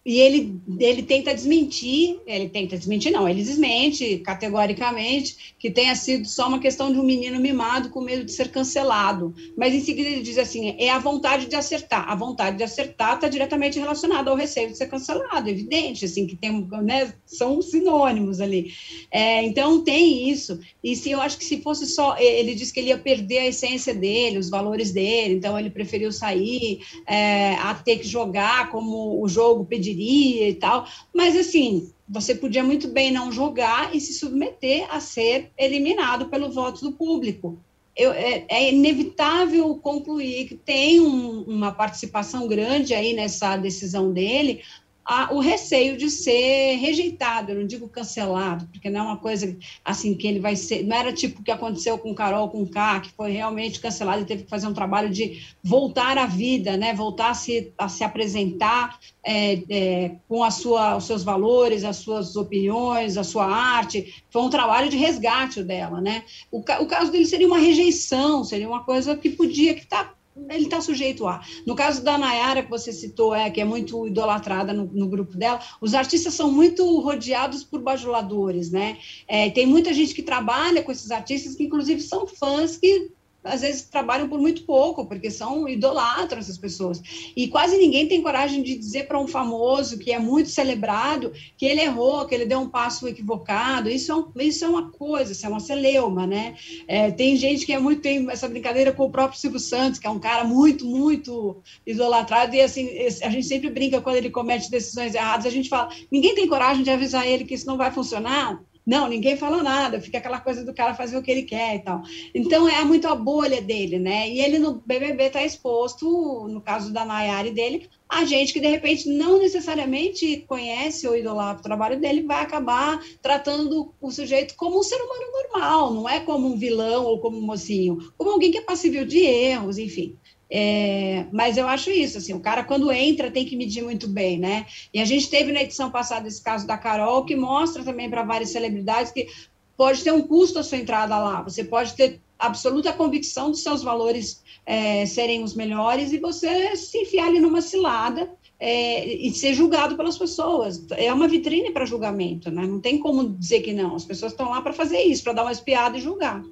e 0.05 0.19
ele, 0.19 0.59
ele 0.79 1.01
tenta 1.01 1.33
desmentir, 1.33 2.19
ele 2.27 2.49
tenta 2.49 2.77
desmentir, 2.77 3.09
não, 3.09 3.27
ele 3.27 3.41
desmente 3.41 4.17
categoricamente 4.17 5.55
que 5.57 5.71
tenha 5.71 5.95
sido 5.95 6.27
só 6.27 6.49
uma 6.49 6.59
questão 6.59 6.91
de 6.91 6.99
um 6.99 7.03
menino 7.03 7.39
mimado 7.39 7.89
com 7.89 8.01
medo 8.01 8.25
de 8.25 8.33
ser 8.33 8.49
cancelado. 8.49 9.33
Mas 9.55 9.73
em 9.73 9.79
seguida 9.79 10.09
ele 10.09 10.21
diz 10.21 10.37
assim: 10.37 10.75
é 10.77 10.89
a 10.89 10.99
vontade 10.99 11.45
de 11.45 11.55
acertar. 11.55 12.09
A 12.09 12.15
vontade 12.15 12.57
de 12.57 12.63
acertar 12.63 13.15
está 13.15 13.29
diretamente 13.29 13.79
relacionada 13.79 14.29
ao 14.29 14.35
receio 14.35 14.69
de 14.69 14.77
ser 14.77 14.87
cancelado, 14.87 15.49
evidente, 15.49 16.03
assim, 16.03 16.27
que 16.27 16.35
tem, 16.35 16.67
né, 16.83 17.13
são 17.25 17.61
sinônimos 17.61 18.41
ali. 18.41 18.73
É, 19.09 19.41
então 19.43 19.85
tem 19.85 20.29
isso. 20.29 20.59
E 20.83 20.97
se 20.97 21.11
eu 21.11 21.21
acho 21.21 21.37
que 21.37 21.45
se 21.45 21.61
fosse 21.61 21.85
só, 21.85 22.17
ele 22.17 22.55
disse 22.55 22.73
que 22.73 22.81
ele 22.81 22.89
ia 22.89 22.97
perder 22.97 23.37
a 23.37 23.47
essência 23.47 23.93
dele, 23.93 24.37
os 24.37 24.49
valores 24.49 24.91
dele, 24.91 25.35
então 25.35 25.57
ele 25.57 25.69
preferiu 25.69 26.11
sair 26.11 26.81
é, 27.07 27.53
a 27.53 27.73
ter 27.73 27.99
que 27.99 28.07
jogar 28.07 28.69
como 28.69 29.23
o 29.23 29.29
jogo 29.29 29.63
pediria 29.63 29.92
diria 29.93 30.49
e 30.49 30.55
tal, 30.55 30.87
mas 31.13 31.35
assim, 31.35 31.91
você 32.07 32.35
podia 32.35 32.63
muito 32.63 32.87
bem 32.87 33.11
não 33.11 33.31
jogar 33.31 33.95
e 33.95 33.99
se 33.99 34.13
submeter 34.13 34.87
a 34.89 34.99
ser 34.99 35.51
eliminado 35.57 36.27
pelo 36.27 36.51
voto 36.51 36.81
do 36.81 36.91
público. 36.91 37.57
Eu, 37.95 38.11
é, 38.11 38.45
é, 38.49 38.73
inevitável 38.73 39.75
concluir 39.75 40.47
que 40.47 40.55
tem 40.55 40.99
um, 40.99 41.43
uma 41.43 41.71
participação 41.71 42.47
grande 42.47 42.93
aí 42.93 43.13
nessa 43.13 43.55
decisão 43.55 44.11
dele, 44.11 44.61
a, 45.05 45.33
o 45.33 45.39
receio 45.39 45.97
de 45.97 46.09
ser 46.09 46.75
rejeitado, 46.75 47.51
eu 47.51 47.59
não 47.59 47.67
digo 47.67 47.89
cancelado, 47.89 48.67
porque 48.71 48.89
não 48.89 49.01
é 49.01 49.03
uma 49.03 49.17
coisa 49.17 49.55
assim 49.83 50.15
que 50.15 50.27
ele 50.27 50.39
vai 50.39 50.55
ser, 50.55 50.83
não 50.83 50.95
era 50.95 51.11
tipo 51.11 51.41
o 51.41 51.43
que 51.43 51.51
aconteceu 51.51 51.97
com 51.97 52.15
Carol, 52.15 52.49
com 52.49 52.65
K, 52.65 53.01
que 53.01 53.11
foi 53.11 53.31
realmente 53.31 53.79
cancelado 53.79 54.21
e 54.21 54.25
teve 54.25 54.43
que 54.43 54.49
fazer 54.49 54.67
um 54.67 54.73
trabalho 54.73 55.09
de 55.09 55.43
voltar 55.63 56.17
à 56.17 56.25
vida, 56.25 56.77
né, 56.77 56.93
voltar 56.93 57.31
a 57.31 57.33
se, 57.33 57.73
a 57.77 57.89
se 57.89 58.03
apresentar 58.03 58.97
é, 59.25 59.61
é, 59.69 60.15
com 60.27 60.43
a 60.43 60.51
sua, 60.51 60.95
os 60.95 61.05
seus 61.05 61.23
valores, 61.23 61.83
as 61.83 61.97
suas 61.97 62.35
opiniões, 62.35 63.17
a 63.17 63.23
sua 63.23 63.45
arte, 63.45 64.23
foi 64.29 64.41
um 64.41 64.49
trabalho 64.49 64.89
de 64.89 64.97
resgate 64.97 65.63
dela, 65.63 65.99
né, 65.99 66.23
o, 66.51 66.59
o 66.59 66.85
caso 66.85 67.11
dele 67.11 67.25
seria 67.25 67.47
uma 67.47 67.59
rejeição, 67.59 68.43
seria 68.43 68.67
uma 68.67 68.83
coisa 68.83 69.17
que 69.17 69.29
podia, 69.29 69.73
que 69.73 69.81
está 69.81 70.13
ele 70.49 70.65
está 70.65 70.81
sujeito 70.81 71.27
a. 71.27 71.41
No 71.65 71.75
caso 71.75 72.03
da 72.03 72.17
Nayara, 72.17 72.63
que 72.63 72.69
você 72.69 72.91
citou, 72.91 73.35
é, 73.35 73.49
que 73.49 73.61
é 73.61 73.65
muito 73.65 74.07
idolatrada 74.07 74.73
no, 74.73 74.85
no 74.85 75.07
grupo 75.07 75.37
dela, 75.37 75.59
os 75.79 75.93
artistas 75.93 76.33
são 76.33 76.51
muito 76.51 76.99
rodeados 76.99 77.63
por 77.63 77.81
bajuladores, 77.81 78.71
né? 78.71 78.97
É, 79.27 79.49
tem 79.49 79.65
muita 79.65 79.93
gente 79.93 80.13
que 80.13 80.23
trabalha 80.23 80.81
com 80.83 80.91
esses 80.91 81.11
artistas, 81.11 81.55
que 81.55 81.63
inclusive 81.63 82.01
são 82.01 82.25
fãs 82.27 82.77
que 82.77 83.11
às 83.43 83.61
vezes 83.61 83.83
trabalham 83.83 84.29
por 84.29 84.39
muito 84.39 84.63
pouco, 84.63 85.05
porque 85.05 85.29
são 85.29 85.67
idolatram 85.67 86.39
essas 86.39 86.57
pessoas. 86.57 87.01
E 87.35 87.47
quase 87.47 87.77
ninguém 87.77 88.07
tem 88.07 88.21
coragem 88.21 88.63
de 88.63 88.75
dizer 88.75 89.07
para 89.07 89.19
um 89.19 89.27
famoso 89.27 89.97
que 89.99 90.11
é 90.11 90.19
muito 90.19 90.49
celebrado 90.49 91.33
que 91.57 91.65
ele 91.65 91.81
errou, 91.81 92.25
que 92.25 92.33
ele 92.33 92.45
deu 92.45 92.59
um 92.59 92.69
passo 92.69 93.07
equivocado. 93.07 93.89
Isso 93.89 94.11
é, 94.11 94.15
um, 94.15 94.25
isso 94.39 94.65
é 94.65 94.67
uma 94.67 94.89
coisa, 94.89 95.31
isso 95.31 95.45
é 95.45 95.49
uma 95.49 95.59
celeuma, 95.59 96.25
né? 96.25 96.55
É, 96.87 97.11
tem 97.11 97.35
gente 97.35 97.65
que 97.65 97.73
é 97.73 97.79
muito, 97.79 98.01
tem 98.01 98.29
essa 98.29 98.47
brincadeira 98.47 98.91
com 98.91 99.05
o 99.05 99.11
próprio 99.11 99.39
Silvio 99.39 99.59
Santos, 99.59 99.99
que 99.99 100.07
é 100.07 100.09
um 100.09 100.19
cara 100.19 100.43
muito, 100.43 100.85
muito 100.85 101.61
idolatrado, 101.85 102.55
e 102.55 102.61
assim, 102.61 102.89
a 103.21 103.29
gente 103.29 103.45
sempre 103.45 103.69
brinca 103.69 104.01
quando 104.01 104.15
ele 104.15 104.29
comete 104.29 104.69
decisões 104.69 105.15
erradas, 105.15 105.45
a 105.45 105.49
gente 105.49 105.69
fala, 105.69 105.89
ninguém 106.11 106.35
tem 106.35 106.47
coragem 106.47 106.83
de 106.83 106.89
avisar 106.89 107.27
ele 107.27 107.45
que 107.45 107.53
isso 107.53 107.67
não 107.67 107.77
vai 107.77 107.91
funcionar, 107.91 108.61
não, 108.85 109.07
ninguém 109.07 109.37
fala 109.37 109.63
nada, 109.63 110.01
fica 110.01 110.17
aquela 110.17 110.39
coisa 110.39 110.65
do 110.65 110.73
cara 110.73 110.93
fazer 110.93 111.17
o 111.17 111.23
que 111.23 111.31
ele 111.31 111.43
quer 111.43 111.75
e 111.75 111.79
tal. 111.79 112.01
Então 112.35 112.67
é 112.67 112.83
muito 112.83 113.07
a 113.07 113.15
bolha 113.15 113.61
dele, 113.61 113.97
né? 113.97 114.29
E 114.29 114.41
ele 114.41 114.59
no 114.59 114.81
BBB 114.85 115.25
está 115.25 115.43
exposto, 115.43 116.47
no 116.49 116.61
caso 116.61 116.91
da 116.91 117.05
Nayari 117.05 117.51
dele, 117.51 117.89
a 118.09 118.25
gente 118.25 118.53
que 118.53 118.59
de 118.59 118.67
repente 118.67 119.09
não 119.09 119.39
necessariamente 119.39 120.45
conhece 120.47 121.07
ou 121.07 121.15
idolatra 121.15 121.61
o 121.61 121.63
trabalho 121.63 121.99
dele, 121.99 122.23
vai 122.23 122.43
acabar 122.43 123.01
tratando 123.21 123.93
o 124.01 124.11
sujeito 124.11 124.55
como 124.55 124.79
um 124.79 124.83
ser 124.83 124.97
humano 124.97 125.31
normal, 125.31 125.93
não 125.93 126.07
é 126.07 126.19
como 126.19 126.47
um 126.47 126.57
vilão 126.57 127.05
ou 127.05 127.19
como 127.19 127.37
um 127.37 127.41
mocinho, 127.41 127.97
como 128.17 128.31
alguém 128.31 128.51
que 128.51 128.57
é 128.57 128.61
passível 128.61 129.05
de 129.05 129.19
erros, 129.19 129.77
enfim. 129.77 130.17
É, 130.55 131.25
mas 131.31 131.57
eu 131.57 131.67
acho 131.67 131.89
isso, 131.89 132.19
assim, 132.19 132.31
o 132.31 132.39
cara 132.39 132.63
quando 132.63 132.91
entra 132.91 133.31
tem 133.31 133.43
que 133.43 133.55
medir 133.55 133.83
muito 133.83 134.07
bem, 134.07 134.37
né? 134.37 134.67
E 134.93 135.01
a 135.01 135.05
gente 135.05 135.27
teve 135.27 135.51
na 135.51 135.63
edição 135.63 135.89
passada 135.89 136.27
esse 136.27 136.43
caso 136.43 136.67
da 136.67 136.77
Carol, 136.77 137.25
que 137.25 137.35
mostra 137.35 137.83
também 137.83 138.07
para 138.07 138.21
várias 138.21 138.51
celebridades 138.51 139.11
que 139.11 139.27
pode 139.75 140.03
ter 140.03 140.13
um 140.13 140.21
custo 140.21 140.59
a 140.59 140.63
sua 140.63 140.77
entrada 140.77 141.17
lá, 141.17 141.41
você 141.41 141.63
pode 141.63 141.95
ter 141.95 142.21
absoluta 142.37 142.93
convicção 142.93 143.49
dos 143.49 143.63
seus 143.63 143.81
valores 143.81 144.43
é, 144.63 145.07
serem 145.07 145.43
os 145.43 145.55
melhores 145.55 146.13
e 146.13 146.19
você 146.19 146.75
se 146.75 146.99
enfiar 146.99 147.29
ali 147.29 147.39
numa 147.39 147.61
cilada 147.61 148.29
é, 148.59 149.07
e 149.07 149.31
ser 149.31 149.55
julgado 149.55 149.97
pelas 149.97 150.19
pessoas. 150.19 150.85
É 150.91 151.11
uma 151.11 151.27
vitrine 151.27 151.71
para 151.71 151.83
julgamento, 151.83 152.51
né? 152.51 152.67
Não 152.67 152.79
tem 152.79 152.99
como 152.99 153.27
dizer 153.27 153.61
que 153.61 153.73
não. 153.73 153.95
As 153.95 154.05
pessoas 154.05 154.33
estão 154.33 154.51
lá 154.51 154.61
para 154.61 154.71
fazer 154.71 155.01
isso, 155.01 155.23
para 155.23 155.33
dar 155.33 155.43
uma 155.43 155.51
espiada 155.51 155.97
e 155.97 156.01
julgar. 156.01 156.43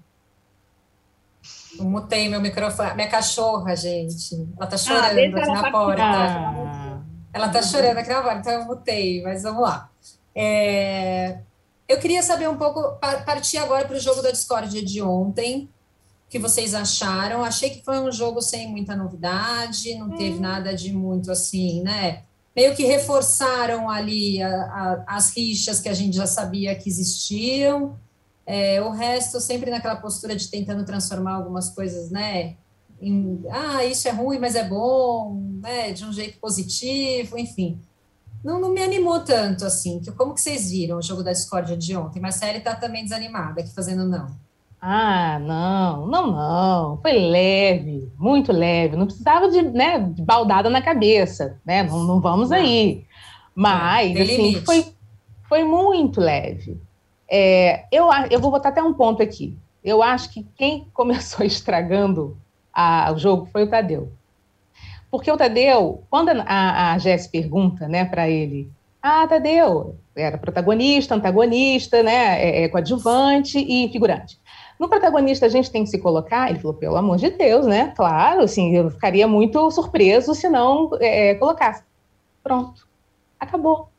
Eu 1.77 1.85
mutei 1.85 2.27
meu 2.27 2.41
microfone. 2.41 2.95
Minha 2.95 3.07
cachorra, 3.07 3.75
gente. 3.75 4.47
Ela 4.57 4.67
tá 4.67 4.75
ah, 4.75 4.79
chorando 4.79 5.35
ah, 5.35 5.39
aqui 5.39 5.51
na 5.51 5.71
porta. 5.71 6.03
Ah. 6.03 7.01
Ela 7.31 7.49
tá 7.49 7.61
chorando 7.61 7.97
aqui 7.97 8.09
na 8.09 8.21
porta, 8.21 8.39
então 8.39 8.53
eu 8.53 8.65
mutei, 8.65 9.21
mas 9.21 9.43
vamos 9.43 9.61
lá. 9.61 9.89
É... 10.33 11.39
Eu 11.87 11.99
queria 11.99 12.21
saber 12.23 12.49
um 12.49 12.57
pouco, 12.57 12.97
partir 13.25 13.57
agora 13.57 13.85
para 13.85 13.95
o 13.95 13.99
jogo 13.99 14.21
da 14.21 14.31
discórdia 14.31 14.83
de 14.83 15.01
ontem, 15.01 15.69
o 16.25 16.29
que 16.29 16.39
vocês 16.39 16.73
acharam. 16.73 17.43
Achei 17.43 17.69
que 17.69 17.83
foi 17.83 17.99
um 17.99 18.11
jogo 18.11 18.41
sem 18.41 18.69
muita 18.69 18.95
novidade, 18.95 19.95
não 19.95 20.09
teve 20.09 20.37
hum. 20.37 20.41
nada 20.41 20.73
de 20.75 20.91
muito 20.91 21.31
assim, 21.31 21.81
né? 21.83 22.23
Meio 22.55 22.75
que 22.75 22.83
reforçaram 22.85 23.89
ali 23.89 24.41
a, 24.41 24.49
a, 24.49 25.03
as 25.15 25.29
rixas 25.29 25.79
que 25.79 25.87
a 25.87 25.93
gente 25.93 26.17
já 26.17 26.25
sabia 26.25 26.75
que 26.75 26.89
existiam 26.89 27.95
é, 28.47 28.81
o 28.81 28.91
resto, 28.91 29.41
sempre 29.41 29.69
naquela 29.69 29.97
postura 29.97 30.33
de 30.33 30.49
tentando 30.49 30.85
transformar 30.85 31.33
algumas 31.33 31.69
coisas, 31.69 32.09
né? 32.09 32.55
Em, 33.01 33.43
ah, 33.51 33.83
isso 33.83 34.07
é 34.07 34.11
ruim, 34.11 34.39
mas 34.39 34.55
é 34.55 34.63
bom, 34.63 35.37
né? 35.61 35.91
De 35.91 36.05
um 36.05 36.13
jeito 36.13 36.39
positivo, 36.39 37.37
enfim. 37.37 37.77
Não, 38.41 38.57
não 38.57 38.71
me 38.71 38.81
animou 38.81 39.19
tanto, 39.19 39.65
assim. 39.65 39.99
Que, 39.99 40.11
como 40.13 40.33
que 40.33 40.39
vocês 40.39 40.71
viram 40.71 40.97
o 40.97 41.01
jogo 41.01 41.23
da 41.23 41.33
discórdia 41.33 41.75
de 41.75 41.93
ontem? 41.97 42.21
Marcele 42.21 42.59
está 42.59 42.73
também 42.73 43.03
desanimada 43.03 43.59
aqui, 43.59 43.73
fazendo 43.73 44.07
não. 44.07 44.31
Ah, 44.79 45.39
não, 45.39 46.07
não, 46.07 46.31
não. 46.31 47.01
Foi 47.01 47.11
leve, 47.11 48.09
muito 48.17 48.53
leve. 48.53 48.95
Não 48.95 49.07
precisava 49.07 49.49
de, 49.49 49.61
né, 49.61 49.99
de 49.99 50.21
baldada 50.21 50.69
na 50.69 50.81
cabeça, 50.81 51.59
né? 51.65 51.83
Não, 51.83 52.01
não 52.05 52.21
vamos 52.21 52.49
aí. 52.49 53.05
Mas, 53.53 54.17
assim, 54.17 54.61
foi, 54.61 54.85
foi 55.49 55.65
muito 55.65 56.21
leve. 56.21 56.86
É, 57.29 57.85
eu, 57.91 58.07
eu 58.29 58.39
vou 58.39 58.51
botar 58.51 58.69
até 58.69 58.81
um 58.81 58.93
ponto 58.93 59.21
aqui. 59.21 59.57
Eu 59.83 60.01
acho 60.01 60.29
que 60.31 60.45
quem 60.55 60.87
começou 60.93 61.45
estragando 61.45 62.37
a, 62.73 63.11
o 63.11 63.17
jogo 63.17 63.47
foi 63.51 63.63
o 63.63 63.69
Tadeu. 63.69 64.11
Porque 65.09 65.31
o 65.31 65.37
Tadeu, 65.37 66.03
quando 66.09 66.29
a, 66.29 66.93
a 66.93 66.97
Jess 66.97 67.27
pergunta 67.27 67.87
né, 67.87 68.05
para 68.05 68.29
ele, 68.29 68.69
ah, 69.01 69.25
Tadeu, 69.27 69.95
era 70.15 70.37
protagonista, 70.37 71.15
antagonista, 71.15 72.03
né, 72.03 72.43
é, 72.43 72.63
é, 72.63 72.67
coadjuvante 72.67 73.57
e 73.57 73.89
figurante. 73.91 74.37
No 74.77 74.89
protagonista 74.89 75.45
a 75.45 75.49
gente 75.49 75.71
tem 75.71 75.83
que 75.83 75.89
se 75.89 75.97
colocar, 75.97 76.49
ele 76.49 76.59
falou, 76.59 76.75
pelo 76.75 76.97
amor 76.97 77.17
de 77.17 77.29
Deus, 77.31 77.65
né? 77.65 77.93
Claro, 77.95 78.41
assim, 78.41 78.75
eu 78.75 78.91
ficaria 78.91 79.27
muito 79.27 79.71
surpreso 79.71 80.35
se 80.35 80.47
não 80.49 80.91
é, 80.99 81.29
é 81.29 81.35
colocasse. 81.35 81.83
Pronto, 82.43 82.87
acabou. 83.39 83.89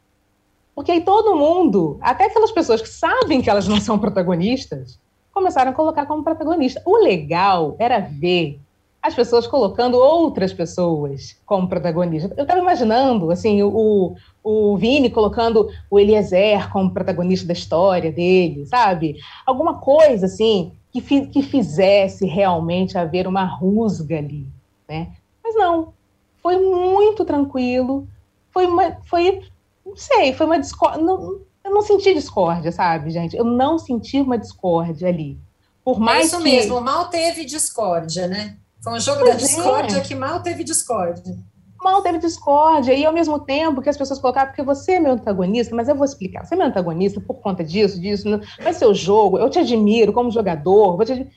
Porque 0.79 0.93
aí 0.93 1.01
todo 1.01 1.35
mundo, 1.35 1.99
até 2.01 2.27
aquelas 2.27 2.53
pessoas 2.53 2.81
que 2.81 2.89
sabem 2.89 3.43
que 3.43 3.51
elas 3.51 3.67
não 3.67 3.81
são 3.81 3.99
protagonistas, 3.99 4.97
começaram 5.33 5.73
a 5.73 5.75
colocar 5.75 6.07
como 6.07 6.23
protagonista. 6.23 6.81
O 6.87 6.99
legal 6.99 7.75
era 7.81 7.99
ver 7.99 8.61
as 9.03 9.13
pessoas 9.13 9.45
colocando 9.45 9.99
outras 9.99 10.53
pessoas 10.53 11.37
como 11.45 11.67
protagonista. 11.67 12.33
Eu 12.37 12.43
estava 12.43 12.61
imaginando, 12.61 13.29
assim, 13.33 13.61
o, 13.61 14.15
o 14.41 14.77
Vini 14.77 15.11
colocando 15.11 15.69
o 15.91 15.99
Eliezer 15.99 16.71
como 16.71 16.93
protagonista 16.93 17.49
da 17.49 17.55
história 17.55 18.13
dele, 18.13 18.65
sabe? 18.65 19.17
Alguma 19.45 19.81
coisa, 19.81 20.27
assim, 20.27 20.71
que, 20.93 21.01
fi, 21.01 21.27
que 21.27 21.43
fizesse 21.43 22.25
realmente 22.25 22.97
haver 22.97 23.27
uma 23.27 23.45
rusga 23.45 24.19
ali, 24.19 24.47
né? 24.89 25.09
Mas 25.43 25.57
não, 25.57 25.93
foi 26.41 26.57
muito 26.57 27.25
tranquilo, 27.25 28.07
foi 28.53 28.65
uma, 28.67 28.97
foi, 29.07 29.43
não 29.89 29.97
sei, 29.97 30.33
foi 30.33 30.47
uma 30.47 30.59
discórdia, 30.59 31.03
não, 31.03 31.41
eu 31.65 31.71
não 31.71 31.83
senti 31.83 32.15
discórdia, 32.15 32.71
sabe, 32.73 33.11
gente? 33.11 33.37
Eu 33.37 33.45
não 33.45 33.79
senti 33.79 34.21
uma 34.21 34.39
discórdia 34.39 35.09
ali. 35.09 35.39
Por 35.85 35.97
é 35.97 36.01
mais 36.01 36.21
é 36.21 36.27
isso 36.27 36.39
que... 36.39 36.45
mesmo, 36.45 36.81
mal 36.81 37.09
teve 37.09 37.45
discórdia, 37.45 38.27
né? 38.27 38.57
Foi 38.83 38.93
um 38.93 39.01
jogo 39.01 39.21
pois 39.21 39.31
da 39.31 39.37
é. 39.37 39.39
discórdia 39.39 39.97
é. 39.99 40.01
que 40.01 40.15
mal 40.15 40.41
teve 40.41 40.65
discórdia. 40.65 41.37
Mal 41.83 42.03
teve 42.03 42.19
discórdia, 42.19 42.93
e 42.93 43.05
ao 43.05 43.13
mesmo 43.13 43.39
tempo 43.39 43.81
que 43.81 43.89
as 43.89 43.97
pessoas 43.97 44.19
colocaram, 44.19 44.49
porque 44.49 44.63
você 44.63 44.95
é 44.95 45.01
meu 45.01 45.13
antagonista, 45.13 45.75
mas 45.77 45.89
eu 45.89 45.95
vou 45.95 46.05
explicar, 46.05 46.45
você 46.45 46.55
é 46.55 46.59
meu 46.59 46.67
antagonista 46.67 47.21
por 47.21 47.37
conta 47.37 47.63
disso, 47.63 48.01
disso, 48.01 48.25
vai 48.61 48.75
ser 48.75 48.87
o 48.87 48.95
jogo, 48.95 49.39
eu 49.39 49.49
te 49.49 49.61
admiro 49.61 50.13
como 50.13 50.31
jogador, 50.31 50.97
vou 50.97 51.07
te... 51.07 51.29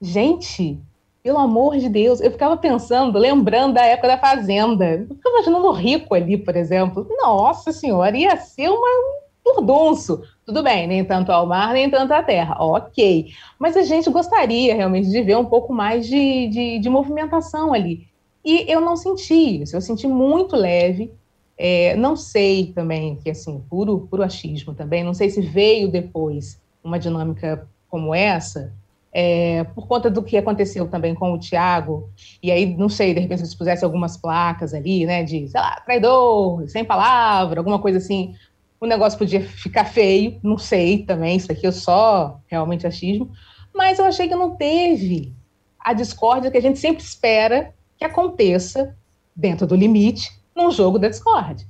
Gente, 0.00 0.80
pelo 1.28 1.40
amor 1.40 1.76
de 1.76 1.90
Deus, 1.90 2.22
eu 2.22 2.30
ficava 2.30 2.56
pensando, 2.56 3.18
lembrando 3.18 3.74
da 3.74 3.84
época 3.84 4.08
da 4.08 4.16
Fazenda, 4.16 4.92
eu 4.92 5.14
ficava 5.14 5.36
imaginando 5.36 5.66
o 5.66 5.72
Rico 5.72 6.14
ali, 6.14 6.38
por 6.38 6.56
exemplo, 6.56 7.06
nossa 7.20 7.70
senhora, 7.70 8.16
ia 8.16 8.34
ser 8.38 8.70
uma, 8.70 8.88
um 8.88 9.20
furdunço, 9.44 10.22
tudo 10.46 10.62
bem, 10.62 10.86
nem 10.86 11.04
tanto 11.04 11.30
ao 11.30 11.46
mar, 11.46 11.74
nem 11.74 11.90
tanto 11.90 12.14
à 12.14 12.22
terra, 12.22 12.56
ok. 12.58 13.26
Mas 13.58 13.76
a 13.76 13.82
gente 13.82 14.08
gostaria 14.08 14.74
realmente 14.74 15.10
de 15.10 15.20
ver 15.20 15.36
um 15.36 15.44
pouco 15.44 15.70
mais 15.70 16.06
de, 16.06 16.48
de, 16.48 16.78
de 16.78 16.88
movimentação 16.88 17.74
ali. 17.74 18.08
E 18.42 18.64
eu 18.66 18.80
não 18.80 18.96
senti 18.96 19.60
isso, 19.60 19.76
eu 19.76 19.82
senti 19.82 20.06
muito 20.06 20.56
leve. 20.56 21.12
É, 21.58 21.94
não 21.94 22.16
sei 22.16 22.72
também, 22.74 23.16
que 23.16 23.28
assim, 23.28 23.62
puro, 23.68 24.08
puro 24.10 24.22
achismo 24.22 24.72
também, 24.72 25.04
não 25.04 25.12
sei 25.12 25.28
se 25.28 25.42
veio 25.42 25.90
depois 25.90 26.58
uma 26.82 26.98
dinâmica 26.98 27.68
como 27.86 28.14
essa, 28.14 28.72
é, 29.12 29.64
por 29.64 29.86
conta 29.86 30.10
do 30.10 30.22
que 30.22 30.36
aconteceu 30.36 30.88
também 30.88 31.14
com 31.14 31.32
o 31.32 31.38
Tiago, 31.38 32.10
e 32.42 32.50
aí, 32.50 32.76
não 32.76 32.88
sei, 32.88 33.14
de 33.14 33.20
repente, 33.20 33.46
se 33.46 33.56
pusesse 33.56 33.84
algumas 33.84 34.16
placas 34.16 34.74
ali, 34.74 35.06
né, 35.06 35.22
de, 35.22 35.48
sei 35.48 35.60
lá, 35.60 35.80
traidor, 35.80 36.68
sem 36.68 36.84
palavra, 36.84 37.60
alguma 37.60 37.78
coisa 37.78 37.98
assim, 37.98 38.34
o 38.80 38.86
negócio 38.86 39.18
podia 39.18 39.40
ficar 39.40 39.84
feio, 39.84 40.38
não 40.42 40.58
sei 40.58 41.04
também, 41.04 41.36
isso 41.36 41.50
aqui 41.50 41.66
eu 41.66 41.72
só 41.72 42.40
realmente 42.46 42.86
achismo, 42.86 43.30
mas 43.74 43.98
eu 43.98 44.04
achei 44.04 44.28
que 44.28 44.34
não 44.34 44.56
teve 44.56 45.34
a 45.80 45.92
discórdia 45.92 46.50
que 46.50 46.58
a 46.58 46.62
gente 46.62 46.78
sempre 46.78 47.02
espera 47.02 47.74
que 47.96 48.04
aconteça 48.04 48.96
dentro 49.34 49.66
do 49.66 49.74
limite 49.74 50.30
num 50.54 50.70
jogo 50.70 50.98
da 50.98 51.08
discórdia. 51.08 51.66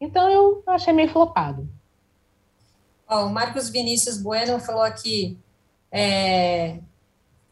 Então 0.00 0.30
eu 0.30 0.62
achei 0.66 0.92
meio 0.92 1.08
flopado. 1.08 1.68
Oh, 3.10 3.24
o 3.24 3.30
Marcos 3.30 3.70
Vinícius 3.70 4.20
Bueno 4.20 4.60
falou 4.60 4.82
aqui, 4.82 5.38
é... 5.90 6.80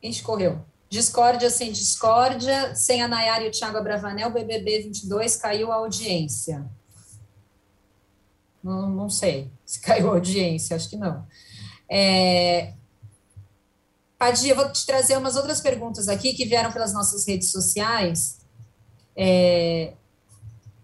quem 0.00 0.10
escorreu? 0.10 0.64
Discórdia 0.88 1.50
sem 1.50 1.72
discórdia, 1.72 2.74
sem 2.74 3.02
a 3.02 3.08
Nayara 3.08 3.44
e 3.44 3.48
o 3.48 3.50
Thiago 3.50 3.76
Abravanel, 3.76 4.30
BBB 4.30 4.82
22 4.82 5.36
caiu 5.36 5.72
a 5.72 5.76
audiência. 5.76 6.64
Não, 8.62 8.88
não 8.88 9.10
sei 9.10 9.50
se 9.64 9.80
caiu 9.80 10.10
a 10.10 10.14
audiência, 10.14 10.76
acho 10.76 10.88
que 10.88 10.96
não. 10.96 11.26
É, 11.88 12.72
Padia, 14.18 14.52
eu 14.52 14.56
vou 14.56 14.72
te 14.72 14.86
trazer 14.86 15.16
umas 15.16 15.36
outras 15.36 15.60
perguntas 15.60 16.08
aqui 16.08 16.32
que 16.32 16.46
vieram 16.46 16.72
pelas 16.72 16.92
nossas 16.92 17.26
redes 17.26 17.50
sociais. 17.50 18.38
É, 19.14 19.92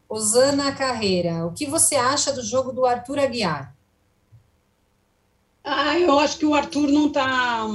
Osana 0.08 0.72
Carreira, 0.74 1.46
o 1.46 1.52
que 1.52 1.66
você 1.66 1.96
acha 1.96 2.32
do 2.32 2.42
jogo 2.42 2.72
do 2.72 2.84
Arthur 2.84 3.18
Aguiar? 3.18 3.74
Ah, 5.64 5.98
eu 5.98 6.18
acho 6.18 6.38
que 6.38 6.46
o 6.46 6.54
Arthur 6.54 6.88
não 6.88 7.06
está. 7.08 7.66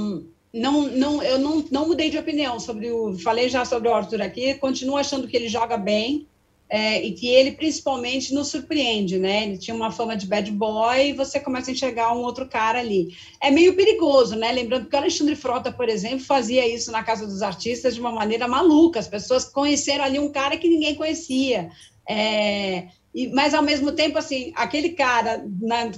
Não, 0.52 0.82
não, 0.88 1.22
eu 1.22 1.38
não, 1.38 1.64
não 1.70 1.88
mudei 1.88 2.10
de 2.10 2.18
opinião 2.18 2.60
sobre 2.60 2.90
o. 2.90 3.18
Falei 3.18 3.48
já 3.48 3.64
sobre 3.64 3.88
o 3.88 3.94
Arthur 3.94 4.22
aqui, 4.22 4.54
continuo 4.54 4.96
achando 4.96 5.26
que 5.26 5.36
ele 5.36 5.48
joga 5.48 5.76
bem 5.76 6.26
é, 6.70 7.02
e 7.02 7.12
que 7.12 7.26
ele 7.26 7.52
principalmente 7.52 8.34
nos 8.34 8.48
surpreende, 8.48 9.18
né? 9.18 9.44
Ele 9.44 9.58
tinha 9.58 9.74
uma 9.74 9.90
fama 9.90 10.16
de 10.16 10.26
bad 10.26 10.50
boy 10.50 11.08
e 11.08 11.12
você 11.14 11.40
começa 11.40 11.70
a 11.70 11.72
enxergar 11.72 12.14
um 12.14 12.20
outro 12.20 12.46
cara 12.46 12.78
ali. 12.78 13.08
É 13.42 13.50
meio 13.50 13.74
perigoso, 13.74 14.36
né? 14.36 14.52
Lembrando 14.52 14.86
que 14.86 14.94
o 14.94 14.98
Alexandre 14.98 15.34
Frota, 15.34 15.72
por 15.72 15.88
exemplo, 15.88 16.20
fazia 16.20 16.66
isso 16.68 16.92
na 16.92 17.02
Casa 17.02 17.26
dos 17.26 17.40
Artistas 17.40 17.94
de 17.94 18.00
uma 18.00 18.12
maneira 18.12 18.46
maluca. 18.46 19.00
As 19.00 19.08
pessoas 19.08 19.46
conheceram 19.46 20.04
ali 20.04 20.18
um 20.18 20.30
cara 20.30 20.58
que 20.58 20.68
ninguém 20.68 20.94
conhecia. 20.94 21.70
É, 22.06 22.88
e, 23.18 23.26
mas, 23.32 23.52
ao 23.52 23.64
mesmo 23.64 23.90
tempo, 23.90 24.16
assim, 24.16 24.52
aquele 24.54 24.90
cara, 24.90 25.44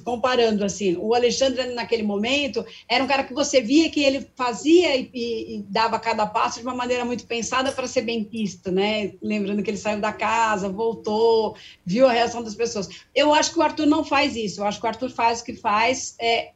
comparando, 0.03 0.65
assim, 0.65 0.97
o 0.97 1.15
Alexandre, 1.15 1.75
naquele 1.75 2.03
momento, 2.03 2.65
era 2.89 3.05
um 3.05 3.07
cara 3.07 3.25
que 3.25 3.35
você 3.35 3.61
via 3.61 3.91
que 3.91 4.03
ele 4.03 4.27
fazia 4.35 4.97
e, 4.97 5.11
e, 5.13 5.57
e 5.57 5.63
dava 5.69 5.99
cada 5.99 6.27
passo 6.27 6.61
de 6.61 6.67
uma 6.67 6.75
maneira 6.75 7.05
muito 7.05 7.27
pensada 7.27 7.73
para 7.73 7.87
ser 7.87 8.01
bem 8.01 8.25
visto, 8.25 8.73
né? 8.73 9.13
Lembrando 9.21 9.63
que 9.63 9.69
ele 9.69 9.77
saiu 9.77 10.01
da 10.01 10.15
casa, 10.15 10.71
voltou, 10.71 11.55
viu 11.85 12.07
a 12.07 12.13
reação 12.13 12.43
das 12.43 12.55
pessoas. 12.55 12.89
Eu 13.15 13.35
acho 13.35 13.53
que 13.53 13.59
o 13.59 13.63
Arthur 13.63 13.85
não 13.85 14.03
faz 14.03 14.35
isso. 14.35 14.63
Eu 14.63 14.65
acho 14.65 14.81
que 14.81 14.87
o 14.87 14.89
Arthur 14.89 15.11
faz 15.11 15.43
o 15.43 15.45
que 15.45 15.55
faz 15.55 16.17
é, 16.19 16.53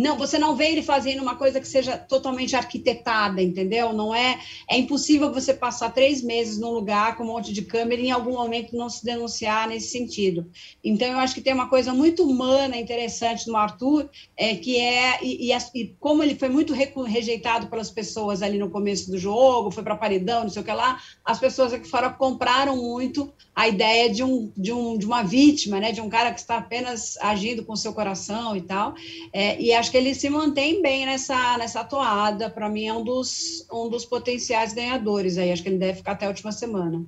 não, 0.00 0.16
você 0.16 0.38
não 0.38 0.56
vê 0.56 0.70
ele 0.70 0.82
fazendo 0.82 1.20
uma 1.20 1.36
coisa 1.36 1.60
que 1.60 1.68
seja 1.68 1.98
totalmente 1.98 2.56
arquitetada, 2.56 3.42
entendeu? 3.42 3.92
Não 3.92 4.14
é, 4.14 4.40
é 4.66 4.78
impossível 4.78 5.30
você 5.30 5.52
passar 5.52 5.90
três 5.90 6.22
meses 6.22 6.58
num 6.58 6.70
lugar 6.70 7.18
com 7.18 7.22
um 7.22 7.26
monte 7.26 7.52
de 7.52 7.60
câmera 7.60 8.00
e 8.00 8.06
em 8.06 8.10
algum 8.10 8.32
momento 8.32 8.74
não 8.74 8.88
se 8.88 9.04
denunciar 9.04 9.68
nesse 9.68 9.88
sentido. 9.88 10.50
Então, 10.82 11.06
eu 11.06 11.18
acho 11.18 11.34
que 11.34 11.42
tem 11.42 11.52
uma 11.52 11.68
coisa 11.68 11.92
muito 11.92 12.26
humana, 12.26 12.78
interessante 12.78 13.46
no 13.46 13.56
Arthur, 13.56 14.08
é, 14.38 14.54
que 14.54 14.78
é, 14.78 15.22
e, 15.22 15.52
e, 15.52 15.58
e 15.74 15.94
como 16.00 16.22
ele 16.22 16.34
foi 16.34 16.48
muito 16.48 16.72
rejeitado 16.72 17.66
pelas 17.66 17.90
pessoas 17.90 18.42
ali 18.42 18.56
no 18.56 18.70
começo 18.70 19.10
do 19.10 19.18
jogo, 19.18 19.70
foi 19.70 19.82
para 19.82 19.96
paredão, 19.96 20.44
não 20.44 20.50
sei 20.50 20.62
o 20.62 20.64
que 20.64 20.72
lá, 20.72 20.98
as 21.22 21.38
pessoas 21.38 21.74
aqui 21.74 21.86
fora 21.86 22.08
compraram 22.08 22.74
muito 22.74 23.30
a 23.54 23.68
ideia 23.68 24.08
de, 24.08 24.24
um, 24.24 24.50
de, 24.56 24.72
um, 24.72 24.96
de 24.96 25.04
uma 25.04 25.22
vítima, 25.22 25.78
né, 25.78 25.92
de 25.92 26.00
um 26.00 26.08
cara 26.08 26.32
que 26.32 26.40
está 26.40 26.56
apenas 26.56 27.18
agindo 27.20 27.62
com 27.62 27.76
seu 27.76 27.92
coração 27.92 28.56
e 28.56 28.62
tal, 28.62 28.94
é, 29.30 29.60
e 29.60 29.74
acho 29.74 29.89
que 29.90 29.96
ele 29.96 30.14
se 30.14 30.28
mantém 30.30 30.80
bem 30.80 31.06
nessa, 31.06 31.58
nessa 31.58 31.84
toada. 31.84 32.48
Para 32.48 32.68
mim, 32.68 32.86
é 32.86 32.94
um 32.94 33.02
dos, 33.02 33.66
um 33.72 33.88
dos 33.88 34.04
potenciais 34.04 34.72
ganhadores 34.72 35.38
aí. 35.38 35.52
Acho 35.52 35.62
que 35.62 35.68
ele 35.68 35.78
deve 35.78 35.98
ficar 35.98 36.12
até 36.12 36.26
a 36.26 36.28
última 36.28 36.52
semana. 36.52 37.04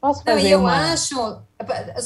Posso 0.00 0.24
fazer 0.24 0.42
não, 0.42 0.48
eu 0.50 0.60
uma... 0.60 0.92
acho. 0.92 1.42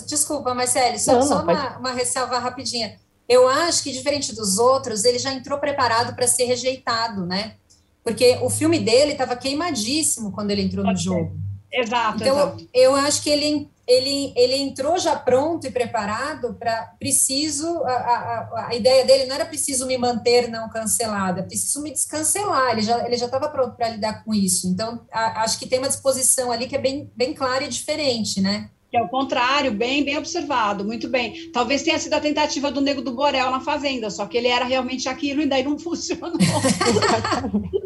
Desculpa, 0.07 0.53
Marcele, 0.53 0.99
só, 0.99 1.13
não, 1.13 1.21
não, 1.21 1.27
só 1.27 1.43
uma, 1.43 1.79
uma 1.79 1.93
ressalva 1.93 2.39
rapidinha. 2.39 2.99
Eu 3.29 3.49
acho 3.49 3.83
que, 3.83 3.93
diferente 3.93 4.35
dos 4.35 4.59
outros, 4.59 5.05
ele 5.05 5.19
já 5.19 5.33
entrou 5.33 5.59
preparado 5.59 6.15
para 6.15 6.27
ser 6.27 6.45
rejeitado, 6.45 7.25
né? 7.25 7.57
Porque 8.03 8.39
o 8.43 8.51
filme 8.51 8.79
dele 8.79 9.13
estava 9.13 9.35
queimadíssimo 9.35 10.33
quando 10.33 10.51
ele 10.51 10.63
entrou 10.63 10.85
no 10.85 10.95
jogo. 10.95 11.39
Exato. 11.73 12.23
Então, 12.23 12.37
exato. 12.37 12.69
eu 12.75 12.95
acho 12.95 13.23
que 13.23 13.31
ele 13.31 13.71
ele, 13.87 14.33
ele 14.37 14.57
entrou 14.57 14.99
já 14.99 15.15
pronto 15.17 15.67
e 15.67 15.71
preparado 15.71 16.55
para 16.55 16.95
preciso, 16.99 17.67
a, 17.85 17.93
a, 17.93 18.69
a, 18.69 18.75
ideia 18.75 19.05
dele 19.05 19.27
não 19.27 19.35
era 19.35 19.45
preciso 19.45 19.87
me 19.87 19.99
manter 19.99 20.49
não 20.49 20.69
cancelada, 20.71 21.43
preciso 21.43 21.83
me 21.83 21.91
descancelar, 21.91 22.73
ele 22.73 22.83
já 22.83 23.07
ele 23.07 23.17
já 23.17 23.27
estava 23.27 23.49
pronto 23.49 23.77
para 23.77 23.91
lidar 23.91 24.25
com 24.25 24.33
isso, 24.33 24.67
então 24.69 25.05
a, 25.13 25.43
acho 25.43 25.59
que 25.59 25.67
tem 25.67 25.79
uma 25.79 25.89
disposição 25.89 26.51
ali 26.51 26.67
que 26.67 26.77
é 26.77 26.81
bem, 26.81 27.11
bem 27.15 27.35
clara 27.35 27.65
e 27.65 27.69
diferente, 27.69 28.41
né? 28.41 28.71
Que 28.91 28.97
é 28.97 29.03
o 29.03 29.09
contrário, 29.09 29.73
bem, 29.73 30.05
bem 30.05 30.17
observado, 30.17 30.85
muito 30.85 31.09
bem. 31.09 31.51
Talvez 31.53 31.83
tenha 31.83 31.99
sido 31.99 32.15
a 32.15 32.21
tentativa 32.21 32.71
do 32.71 32.81
Nego 32.81 33.03
do 33.03 33.13
Borel 33.13 33.51
na 33.51 33.61
Fazenda, 33.61 34.09
só 34.09 34.25
que 34.27 34.39
ele 34.39 34.47
era 34.47 34.65
realmente 34.65 35.09
aquilo 35.09 35.43
e 35.43 35.47
daí 35.47 35.65
não 35.65 35.77
funcionou. 35.81 36.33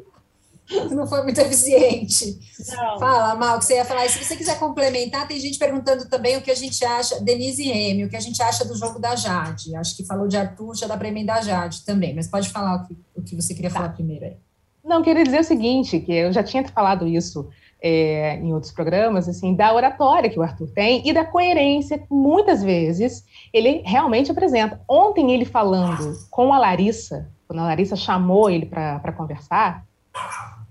não 0.91 1.07
foi 1.07 1.23
muito 1.23 1.41
eficiente. 1.41 2.39
Não. 2.71 2.99
Fala, 2.99 3.35
Mal, 3.35 3.59
que 3.59 3.65
você 3.65 3.77
ia 3.77 3.85
falar. 3.85 4.07
E 4.07 4.11
se 4.11 4.23
você 4.23 4.37
quiser 4.37 4.59
complementar, 4.59 5.27
tem 5.27 5.41
gente 5.41 5.59
perguntando 5.59 6.09
também 6.09 6.37
o 6.37 6.43
que 6.43 6.51
a 6.51 6.55
gente 6.55 6.85
acha, 6.85 7.21
Denise 7.21 7.63
Remy, 7.63 8.05
o 8.05 8.09
que 8.09 8.17
a 8.17 8.21
gente 8.21 8.43
acha 8.43 8.65
do 8.65 8.77
jogo 8.77 8.99
da 8.99 9.17
Jade. 9.17 9.75
Acho 9.77 9.97
que 9.97 10.05
falou 10.05 10.29
de 10.29 10.37
Arthur, 10.37 10.77
já 10.77 10.87
dá 10.87 10.97
para 10.97 11.09
emendar 11.09 11.39
a 11.39 11.43
Jade 11.43 11.85
também, 11.85 12.15
mas 12.15 12.29
pode 12.29 12.51
falar 12.51 12.83
o 12.83 12.87
que, 12.87 12.99
o 13.17 13.23
que 13.23 13.35
você 13.35 13.55
queria 13.55 13.71
tá. 13.71 13.77
falar 13.77 13.89
primeiro 13.91 14.25
aí. 14.25 14.37
Não, 14.85 15.03
queria 15.03 15.25
dizer 15.25 15.41
o 15.41 15.45
seguinte, 15.45 16.01
que 16.01 16.13
eu 16.13 16.33
já 16.33 16.43
tinha 16.43 16.67
falado 16.69 17.07
isso 17.07 17.49
é, 17.81 18.37
em 18.37 18.53
outros 18.53 18.73
programas, 18.73 19.29
assim, 19.29 19.55
da 19.55 19.73
oratória 19.75 20.31
que 20.31 20.39
o 20.39 20.43
Arthur 20.43 20.69
tem 20.71 21.07
e 21.07 21.13
da 21.13 21.25
coerência 21.25 21.99
que 21.99 22.07
muitas 22.11 22.63
vezes 22.63 23.25
ele 23.53 23.83
realmente 23.85 24.31
apresenta. 24.31 24.81
Ontem 24.89 25.33
ele 25.33 25.45
falando 25.45 26.15
com 26.31 26.53
a 26.53 26.59
Larissa, 26.59 27.31
quando 27.47 27.61
a 27.61 27.67
Larissa 27.67 27.97
chamou 27.97 28.51
ele 28.51 28.67
para 28.67 29.13
conversar, 29.13 29.87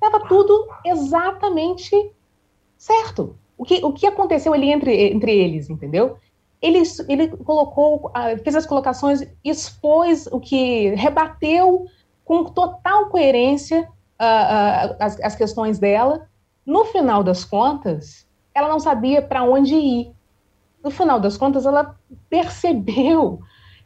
estava 0.07 0.27
tudo 0.27 0.67
exatamente 0.85 2.11
certo. 2.77 3.37
O 3.57 3.63
que, 3.63 3.83
o 3.83 3.91
que 3.91 4.05
aconteceu 4.05 4.53
ali 4.53 4.71
entre, 4.71 5.11
entre 5.11 5.35
eles, 5.35 5.69
entendeu? 5.69 6.17
Ele, 6.61 6.81
ele 7.07 7.27
colocou, 7.37 8.11
fez 8.43 8.55
as 8.55 8.65
colocações, 8.65 9.27
expôs 9.43 10.27
o 10.27 10.39
que 10.39 10.89
rebateu 10.95 11.85
com 12.23 12.45
total 12.45 13.07
coerência 13.07 13.81
uh, 13.81 14.93
uh, 14.93 14.95
as, 14.99 15.19
as 15.21 15.35
questões 15.35 15.79
dela. 15.79 16.27
No 16.65 16.85
final 16.85 17.23
das 17.23 17.45
contas, 17.45 18.27
ela 18.53 18.67
não 18.67 18.79
sabia 18.79 19.21
para 19.21 19.43
onde 19.43 19.75
ir. 19.75 20.13
No 20.83 20.91
final 20.91 21.19
das 21.19 21.37
contas, 21.37 21.65
ela 21.65 21.95
percebeu 22.29 23.39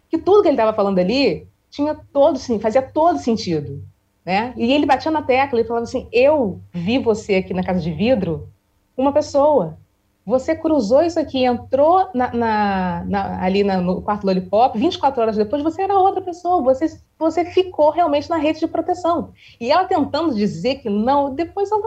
que 0.09 0.17
tudo 0.17 0.41
que 0.41 0.47
ele 0.49 0.55
estava 0.55 0.73
falando 0.73 0.99
ali 0.99 1.47
tinha 1.69 1.95
todo, 2.11 2.37
sim, 2.37 2.59
fazia 2.59 2.81
todo 2.81 3.19
sentido. 3.19 3.83
Né? 4.25 4.53
E 4.55 4.71
ele 4.71 4.85
batia 4.85 5.09
na 5.09 5.21
tecla 5.21 5.59
e 5.59 5.63
falava 5.63 5.83
assim: 5.83 6.07
Eu 6.11 6.61
vi 6.71 6.99
você 6.99 7.35
aqui 7.35 7.53
na 7.53 7.63
casa 7.63 7.79
de 7.79 7.91
vidro, 7.91 8.49
uma 8.95 9.11
pessoa. 9.11 9.77
Você 10.23 10.55
cruzou 10.55 11.01
isso 11.01 11.19
aqui, 11.19 11.43
entrou 11.45 12.07
na, 12.13 12.31
na, 12.31 13.03
na, 13.05 13.43
ali 13.43 13.63
no 13.63 14.03
quarto 14.03 14.23
Lollipop, 14.23 14.77
24 14.77 15.19
horas 15.19 15.35
depois 15.35 15.63
você 15.63 15.81
era 15.81 15.97
outra 15.97 16.21
pessoa, 16.21 16.61
você, 16.61 16.85
você 17.17 17.43
ficou 17.43 17.89
realmente 17.89 18.29
na 18.29 18.37
rede 18.37 18.59
de 18.59 18.67
proteção. 18.67 19.33
E 19.59 19.71
ela 19.71 19.85
tentando 19.85 20.35
dizer 20.35 20.75
que 20.75 20.89
não, 20.91 21.33
depois 21.33 21.71
ela 21.71 21.81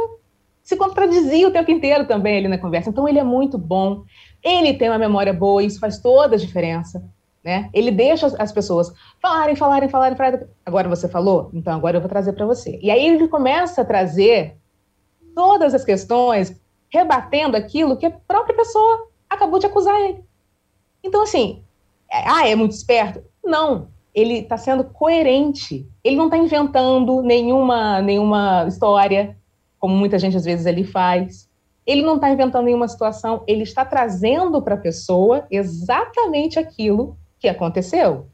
se 0.64 0.76
contradizia 0.76 1.46
o 1.46 1.52
tempo 1.52 1.70
inteiro 1.70 2.06
também 2.06 2.38
ali 2.38 2.48
na 2.48 2.58
conversa. 2.58 2.90
Então 2.90 3.08
ele 3.08 3.20
é 3.20 3.24
muito 3.24 3.56
bom, 3.56 4.02
ele 4.42 4.74
tem 4.74 4.88
uma 4.88 4.98
memória 4.98 5.32
boa, 5.32 5.62
isso 5.62 5.78
faz 5.78 5.98
toda 5.98 6.34
a 6.34 6.38
diferença. 6.38 7.04
Né? 7.44 7.68
Ele 7.74 7.90
deixa 7.90 8.26
as 8.38 8.50
pessoas 8.50 8.90
falarem, 9.20 9.54
falarem, 9.54 9.88
falarem, 9.88 10.16
falarem. 10.16 10.46
Agora 10.64 10.88
você 10.88 11.06
falou? 11.06 11.50
Então 11.52 11.74
agora 11.74 11.98
eu 11.98 12.00
vou 12.00 12.08
trazer 12.08 12.32
para 12.32 12.46
você. 12.46 12.78
E 12.82 12.90
aí 12.90 13.06
ele 13.06 13.28
começa 13.28 13.82
a 13.82 13.84
trazer 13.84 14.56
todas 15.34 15.74
as 15.74 15.84
questões, 15.84 16.58
rebatendo 16.88 17.54
aquilo 17.54 17.98
que 17.98 18.06
a 18.06 18.10
própria 18.10 18.56
pessoa 18.56 19.08
acabou 19.28 19.58
de 19.58 19.66
acusar 19.66 20.00
ele. 20.00 20.24
Então, 21.02 21.22
assim, 21.22 21.62
é, 22.10 22.26
ah, 22.26 22.48
é 22.48 22.54
muito 22.54 22.72
esperto? 22.72 23.22
Não. 23.44 23.88
Ele 24.14 24.38
está 24.38 24.56
sendo 24.56 24.84
coerente. 24.84 25.86
Ele 26.02 26.16
não 26.16 26.26
está 26.26 26.38
inventando 26.38 27.20
nenhuma, 27.20 28.00
nenhuma 28.00 28.64
história, 28.66 29.36
como 29.78 29.94
muita 29.94 30.18
gente 30.18 30.36
às 30.36 30.46
vezes 30.46 30.64
ele 30.64 30.84
faz. 30.84 31.46
Ele 31.84 32.00
não 32.00 32.14
está 32.14 32.30
inventando 32.30 32.64
nenhuma 32.64 32.88
situação, 32.88 33.44
ele 33.46 33.64
está 33.64 33.84
trazendo 33.84 34.62
para 34.62 34.76
a 34.76 34.78
pessoa 34.78 35.46
exatamente 35.50 36.58
aquilo 36.58 37.18
que 37.44 37.48
aconteceu. 37.48 38.26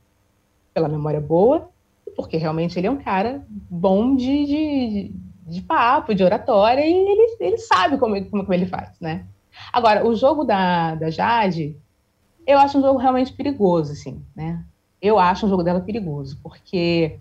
Pela 0.73 0.89
memória 0.89 1.21
boa, 1.21 1.69
porque 2.15 2.37
realmente 2.37 2.79
ele 2.79 2.87
é 2.87 2.91
um 2.91 2.97
cara 2.97 3.45
bom 3.69 4.15
de, 4.15 4.47
de, 4.47 5.13
de 5.49 5.63
papo, 5.63 6.15
de 6.15 6.23
oratória, 6.23 6.87
e 6.87 6.93
ele, 6.93 7.37
ele 7.41 7.59
sabe 7.59 7.99
como, 7.99 8.15
como, 8.27 8.45
como 8.45 8.55
ele 8.55 8.67
faz, 8.67 8.91
né? 9.01 9.27
Agora, 9.73 10.07
o 10.07 10.15
jogo 10.15 10.45
da, 10.45 10.95
da 10.95 11.11
Jade, 11.11 11.77
eu 12.47 12.57
acho 12.59 12.79
um 12.79 12.83
jogo 12.83 13.01
realmente 13.01 13.33
perigoso, 13.33 13.93
assim, 13.93 14.23
né? 14.35 14.65
Eu 15.03 15.19
acho 15.19 15.45
um 15.45 15.49
jogo 15.49 15.65
dela 15.65 15.81
perigoso, 15.81 16.39
porque 16.41 17.19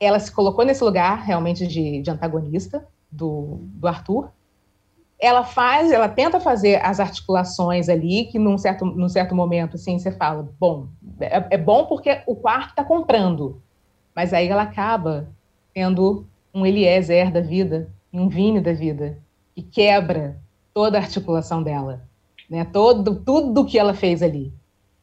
ela 0.00 0.18
se 0.18 0.32
colocou 0.32 0.64
nesse 0.64 0.82
lugar 0.82 1.22
realmente 1.22 1.64
de, 1.64 2.02
de 2.02 2.10
antagonista 2.10 2.84
do, 3.10 3.60
do 3.60 3.86
Arthur, 3.86 4.30
ela 5.20 5.42
faz, 5.42 5.90
ela 5.90 6.08
tenta 6.08 6.38
fazer 6.38 6.84
as 6.84 7.00
articulações 7.00 7.88
ali, 7.88 8.26
que 8.26 8.38
num 8.38 8.56
certo, 8.56 8.84
num 8.84 9.08
certo 9.08 9.34
momento, 9.34 9.74
assim, 9.74 9.98
você 9.98 10.12
fala, 10.12 10.48
bom, 10.58 10.88
é, 11.20 11.44
é 11.50 11.58
bom 11.58 11.86
porque 11.86 12.22
o 12.26 12.36
quarto 12.36 12.70
está 12.70 12.84
comprando, 12.84 13.60
mas 14.14 14.32
aí 14.32 14.48
ela 14.48 14.62
acaba 14.62 15.28
tendo 15.74 16.26
um 16.54 16.64
Eliezer 16.64 17.32
da 17.32 17.40
vida, 17.40 17.90
um 18.12 18.28
Vini 18.28 18.60
da 18.60 18.72
vida, 18.72 19.18
que 19.54 19.62
quebra 19.62 20.38
toda 20.72 20.98
a 20.98 21.00
articulação 21.00 21.62
dela, 21.62 22.02
né? 22.48 22.64
Todo, 22.64 23.16
tudo 23.16 23.66
que 23.66 23.78
ela 23.78 23.94
fez 23.94 24.22
ali. 24.22 24.52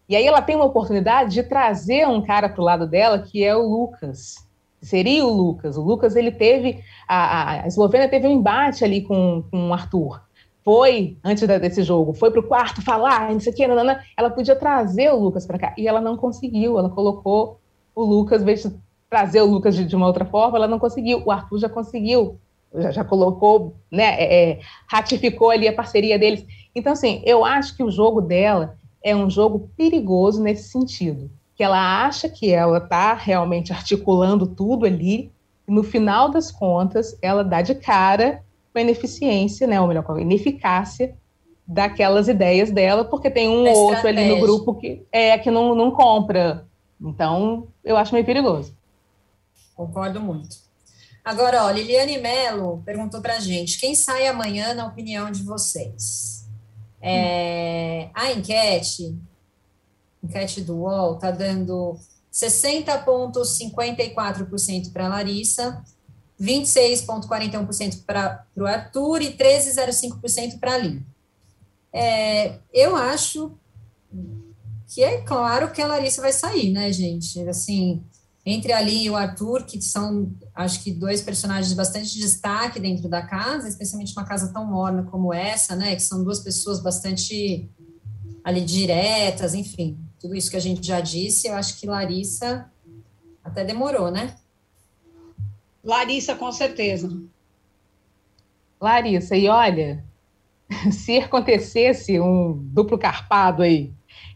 E 0.08 0.16
aí 0.16 0.26
ela 0.26 0.42
tem 0.42 0.56
uma 0.56 0.66
oportunidade 0.66 1.34
de 1.34 1.44
trazer 1.44 2.08
um 2.08 2.22
cara 2.22 2.48
para 2.48 2.62
o 2.62 2.64
lado 2.64 2.88
dela, 2.88 3.20
que 3.20 3.44
é 3.44 3.56
o 3.56 3.68
Lucas, 3.68 4.45
seria 4.86 5.26
o 5.26 5.34
Lucas. 5.34 5.78
O 5.78 5.82
Lucas, 5.82 6.16
ele 6.16 6.32
teve, 6.32 6.84
a, 7.08 7.64
a 7.64 7.68
Eslovênia 7.68 8.08
teve 8.08 8.28
um 8.28 8.32
embate 8.32 8.84
ali 8.84 9.02
com, 9.02 9.44
com 9.50 9.70
o 9.70 9.74
Arthur. 9.74 10.22
Foi, 10.64 11.18
antes 11.24 11.48
desse 11.48 11.84
jogo, 11.84 12.14
foi 12.14 12.32
para 12.32 12.40
o 12.40 12.48
quarto 12.48 12.82
falar, 12.82 13.32
não 13.32 13.40
sei 13.40 13.54
o 13.54 13.56
quê, 13.56 13.68
nanana. 13.68 14.02
ela 14.18 14.30
podia 14.30 14.56
trazer 14.56 15.12
o 15.12 15.20
Lucas 15.20 15.46
para 15.46 15.60
cá, 15.60 15.76
e 15.78 15.88
ela 15.88 16.02
não 16.02 16.18
conseguiu, 16.18 16.80
ela 16.80 16.90
colocou 16.90 17.60
o 17.94 18.04
Lucas, 18.04 18.42
em 18.42 18.46
vez 18.46 18.64
de 18.64 18.76
trazer 19.10 19.42
o 19.42 19.46
Lucas 19.46 19.76
de, 19.76 19.86
de 19.86 19.96
uma 19.96 20.08
outra 20.08 20.26
forma, 20.26 20.58
ela 20.58 20.68
não 20.68 20.80
conseguiu, 20.80 21.22
o 21.24 21.32
Arthur 21.32 21.60
já 21.60 21.70
conseguiu, 21.70 22.40
já, 22.74 22.92
já 22.92 23.04
colocou, 23.04 23.76
né, 23.92 24.16
é, 24.20 24.52
é, 24.52 24.60
ratificou 24.88 25.52
ali 25.52 25.68
a 25.68 25.74
parceria 25.74 26.18
deles. 26.18 26.46
Então, 26.74 26.94
assim, 26.94 27.22
eu 27.26 27.46
acho 27.46 27.78
que 27.78 27.84
o 27.84 27.92
jogo 27.92 28.20
dela 28.20 28.76
é 29.04 29.16
um 29.16 29.30
jogo 29.30 29.70
perigoso 29.78 30.42
nesse 30.42 30.70
sentido 30.70 31.30
que 31.56 31.64
ela 31.64 32.06
acha 32.06 32.28
que 32.28 32.52
ela 32.52 32.78
está 32.80 33.14
realmente 33.14 33.72
articulando 33.72 34.46
tudo 34.46 34.86
ali, 34.86 35.32
e 35.68 35.72
no 35.72 35.84
final 35.84 36.30
das 36.30 36.52
contas, 36.52 37.18
ela 37.22 37.44
dá 37.44 37.62
de 37.62 37.76
cara 37.76 38.44
com 38.72 38.80
a 38.80 38.82
ineficiência, 38.82 39.66
né, 39.66 39.80
ou 39.80 39.88
melhor, 39.88 40.04
com 40.04 40.14
a 40.14 40.22
ineficácia 40.22 41.16
daquelas 41.66 42.28
ideias 42.28 42.70
dela, 42.72 43.06
porque 43.06 43.32
tem 43.32 43.50
um 43.50 43.68
ou 43.68 43.90
outro 43.90 44.08
ali 44.08 44.28
no 44.28 44.40
grupo 44.40 44.76
que 44.76 45.04
é 45.12 45.38
que 45.38 45.50
não, 45.50 45.74
não 45.74 45.92
compra. 45.92 46.66
Então, 47.02 47.68
eu 47.84 47.98
acho 47.98 48.14
meio 48.14 48.26
perigoso. 48.26 48.76
Concordo 49.76 50.20
muito. 50.20 50.58
Agora, 51.24 51.66
ó, 51.66 51.72
Liliane 51.72 52.20
Mello 52.20 52.84
perguntou 52.86 53.20
para 53.20 53.38
a 53.38 53.40
gente: 53.40 53.80
quem 53.80 53.96
sai 53.96 54.28
amanhã, 54.28 54.76
na 54.76 54.86
opinião 54.86 55.32
de 55.32 55.42
vocês? 55.42 56.48
É, 57.02 58.10
a 58.14 58.32
enquete 58.32 59.16
enquete 60.26 60.62
do 60.62 60.82
UOL 60.82 61.16
está 61.16 61.32
dando 61.32 61.98
60,54% 62.36 64.92
para 64.92 65.08
Larissa, 65.08 65.82
26,41% 66.40 68.04
para 68.06 68.46
o 68.58 68.66
Arthur 68.66 69.22
e 69.22 69.38
13,05% 69.38 70.60
para 70.60 70.74
a 70.74 70.78
Lili. 70.78 71.06
É, 71.94 72.60
eu 72.74 72.98
acho 72.98 73.54
que 74.88 75.02
é 75.02 75.22
claro 75.22 75.72
que 75.72 75.82
a 75.82 75.88
Larissa 75.88 76.22
vai 76.22 76.34
sair, 76.34 76.72
né, 76.72 76.92
gente? 76.92 77.40
Assim, 77.48 78.04
entre 78.46 78.74
a 78.74 78.82
Lili 78.82 79.06
e 79.06 79.10
o 79.10 79.16
Arthur, 79.16 79.64
que 79.64 79.82
são, 79.82 80.30
acho 80.54 80.84
que, 80.84 80.92
dois 80.92 81.22
personagens 81.22 81.70
de 81.70 81.76
bastante 81.76 82.20
destaque 82.20 82.82
dentro 82.82 83.08
da 83.08 83.22
casa, 83.22 83.70
especialmente 83.70 84.12
uma 84.12 84.26
casa 84.26 84.52
tão 84.52 84.66
morna 84.66 85.04
como 85.04 85.34
essa, 85.34 85.74
né? 85.74 85.96
Que 85.96 86.04
são 86.04 86.22
duas 86.22 86.42
pessoas 86.42 86.82
bastante 86.82 87.70
ali 88.44 88.60
diretas, 88.60 89.56
enfim 89.56 90.05
tudo 90.26 90.36
isso 90.36 90.50
que 90.50 90.58
a 90.58 90.62
gente 90.62 90.86
já 90.86 91.00
disse, 91.00 91.48
eu 91.48 91.54
acho 91.54 91.80
que 91.80 91.86
Larissa 91.86 92.66
até 93.44 93.64
demorou, 93.64 94.10
né? 94.10 94.34
Larissa, 95.84 96.34
com 96.34 96.52
certeza. 96.52 97.16
Larissa, 98.82 99.36
e 99.36 99.48
olha, 99.48 100.04
se 100.92 101.20
acontecesse 101.20 102.20
um 102.20 102.54
duplo 102.54 102.98
carpado 102.98 103.62
aí 103.62 103.94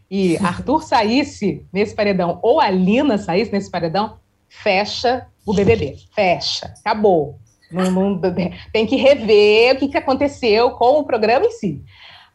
e 0.08 0.36
Arthur 0.46 0.84
saísse 0.84 1.66
nesse 1.72 1.92
paredão 1.92 2.38
ou 2.40 2.60
a 2.60 2.70
Lina 2.70 3.18
saísse 3.18 3.50
nesse 3.52 3.68
paredão, 3.68 4.16
fecha 4.48 5.26
o 5.44 5.52
BBB. 5.52 5.96
Fecha. 6.14 6.72
Acabou. 6.78 7.36
Não, 7.68 7.90
não, 7.90 8.20
tem 8.72 8.86
que 8.86 8.94
rever 8.94 9.74
o 9.74 9.78
que, 9.80 9.88
que 9.88 9.98
aconteceu 9.98 10.70
com 10.70 11.00
o 11.00 11.04
programa 11.04 11.46
em 11.46 11.50
si. 11.50 11.84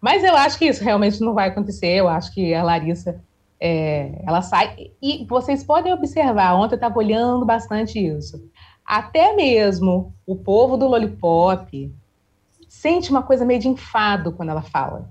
Mas 0.01 0.23
eu 0.23 0.35
acho 0.35 0.59
que 0.59 0.65
isso 0.65 0.83
realmente 0.83 1.19
não 1.21 1.33
vai 1.33 1.47
acontecer. 1.47 1.87
Eu 1.87 2.07
acho 2.07 2.31
que 2.31 2.53
a 2.53 2.61
Larissa 2.61 3.19
é, 3.59 4.21
ela 4.25 4.41
sai. 4.41 4.91
E 5.01 5.25
vocês 5.25 5.63
podem 5.63 5.93
observar, 5.93 6.55
ontem 6.55 6.73
eu 6.73 6.77
estava 6.77 6.97
olhando 6.97 7.45
bastante 7.45 7.99
isso. 7.99 8.43
Até 8.85 9.35
mesmo 9.35 10.13
o 10.25 10.35
povo 10.35 10.77
do 10.77 10.87
Lollipop 10.87 11.91
sente 12.69 13.09
uma 13.09 13.23
coisa 13.23 13.45
meio 13.45 13.59
de 13.59 13.67
enfado 13.67 14.31
quando 14.31 14.49
ela 14.49 14.61
fala. 14.61 15.09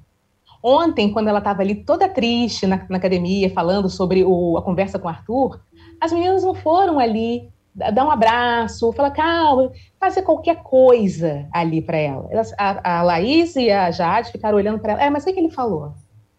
Ontem, 0.63 1.13
quando 1.13 1.29
ela 1.29 1.41
estava 1.41 1.61
ali 1.61 1.75
toda 1.75 2.09
triste 2.09 2.67
na, 2.67 2.87
na 2.89 2.97
academia, 2.97 3.51
falando 3.51 3.91
sobre 3.91 4.25
o, 4.25 4.57
a 4.57 4.63
conversa 4.63 4.99
com 4.99 5.07
o 5.07 5.11
Arthur, 5.11 5.61
as 6.01 6.13
meninas 6.13 6.43
não 6.43 6.55
foram 6.55 6.99
ali 6.99 7.51
dar 7.75 8.07
um 8.07 8.11
abraço, 8.11 8.93
falar, 8.93 9.11
calma, 9.11 9.73
fazer 9.99 10.23
qualquer 10.23 10.63
coisa 10.63 11.47
ali 11.53 11.83
para 11.83 11.97
ela. 11.99 12.29
Elas, 12.31 12.55
a, 12.57 12.99
a 12.99 13.03
Laís 13.03 13.57
e 13.57 13.71
a 13.71 13.91
Jade 13.91 14.31
ficaram 14.31 14.57
olhando 14.57 14.79
para 14.79 14.93
ela. 14.93 15.03
É, 15.03 15.11
mas 15.11 15.25
o 15.25 15.27
que, 15.27 15.33
que 15.33 15.41
ele 15.41 15.51
falou? 15.51 15.93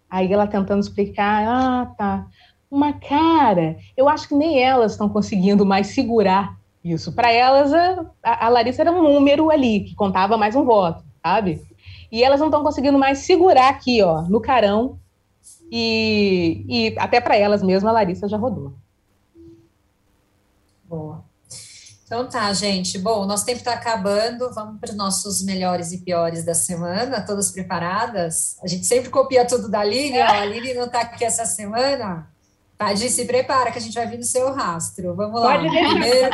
Aí 0.09 0.31
ela 0.31 0.47
tentando 0.47 0.81
explicar, 0.81 1.45
ah, 1.47 1.85
tá. 1.97 2.27
Uma 2.69 2.93
cara, 2.93 3.77
eu 3.95 4.09
acho 4.09 4.27
que 4.27 4.35
nem 4.35 4.61
elas 4.61 4.93
estão 4.93 5.07
conseguindo 5.07 5.65
mais 5.65 5.87
segurar 5.87 6.57
isso. 6.85 7.11
Para 7.11 7.31
elas, 7.31 7.73
a, 8.23 8.45
a, 8.45 8.47
Larissa 8.47 8.83
era 8.83 8.91
um 8.91 9.01
número 9.01 9.49
ali, 9.49 9.79
que 9.79 9.95
contava 9.95 10.37
mais 10.37 10.55
um 10.55 10.63
voto, 10.63 11.03
sabe? 11.19 11.59
E 12.11 12.23
elas 12.23 12.39
não 12.39 12.47
estão 12.47 12.61
conseguindo 12.61 12.99
mais 12.99 13.19
segurar 13.19 13.69
aqui, 13.69 14.03
ó, 14.03 14.21
no 14.21 14.39
carão. 14.39 14.99
E, 15.71 16.63
e 16.69 16.95
até 16.99 17.19
para 17.19 17.35
elas 17.35 17.63
mesmo, 17.63 17.89
a 17.89 17.91
Larissa 17.91 18.27
já 18.27 18.37
rodou. 18.37 18.73
Boa. 20.83 21.23
Então 22.05 22.29
tá, 22.29 22.53
gente. 22.53 22.99
Bom, 22.99 23.25
nosso 23.25 23.45
tempo 23.45 23.57
está 23.57 23.73
acabando. 23.73 24.53
Vamos 24.53 24.79
para 24.79 24.91
os 24.91 24.95
nossos 24.95 25.43
melhores 25.43 25.91
e 25.91 25.97
piores 25.97 26.45
da 26.45 26.53
semana. 26.53 27.25
Todas 27.25 27.51
preparadas? 27.51 28.57
A 28.61 28.67
gente 28.67 28.85
sempre 28.85 29.09
copia 29.09 29.45
tudo 29.45 29.67
da 29.67 29.83
Lili. 29.83 30.19
Ó, 30.19 30.23
a 30.23 30.45
Lili 30.45 30.75
não 30.75 30.85
está 30.85 31.01
aqui 31.01 31.25
essa 31.25 31.45
semana. 31.45 32.31
Tadi, 32.77 33.09
se 33.09 33.25
prepara 33.25 33.71
que 33.71 33.79
a 33.79 33.81
gente 33.81 33.95
vai 33.95 34.05
vir 34.05 34.19
no 34.19 34.23
seu 34.23 34.53
rastro. 34.53 35.15
Vamos 35.15 35.41
lá. 35.41 35.57
Pode 35.57 35.71
deixar. 35.71 35.89
Primeiro... 35.89 36.29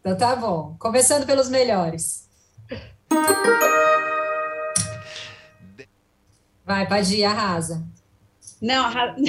Então 0.00 0.16
tá 0.16 0.34
bom. 0.34 0.74
Começando 0.80 1.24
pelos 1.24 1.48
melhores. 1.48 2.28
Vai, 6.64 6.88
Padi, 6.88 7.22
arrasa. 7.22 7.84
Não, 8.60 8.84
arra... 8.84 9.14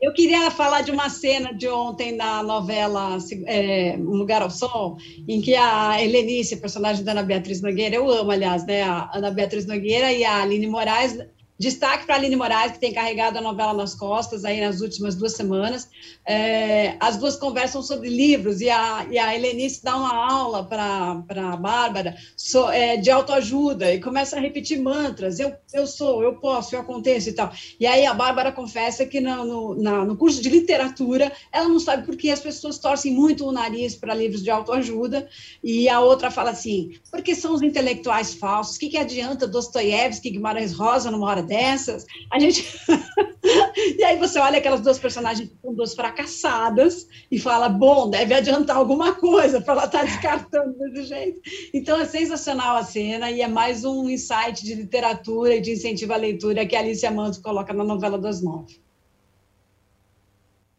Eu 0.00 0.14
queria 0.14 0.50
falar 0.50 0.80
de 0.80 0.90
uma 0.90 1.10
cena 1.10 1.52
de 1.52 1.68
ontem 1.68 2.16
na 2.16 2.42
novela 2.42 3.18
é, 3.46 3.96
Um 3.98 4.16
Lugar 4.16 4.40
ao 4.40 4.50
Sol, 4.50 4.96
em 5.28 5.42
que 5.42 5.54
a 5.54 6.02
Helenice, 6.02 6.56
personagem 6.56 7.04
da 7.04 7.12
Ana 7.12 7.22
Beatriz 7.22 7.60
Nogueira, 7.60 7.96
eu 7.96 8.08
amo, 8.08 8.30
aliás, 8.30 8.64
né, 8.64 8.82
a 8.82 9.10
Ana 9.12 9.30
Beatriz 9.30 9.66
Nogueira 9.66 10.10
e 10.10 10.24
a 10.24 10.40
Aline 10.40 10.66
Moraes 10.66 11.18
Destaque 11.60 12.06
para 12.06 12.14
a 12.14 12.18
Aline 12.18 12.36
Moraes, 12.36 12.72
que 12.72 12.78
tem 12.78 12.90
carregado 12.90 13.36
a 13.36 13.40
novela 13.42 13.74
nas 13.74 13.94
costas 13.94 14.46
aí 14.46 14.62
nas 14.62 14.80
últimas 14.80 15.14
duas 15.14 15.34
semanas. 15.34 15.90
É, 16.26 16.96
as 16.98 17.18
duas 17.18 17.36
conversam 17.36 17.82
sobre 17.82 18.08
livros 18.08 18.62
e 18.62 18.70
a, 18.70 19.06
e 19.10 19.18
a 19.18 19.36
Helenice 19.36 19.84
dá 19.84 19.94
uma 19.94 20.32
aula 20.32 20.64
para 20.64 21.22
a 21.52 21.56
Bárbara 21.58 22.16
so, 22.34 22.70
é, 22.70 22.96
de 22.96 23.10
autoajuda 23.10 23.92
e 23.92 24.00
começa 24.00 24.38
a 24.38 24.40
repetir 24.40 24.80
mantras. 24.80 25.38
Eu, 25.38 25.54
eu 25.74 25.86
sou, 25.86 26.22
eu 26.22 26.36
posso, 26.36 26.74
eu 26.74 26.80
aconteço 26.80 27.28
e 27.28 27.34
tal. 27.34 27.52
E 27.78 27.86
aí 27.86 28.06
a 28.06 28.14
Bárbara 28.14 28.52
confessa 28.52 29.04
que 29.04 29.20
no, 29.20 29.44
no, 29.44 29.74
na, 29.74 30.02
no 30.02 30.16
curso 30.16 30.40
de 30.40 30.48
literatura 30.48 31.30
ela 31.52 31.68
não 31.68 31.78
sabe 31.78 32.06
por 32.06 32.16
que 32.16 32.30
as 32.30 32.40
pessoas 32.40 32.78
torcem 32.78 33.12
muito 33.12 33.46
o 33.46 33.52
nariz 33.52 33.94
para 33.94 34.14
livros 34.14 34.42
de 34.42 34.50
autoajuda. 34.50 35.28
E 35.62 35.90
a 35.90 36.00
outra 36.00 36.30
fala 36.30 36.52
assim, 36.52 36.92
porque 37.10 37.34
são 37.34 37.52
os 37.52 37.60
intelectuais 37.60 38.32
falsos. 38.32 38.76
O 38.76 38.80
que, 38.80 38.88
que 38.88 38.96
adianta 38.96 39.46
Dostoiévski, 39.46 40.30
Guimarães 40.30 40.72
Rosa 40.72 41.10
numa 41.10 41.26
hora 41.26 41.49
dessas, 41.50 42.06
a 42.30 42.38
gente. 42.38 42.64
e 43.98 44.04
aí 44.04 44.16
você 44.16 44.38
olha 44.38 44.58
aquelas 44.58 44.80
duas 44.80 45.00
personagens 45.00 45.50
com 45.60 45.74
duas 45.74 45.94
fracassadas 45.94 47.08
e 47.28 47.40
fala: 47.40 47.68
bom, 47.68 48.08
deve 48.08 48.32
adiantar 48.32 48.76
alguma 48.76 49.16
coisa 49.16 49.60
para 49.60 49.72
ela 49.74 49.84
estar 49.86 49.98
tá 49.98 50.04
descartando 50.04 50.78
desse 50.78 51.08
jeito. 51.08 51.40
Então 51.74 52.00
é 52.00 52.04
sensacional 52.04 52.76
a 52.76 52.84
cena 52.84 53.32
e 53.32 53.42
é 53.42 53.48
mais 53.48 53.84
um 53.84 54.08
insight 54.08 54.64
de 54.64 54.76
literatura 54.76 55.56
e 55.56 55.60
de 55.60 55.72
incentivo 55.72 56.12
à 56.12 56.16
leitura 56.16 56.64
que 56.64 56.76
a 56.76 56.78
Alicia 56.78 57.10
Mantos 57.10 57.40
coloca 57.40 57.72
na 57.72 57.82
novela 57.82 58.16
das 58.16 58.40
nove. 58.40 58.80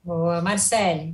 Boa, 0.02 0.42
Marcele. 0.42 1.14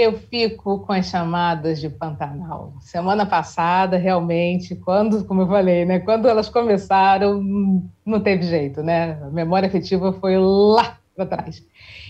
Eu 0.00 0.16
fico 0.16 0.78
com 0.86 0.92
as 0.92 1.06
chamadas 1.06 1.80
de 1.80 1.90
Pantanal. 1.90 2.72
Semana 2.80 3.26
passada, 3.26 3.96
realmente, 3.96 4.76
quando, 4.76 5.24
como 5.24 5.42
eu 5.42 5.48
falei, 5.48 5.84
né, 5.84 5.98
quando 5.98 6.28
elas 6.28 6.48
começaram, 6.48 7.42
não 8.06 8.20
teve 8.20 8.44
jeito, 8.44 8.80
né? 8.80 9.18
A 9.20 9.28
memória 9.28 9.66
afetiva 9.66 10.12
foi 10.12 10.38
lá 10.38 11.00
para 11.16 11.26
trás. 11.26 11.66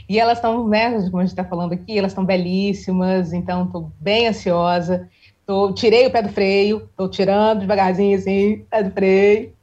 E 0.07 0.21
elas 0.21 0.37
estão, 0.37 0.69
né, 0.69 1.01
como 1.05 1.21
a 1.21 1.23
gente 1.23 1.31
está 1.31 1.45
falando 1.45 1.73
aqui, 1.73 1.97
elas 1.97 2.11
estão 2.11 2.27
belíssimas, 2.27 3.33
então 3.33 3.65
estou 3.65 3.91
bem 3.99 4.29
ansiosa. 4.29 5.09
Tô, 5.47 5.73
tirei 5.73 6.07
o 6.07 6.11
pé 6.11 6.21
do 6.21 6.29
freio, 6.29 6.87
estou 6.91 7.09
tirando 7.09 7.61
devagarzinho 7.61 8.19
assim, 8.19 8.67
pé 8.69 8.83
do 8.83 8.91
freio. 8.91 9.55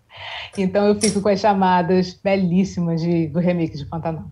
Então 0.57 0.88
eu 0.88 0.99
fico 0.99 1.21
com 1.21 1.30
as 1.30 1.39
chamadas 1.39 2.19
belíssimas 2.23 3.01
de, 3.01 3.28
do 3.28 3.39
remake 3.39 3.78
de 3.78 3.86
Pantanal. 3.86 4.32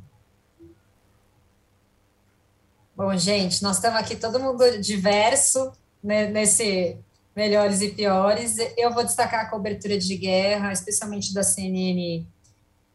Bom, 2.96 3.18
gente, 3.18 3.64
nós 3.64 3.78
estamos 3.78 4.00
aqui 4.00 4.16
todo 4.16 4.40
mundo 4.40 4.80
diverso 4.80 5.72
né, 6.04 6.28
nesse 6.28 6.96
melhores 7.36 7.82
e 7.82 7.90
piores. 7.90 8.58
Eu 8.78 8.94
vou 8.94 9.04
destacar 9.04 9.42
a 9.42 9.50
cobertura 9.50 9.98
de 9.98 10.16
guerra, 10.16 10.72
especialmente 10.72 11.34
da 11.34 11.42
CNN 11.42 12.24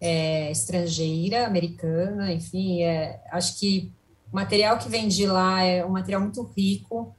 é, 0.01 0.53
estrangeira, 0.53 1.44
americana, 1.49 2.32
enfim, 2.32 2.82
é, 2.82 3.20
acho 3.32 3.59
que 3.59 3.92
o 4.32 4.36
material 4.36 4.78
que 4.78 4.88
vem 4.88 5.09
de 5.09 5.26
lá 5.26 5.64
é 5.64 5.84
um 5.84 5.90
material 5.90 6.20
muito 6.20 6.44
rico. 6.57 7.12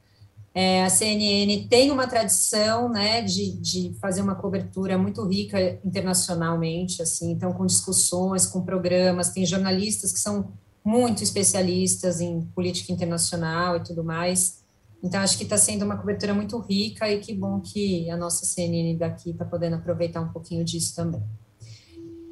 É, 0.56 0.86
a 0.86 0.90
CNN 0.90 1.68
tem 1.68 1.92
uma 1.92 2.08
tradição, 2.08 2.88
né, 2.88 3.22
de, 3.22 3.52
de 3.60 3.94
fazer 4.00 4.22
uma 4.22 4.36
cobertura 4.36 4.98
muito 4.98 5.22
rica 5.28 5.78
internacionalmente, 5.84 7.02
assim, 7.02 7.32
então 7.32 7.52
com 7.52 7.66
discussões, 7.66 8.46
com 8.46 8.62
programas, 8.62 9.32
tem 9.32 9.46
jornalistas 9.46 10.14
que 10.14 10.20
são 10.20 10.54
muito 10.90 11.24
especialistas 11.24 12.20
em 12.20 12.42
política 12.56 12.92
internacional 12.92 13.78
e 13.78 13.84
tudo 13.84 14.04
mais. 14.04 14.64
Então, 15.04 15.22
acho 15.22 15.38
que 15.38 15.44
está 15.44 15.56
sendo 15.56 15.86
uma 15.86 15.96
cobertura 15.96 16.34
muito 16.34 16.58
rica 16.58 17.08
e 17.08 17.20
que 17.20 17.32
bom 17.32 17.62
que 17.62 18.10
a 18.10 18.18
nossa 18.18 18.44
CNN 18.44 18.98
daqui 18.98 19.30
está 19.30 19.46
podendo 19.46 19.76
aproveitar 19.76 20.20
um 20.20 20.30
pouquinho 20.30 20.66
disso 20.66 20.96
também. 20.96 21.22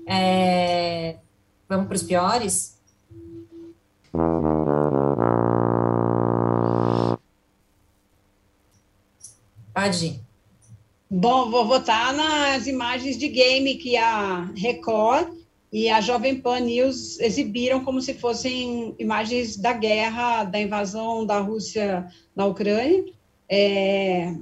É, 0.08 1.18
vamos 1.70 1.86
para 1.88 1.96
os 1.96 2.04
piores? 2.04 2.80
Pode. 9.72 10.20
Bom, 11.10 11.52
vou 11.52 11.68
votar 11.68 12.12
nas 12.12 12.66
imagens 12.66 13.18
de 13.18 13.30
game 13.30 13.76
que 13.76 13.96
a 13.96 14.46
Record 14.56 15.37
e 15.72 15.90
a 15.90 16.00
Jovem 16.00 16.40
Pan 16.40 16.62
News 16.62 17.20
exibiram 17.20 17.84
como 17.84 18.02
se 18.02 18.14
fossem 18.14 18.96
imagens 18.98 19.58
da 19.58 19.74
guerra, 19.74 20.46
da 20.46 20.60
invasão 20.60 21.26
da 21.26 21.40
Rússia 21.40 22.08
na 22.36 22.46
Ucrânia. 22.46 23.04
É, 23.50 24.34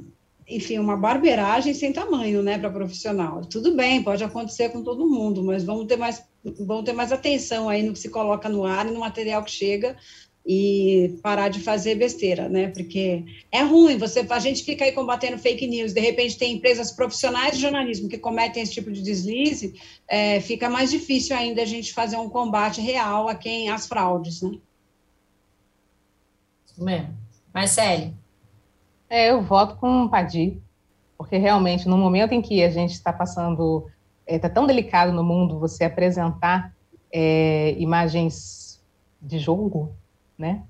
enfim, 0.48 0.78
uma 0.78 0.96
barbeiragem 0.96 1.74
sem 1.74 1.92
tamanho, 1.92 2.44
né, 2.44 2.58
para 2.58 2.70
profissional. 2.70 3.42
Tudo 3.46 3.76
bem, 3.76 4.04
pode 4.04 4.24
acontecer 4.24 4.70
com 4.70 4.84
todo 4.84 5.10
mundo, 5.10 5.44
mas 5.44 5.64
vamos 5.64 5.88
ter 5.88 5.98
mais, 5.98 6.24
vamos 6.60 6.86
ter 6.86 6.94
mais 6.94 7.12
atenção 7.12 7.68
aí 7.68 7.82
no 7.82 7.94
que 7.94 8.00
se 8.00 8.10
coloca 8.10 8.48
no 8.48 8.64
ar 8.64 8.86
e 8.86 8.92
no 8.92 9.00
material 9.00 9.44
que 9.44 9.52
chega, 9.52 9.98
e 10.46 11.18
parar 11.24 11.50
de 11.50 11.60
fazer 11.60 11.96
besteira, 11.96 12.48
né? 12.48 12.68
Porque 12.68 13.26
é 13.52 13.64
ruim, 13.64 13.98
você, 13.98 14.26
a 14.30 14.40
gente 14.40 14.64
fica 14.64 14.86
aí 14.86 14.92
combatendo 14.92 15.40
fake 15.40 15.66
news, 15.66 15.92
de 15.92 16.00
repente 16.00 16.38
tem 16.38 16.54
empresas 16.54 16.92
profissionais 16.92 17.56
de 17.56 17.62
jornalismo 17.64 18.08
que 18.08 18.20
cometem 18.20 18.62
esse 18.62 18.74
tipo 18.74 18.92
de 18.92 19.02
deslize, 19.02 19.74
é, 20.08 20.40
fica 20.40 20.70
mais 20.70 20.92
difícil 20.92 21.36
ainda 21.36 21.64
a 21.64 21.66
gente 21.66 21.92
fazer 21.94 22.18
um 22.18 22.30
combate 22.30 22.80
real 22.80 23.28
a 23.28 23.34
quem 23.34 23.70
as 23.70 23.88
fraudes, 23.88 24.44
né? 24.44 24.58
Isso 26.68 26.84
mesmo. 26.84 27.18
Marcele? 27.52 28.14
É, 29.10 29.32
eu 29.32 29.42
voto 29.42 29.78
com 29.78 30.04
o 30.04 30.10
Padir, 30.10 30.62
porque 31.18 31.38
realmente 31.38 31.88
no 31.88 31.98
momento 31.98 32.34
em 32.34 32.42
que 32.42 32.64
a 32.64 32.70
gente 32.70 32.92
está 32.92 33.12
passando, 33.12 33.88
está 34.28 34.48
é, 34.48 34.52
tão 34.52 34.68
delicado 34.68 35.12
no 35.12 35.24
mundo 35.24 35.58
você 35.58 35.86
apresentar 35.86 36.72
é, 37.12 37.76
imagens 37.80 38.84
de 39.20 39.40
jogo, 39.40 39.96
né? 40.38 40.64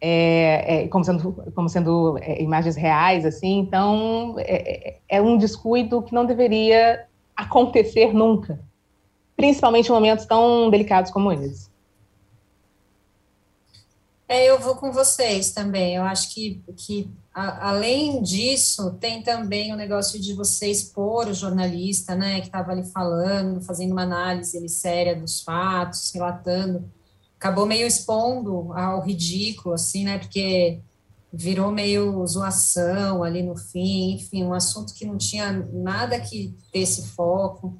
É, 0.00 0.82
é, 0.84 0.88
como 0.88 1.04
sendo, 1.04 1.32
como 1.54 1.68
sendo 1.68 2.18
é, 2.20 2.42
imagens 2.42 2.74
reais, 2.74 3.24
assim, 3.24 3.58
então 3.58 4.34
é, 4.38 4.88
é, 4.88 5.00
é, 5.08 5.22
um 5.22 5.38
descuido 5.38 6.02
que 6.02 6.12
não 6.12 6.26
deveria 6.26 7.06
acontecer 7.36 8.12
nunca, 8.12 8.58
principalmente 9.36 9.88
em 9.88 9.92
momentos 9.92 10.26
tão 10.26 10.68
delicados 10.70 11.12
como 11.12 11.30
esse. 11.32 11.70
É, 14.32 14.46
eu 14.46 14.58
vou 14.58 14.76
com 14.76 14.90
vocês 14.90 15.52
também. 15.52 15.94
Eu 15.94 16.04
acho 16.04 16.32
que, 16.32 16.64
que 16.74 17.10
a, 17.34 17.68
além 17.68 18.22
disso, 18.22 18.92
tem 18.98 19.22
também 19.22 19.72
o 19.72 19.76
negócio 19.76 20.18
de 20.18 20.32
você 20.32 20.70
expor 20.70 21.28
o 21.28 21.34
jornalista, 21.34 22.14
né, 22.16 22.40
que 22.40 22.46
estava 22.46 22.72
ali 22.72 22.82
falando, 22.82 23.60
fazendo 23.60 23.92
uma 23.92 24.02
análise 24.02 24.68
séria 24.68 25.14
dos 25.14 25.42
fatos, 25.42 26.10
relatando 26.12 26.90
acabou 27.42 27.66
meio 27.66 27.88
expondo 27.88 28.72
ao 28.72 29.02
ridículo, 29.02 29.74
assim, 29.74 30.04
né? 30.04 30.16
Porque 30.16 30.80
virou 31.32 31.72
meio 31.72 32.24
zoação 32.24 33.24
ali 33.24 33.42
no 33.42 33.56
fim, 33.56 34.12
enfim, 34.12 34.44
um 34.44 34.54
assunto 34.54 34.94
que 34.94 35.04
não 35.04 35.18
tinha 35.18 35.50
nada 35.72 36.20
que 36.20 36.56
ter 36.70 36.80
esse 36.80 37.08
foco. 37.08 37.76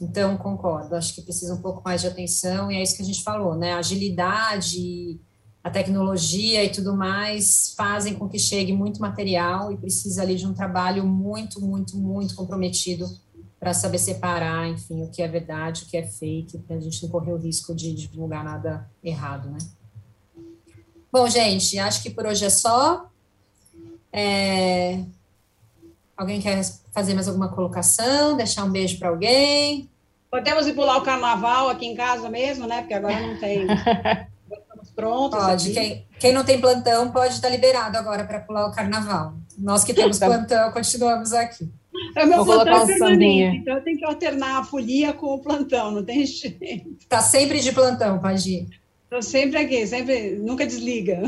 Então, 0.00 0.36
concordo, 0.36 0.94
acho 0.94 1.12
que 1.12 1.22
precisa 1.22 1.54
um 1.54 1.60
pouco 1.60 1.82
mais 1.84 2.02
de 2.02 2.06
atenção, 2.06 2.70
e 2.70 2.76
é 2.76 2.82
isso 2.82 2.94
que 2.94 3.02
a 3.02 3.04
gente 3.04 3.24
falou, 3.24 3.56
né? 3.56 3.72
A 3.72 3.78
agilidade, 3.78 5.18
a 5.64 5.70
tecnologia 5.70 6.62
e 6.62 6.70
tudo 6.70 6.96
mais 6.96 7.74
fazem 7.76 8.14
com 8.14 8.28
que 8.28 8.38
chegue 8.38 8.72
muito 8.72 9.00
material 9.00 9.72
e 9.72 9.76
precisa 9.76 10.22
ali 10.22 10.36
de 10.36 10.46
um 10.46 10.54
trabalho 10.54 11.04
muito, 11.04 11.60
muito, 11.60 11.96
muito 11.98 12.36
comprometido 12.36 13.06
para 13.60 13.74
saber 13.74 13.98
separar, 13.98 14.66
enfim, 14.68 15.02
o 15.02 15.10
que 15.10 15.20
é 15.22 15.28
verdade, 15.28 15.82
o 15.82 15.86
que 15.86 15.98
é 15.98 16.06
fake, 16.06 16.58
para 16.60 16.76
a 16.76 16.80
gente 16.80 17.02
não 17.02 17.10
correr 17.10 17.32
o 17.32 17.36
risco 17.36 17.74
de 17.74 17.92
divulgar 17.92 18.42
nada 18.42 18.90
errado, 19.04 19.50
né? 19.50 19.58
Bom, 21.12 21.28
gente, 21.28 21.78
acho 21.78 22.02
que 22.02 22.08
por 22.08 22.24
hoje 22.24 22.46
é 22.46 22.50
só. 22.50 23.06
É... 24.10 25.04
Alguém 26.16 26.40
quer 26.40 26.62
fazer 26.92 27.12
mais 27.12 27.28
alguma 27.28 27.48
colocação? 27.48 28.36
Deixar 28.36 28.64
um 28.64 28.70
beijo 28.70 28.98
para 28.98 29.10
alguém? 29.10 29.90
Podemos 30.30 30.66
ir 30.66 30.74
pular 30.74 30.96
o 30.96 31.02
carnaval 31.02 31.68
aqui 31.68 31.84
em 31.84 31.94
casa 31.94 32.30
mesmo, 32.30 32.66
né? 32.66 32.80
Porque 32.80 32.94
agora 32.94 33.20
não 33.20 33.38
tem. 33.38 33.66
Estamos 34.50 34.90
prontos. 34.94 35.38
Pode. 35.38 35.72
Quem, 35.72 36.06
quem, 36.18 36.32
não 36.32 36.44
tem 36.44 36.60
plantão 36.60 37.10
pode 37.10 37.34
estar 37.34 37.48
liberado 37.48 37.98
agora 37.98 38.24
para 38.24 38.40
pular 38.40 38.66
o 38.66 38.72
carnaval. 38.72 39.34
Nós 39.58 39.84
que 39.84 39.92
temos 39.92 40.18
tá 40.18 40.26
plantão, 40.26 40.70
continuamos 40.72 41.32
aqui. 41.32 41.70
É 42.16 42.26
meu 42.26 42.44
Vou 42.44 42.54
plantão 42.54 42.82
um 42.82 42.86
permanente, 42.86 43.56
então 43.58 43.74
eu 43.76 43.82
tenho 43.82 43.98
que 43.98 44.04
alternar 44.04 44.60
a 44.60 44.64
folia 44.64 45.12
com 45.12 45.26
o 45.26 45.38
plantão, 45.38 45.90
não 45.90 46.04
tem 46.04 46.24
jeito. 46.26 46.96
Tá 47.08 47.20
sempre 47.20 47.60
de 47.60 47.72
plantão, 47.72 48.18
Pagi. 48.18 48.66
Estou 49.04 49.22
sempre 49.22 49.58
aqui, 49.58 49.86
sempre, 49.86 50.36
nunca 50.36 50.64
desliga. 50.64 51.20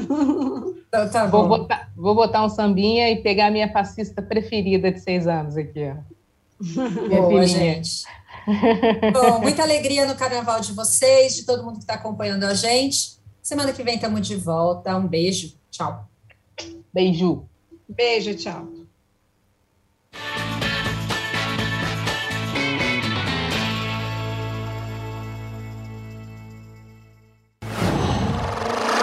Então, 0.92 1.10
tá 1.10 1.26
vou, 1.26 1.48
botar, 1.48 1.90
vou 1.96 2.14
botar 2.14 2.44
um 2.44 2.48
sambinha 2.48 3.10
e 3.10 3.22
pegar 3.22 3.46
a 3.46 3.50
minha 3.50 3.72
fascista 3.72 4.22
preferida 4.22 4.92
de 4.92 5.00
seis 5.00 5.26
anos 5.26 5.56
aqui, 5.56 5.90
ó. 5.90 6.12
Boa, 7.08 7.46
gente. 7.46 8.04
Bom, 9.12 9.40
muita 9.40 9.62
alegria 9.62 10.06
no 10.06 10.14
carnaval 10.14 10.60
de 10.60 10.72
vocês, 10.72 11.34
de 11.34 11.44
todo 11.44 11.64
mundo 11.64 11.74
que 11.74 11.84
está 11.84 11.94
acompanhando 11.94 12.44
a 12.44 12.54
gente. 12.54 13.18
Semana 13.42 13.72
que 13.72 13.82
vem 13.82 13.96
estamos 13.96 14.26
de 14.26 14.36
volta. 14.36 14.96
Um 14.96 15.06
beijo. 15.06 15.54
Tchau. 15.70 16.08
Beijo. 16.92 17.44
Beijo, 17.88 18.34
tchau. 18.36 18.71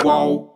Qual? 0.01 0.48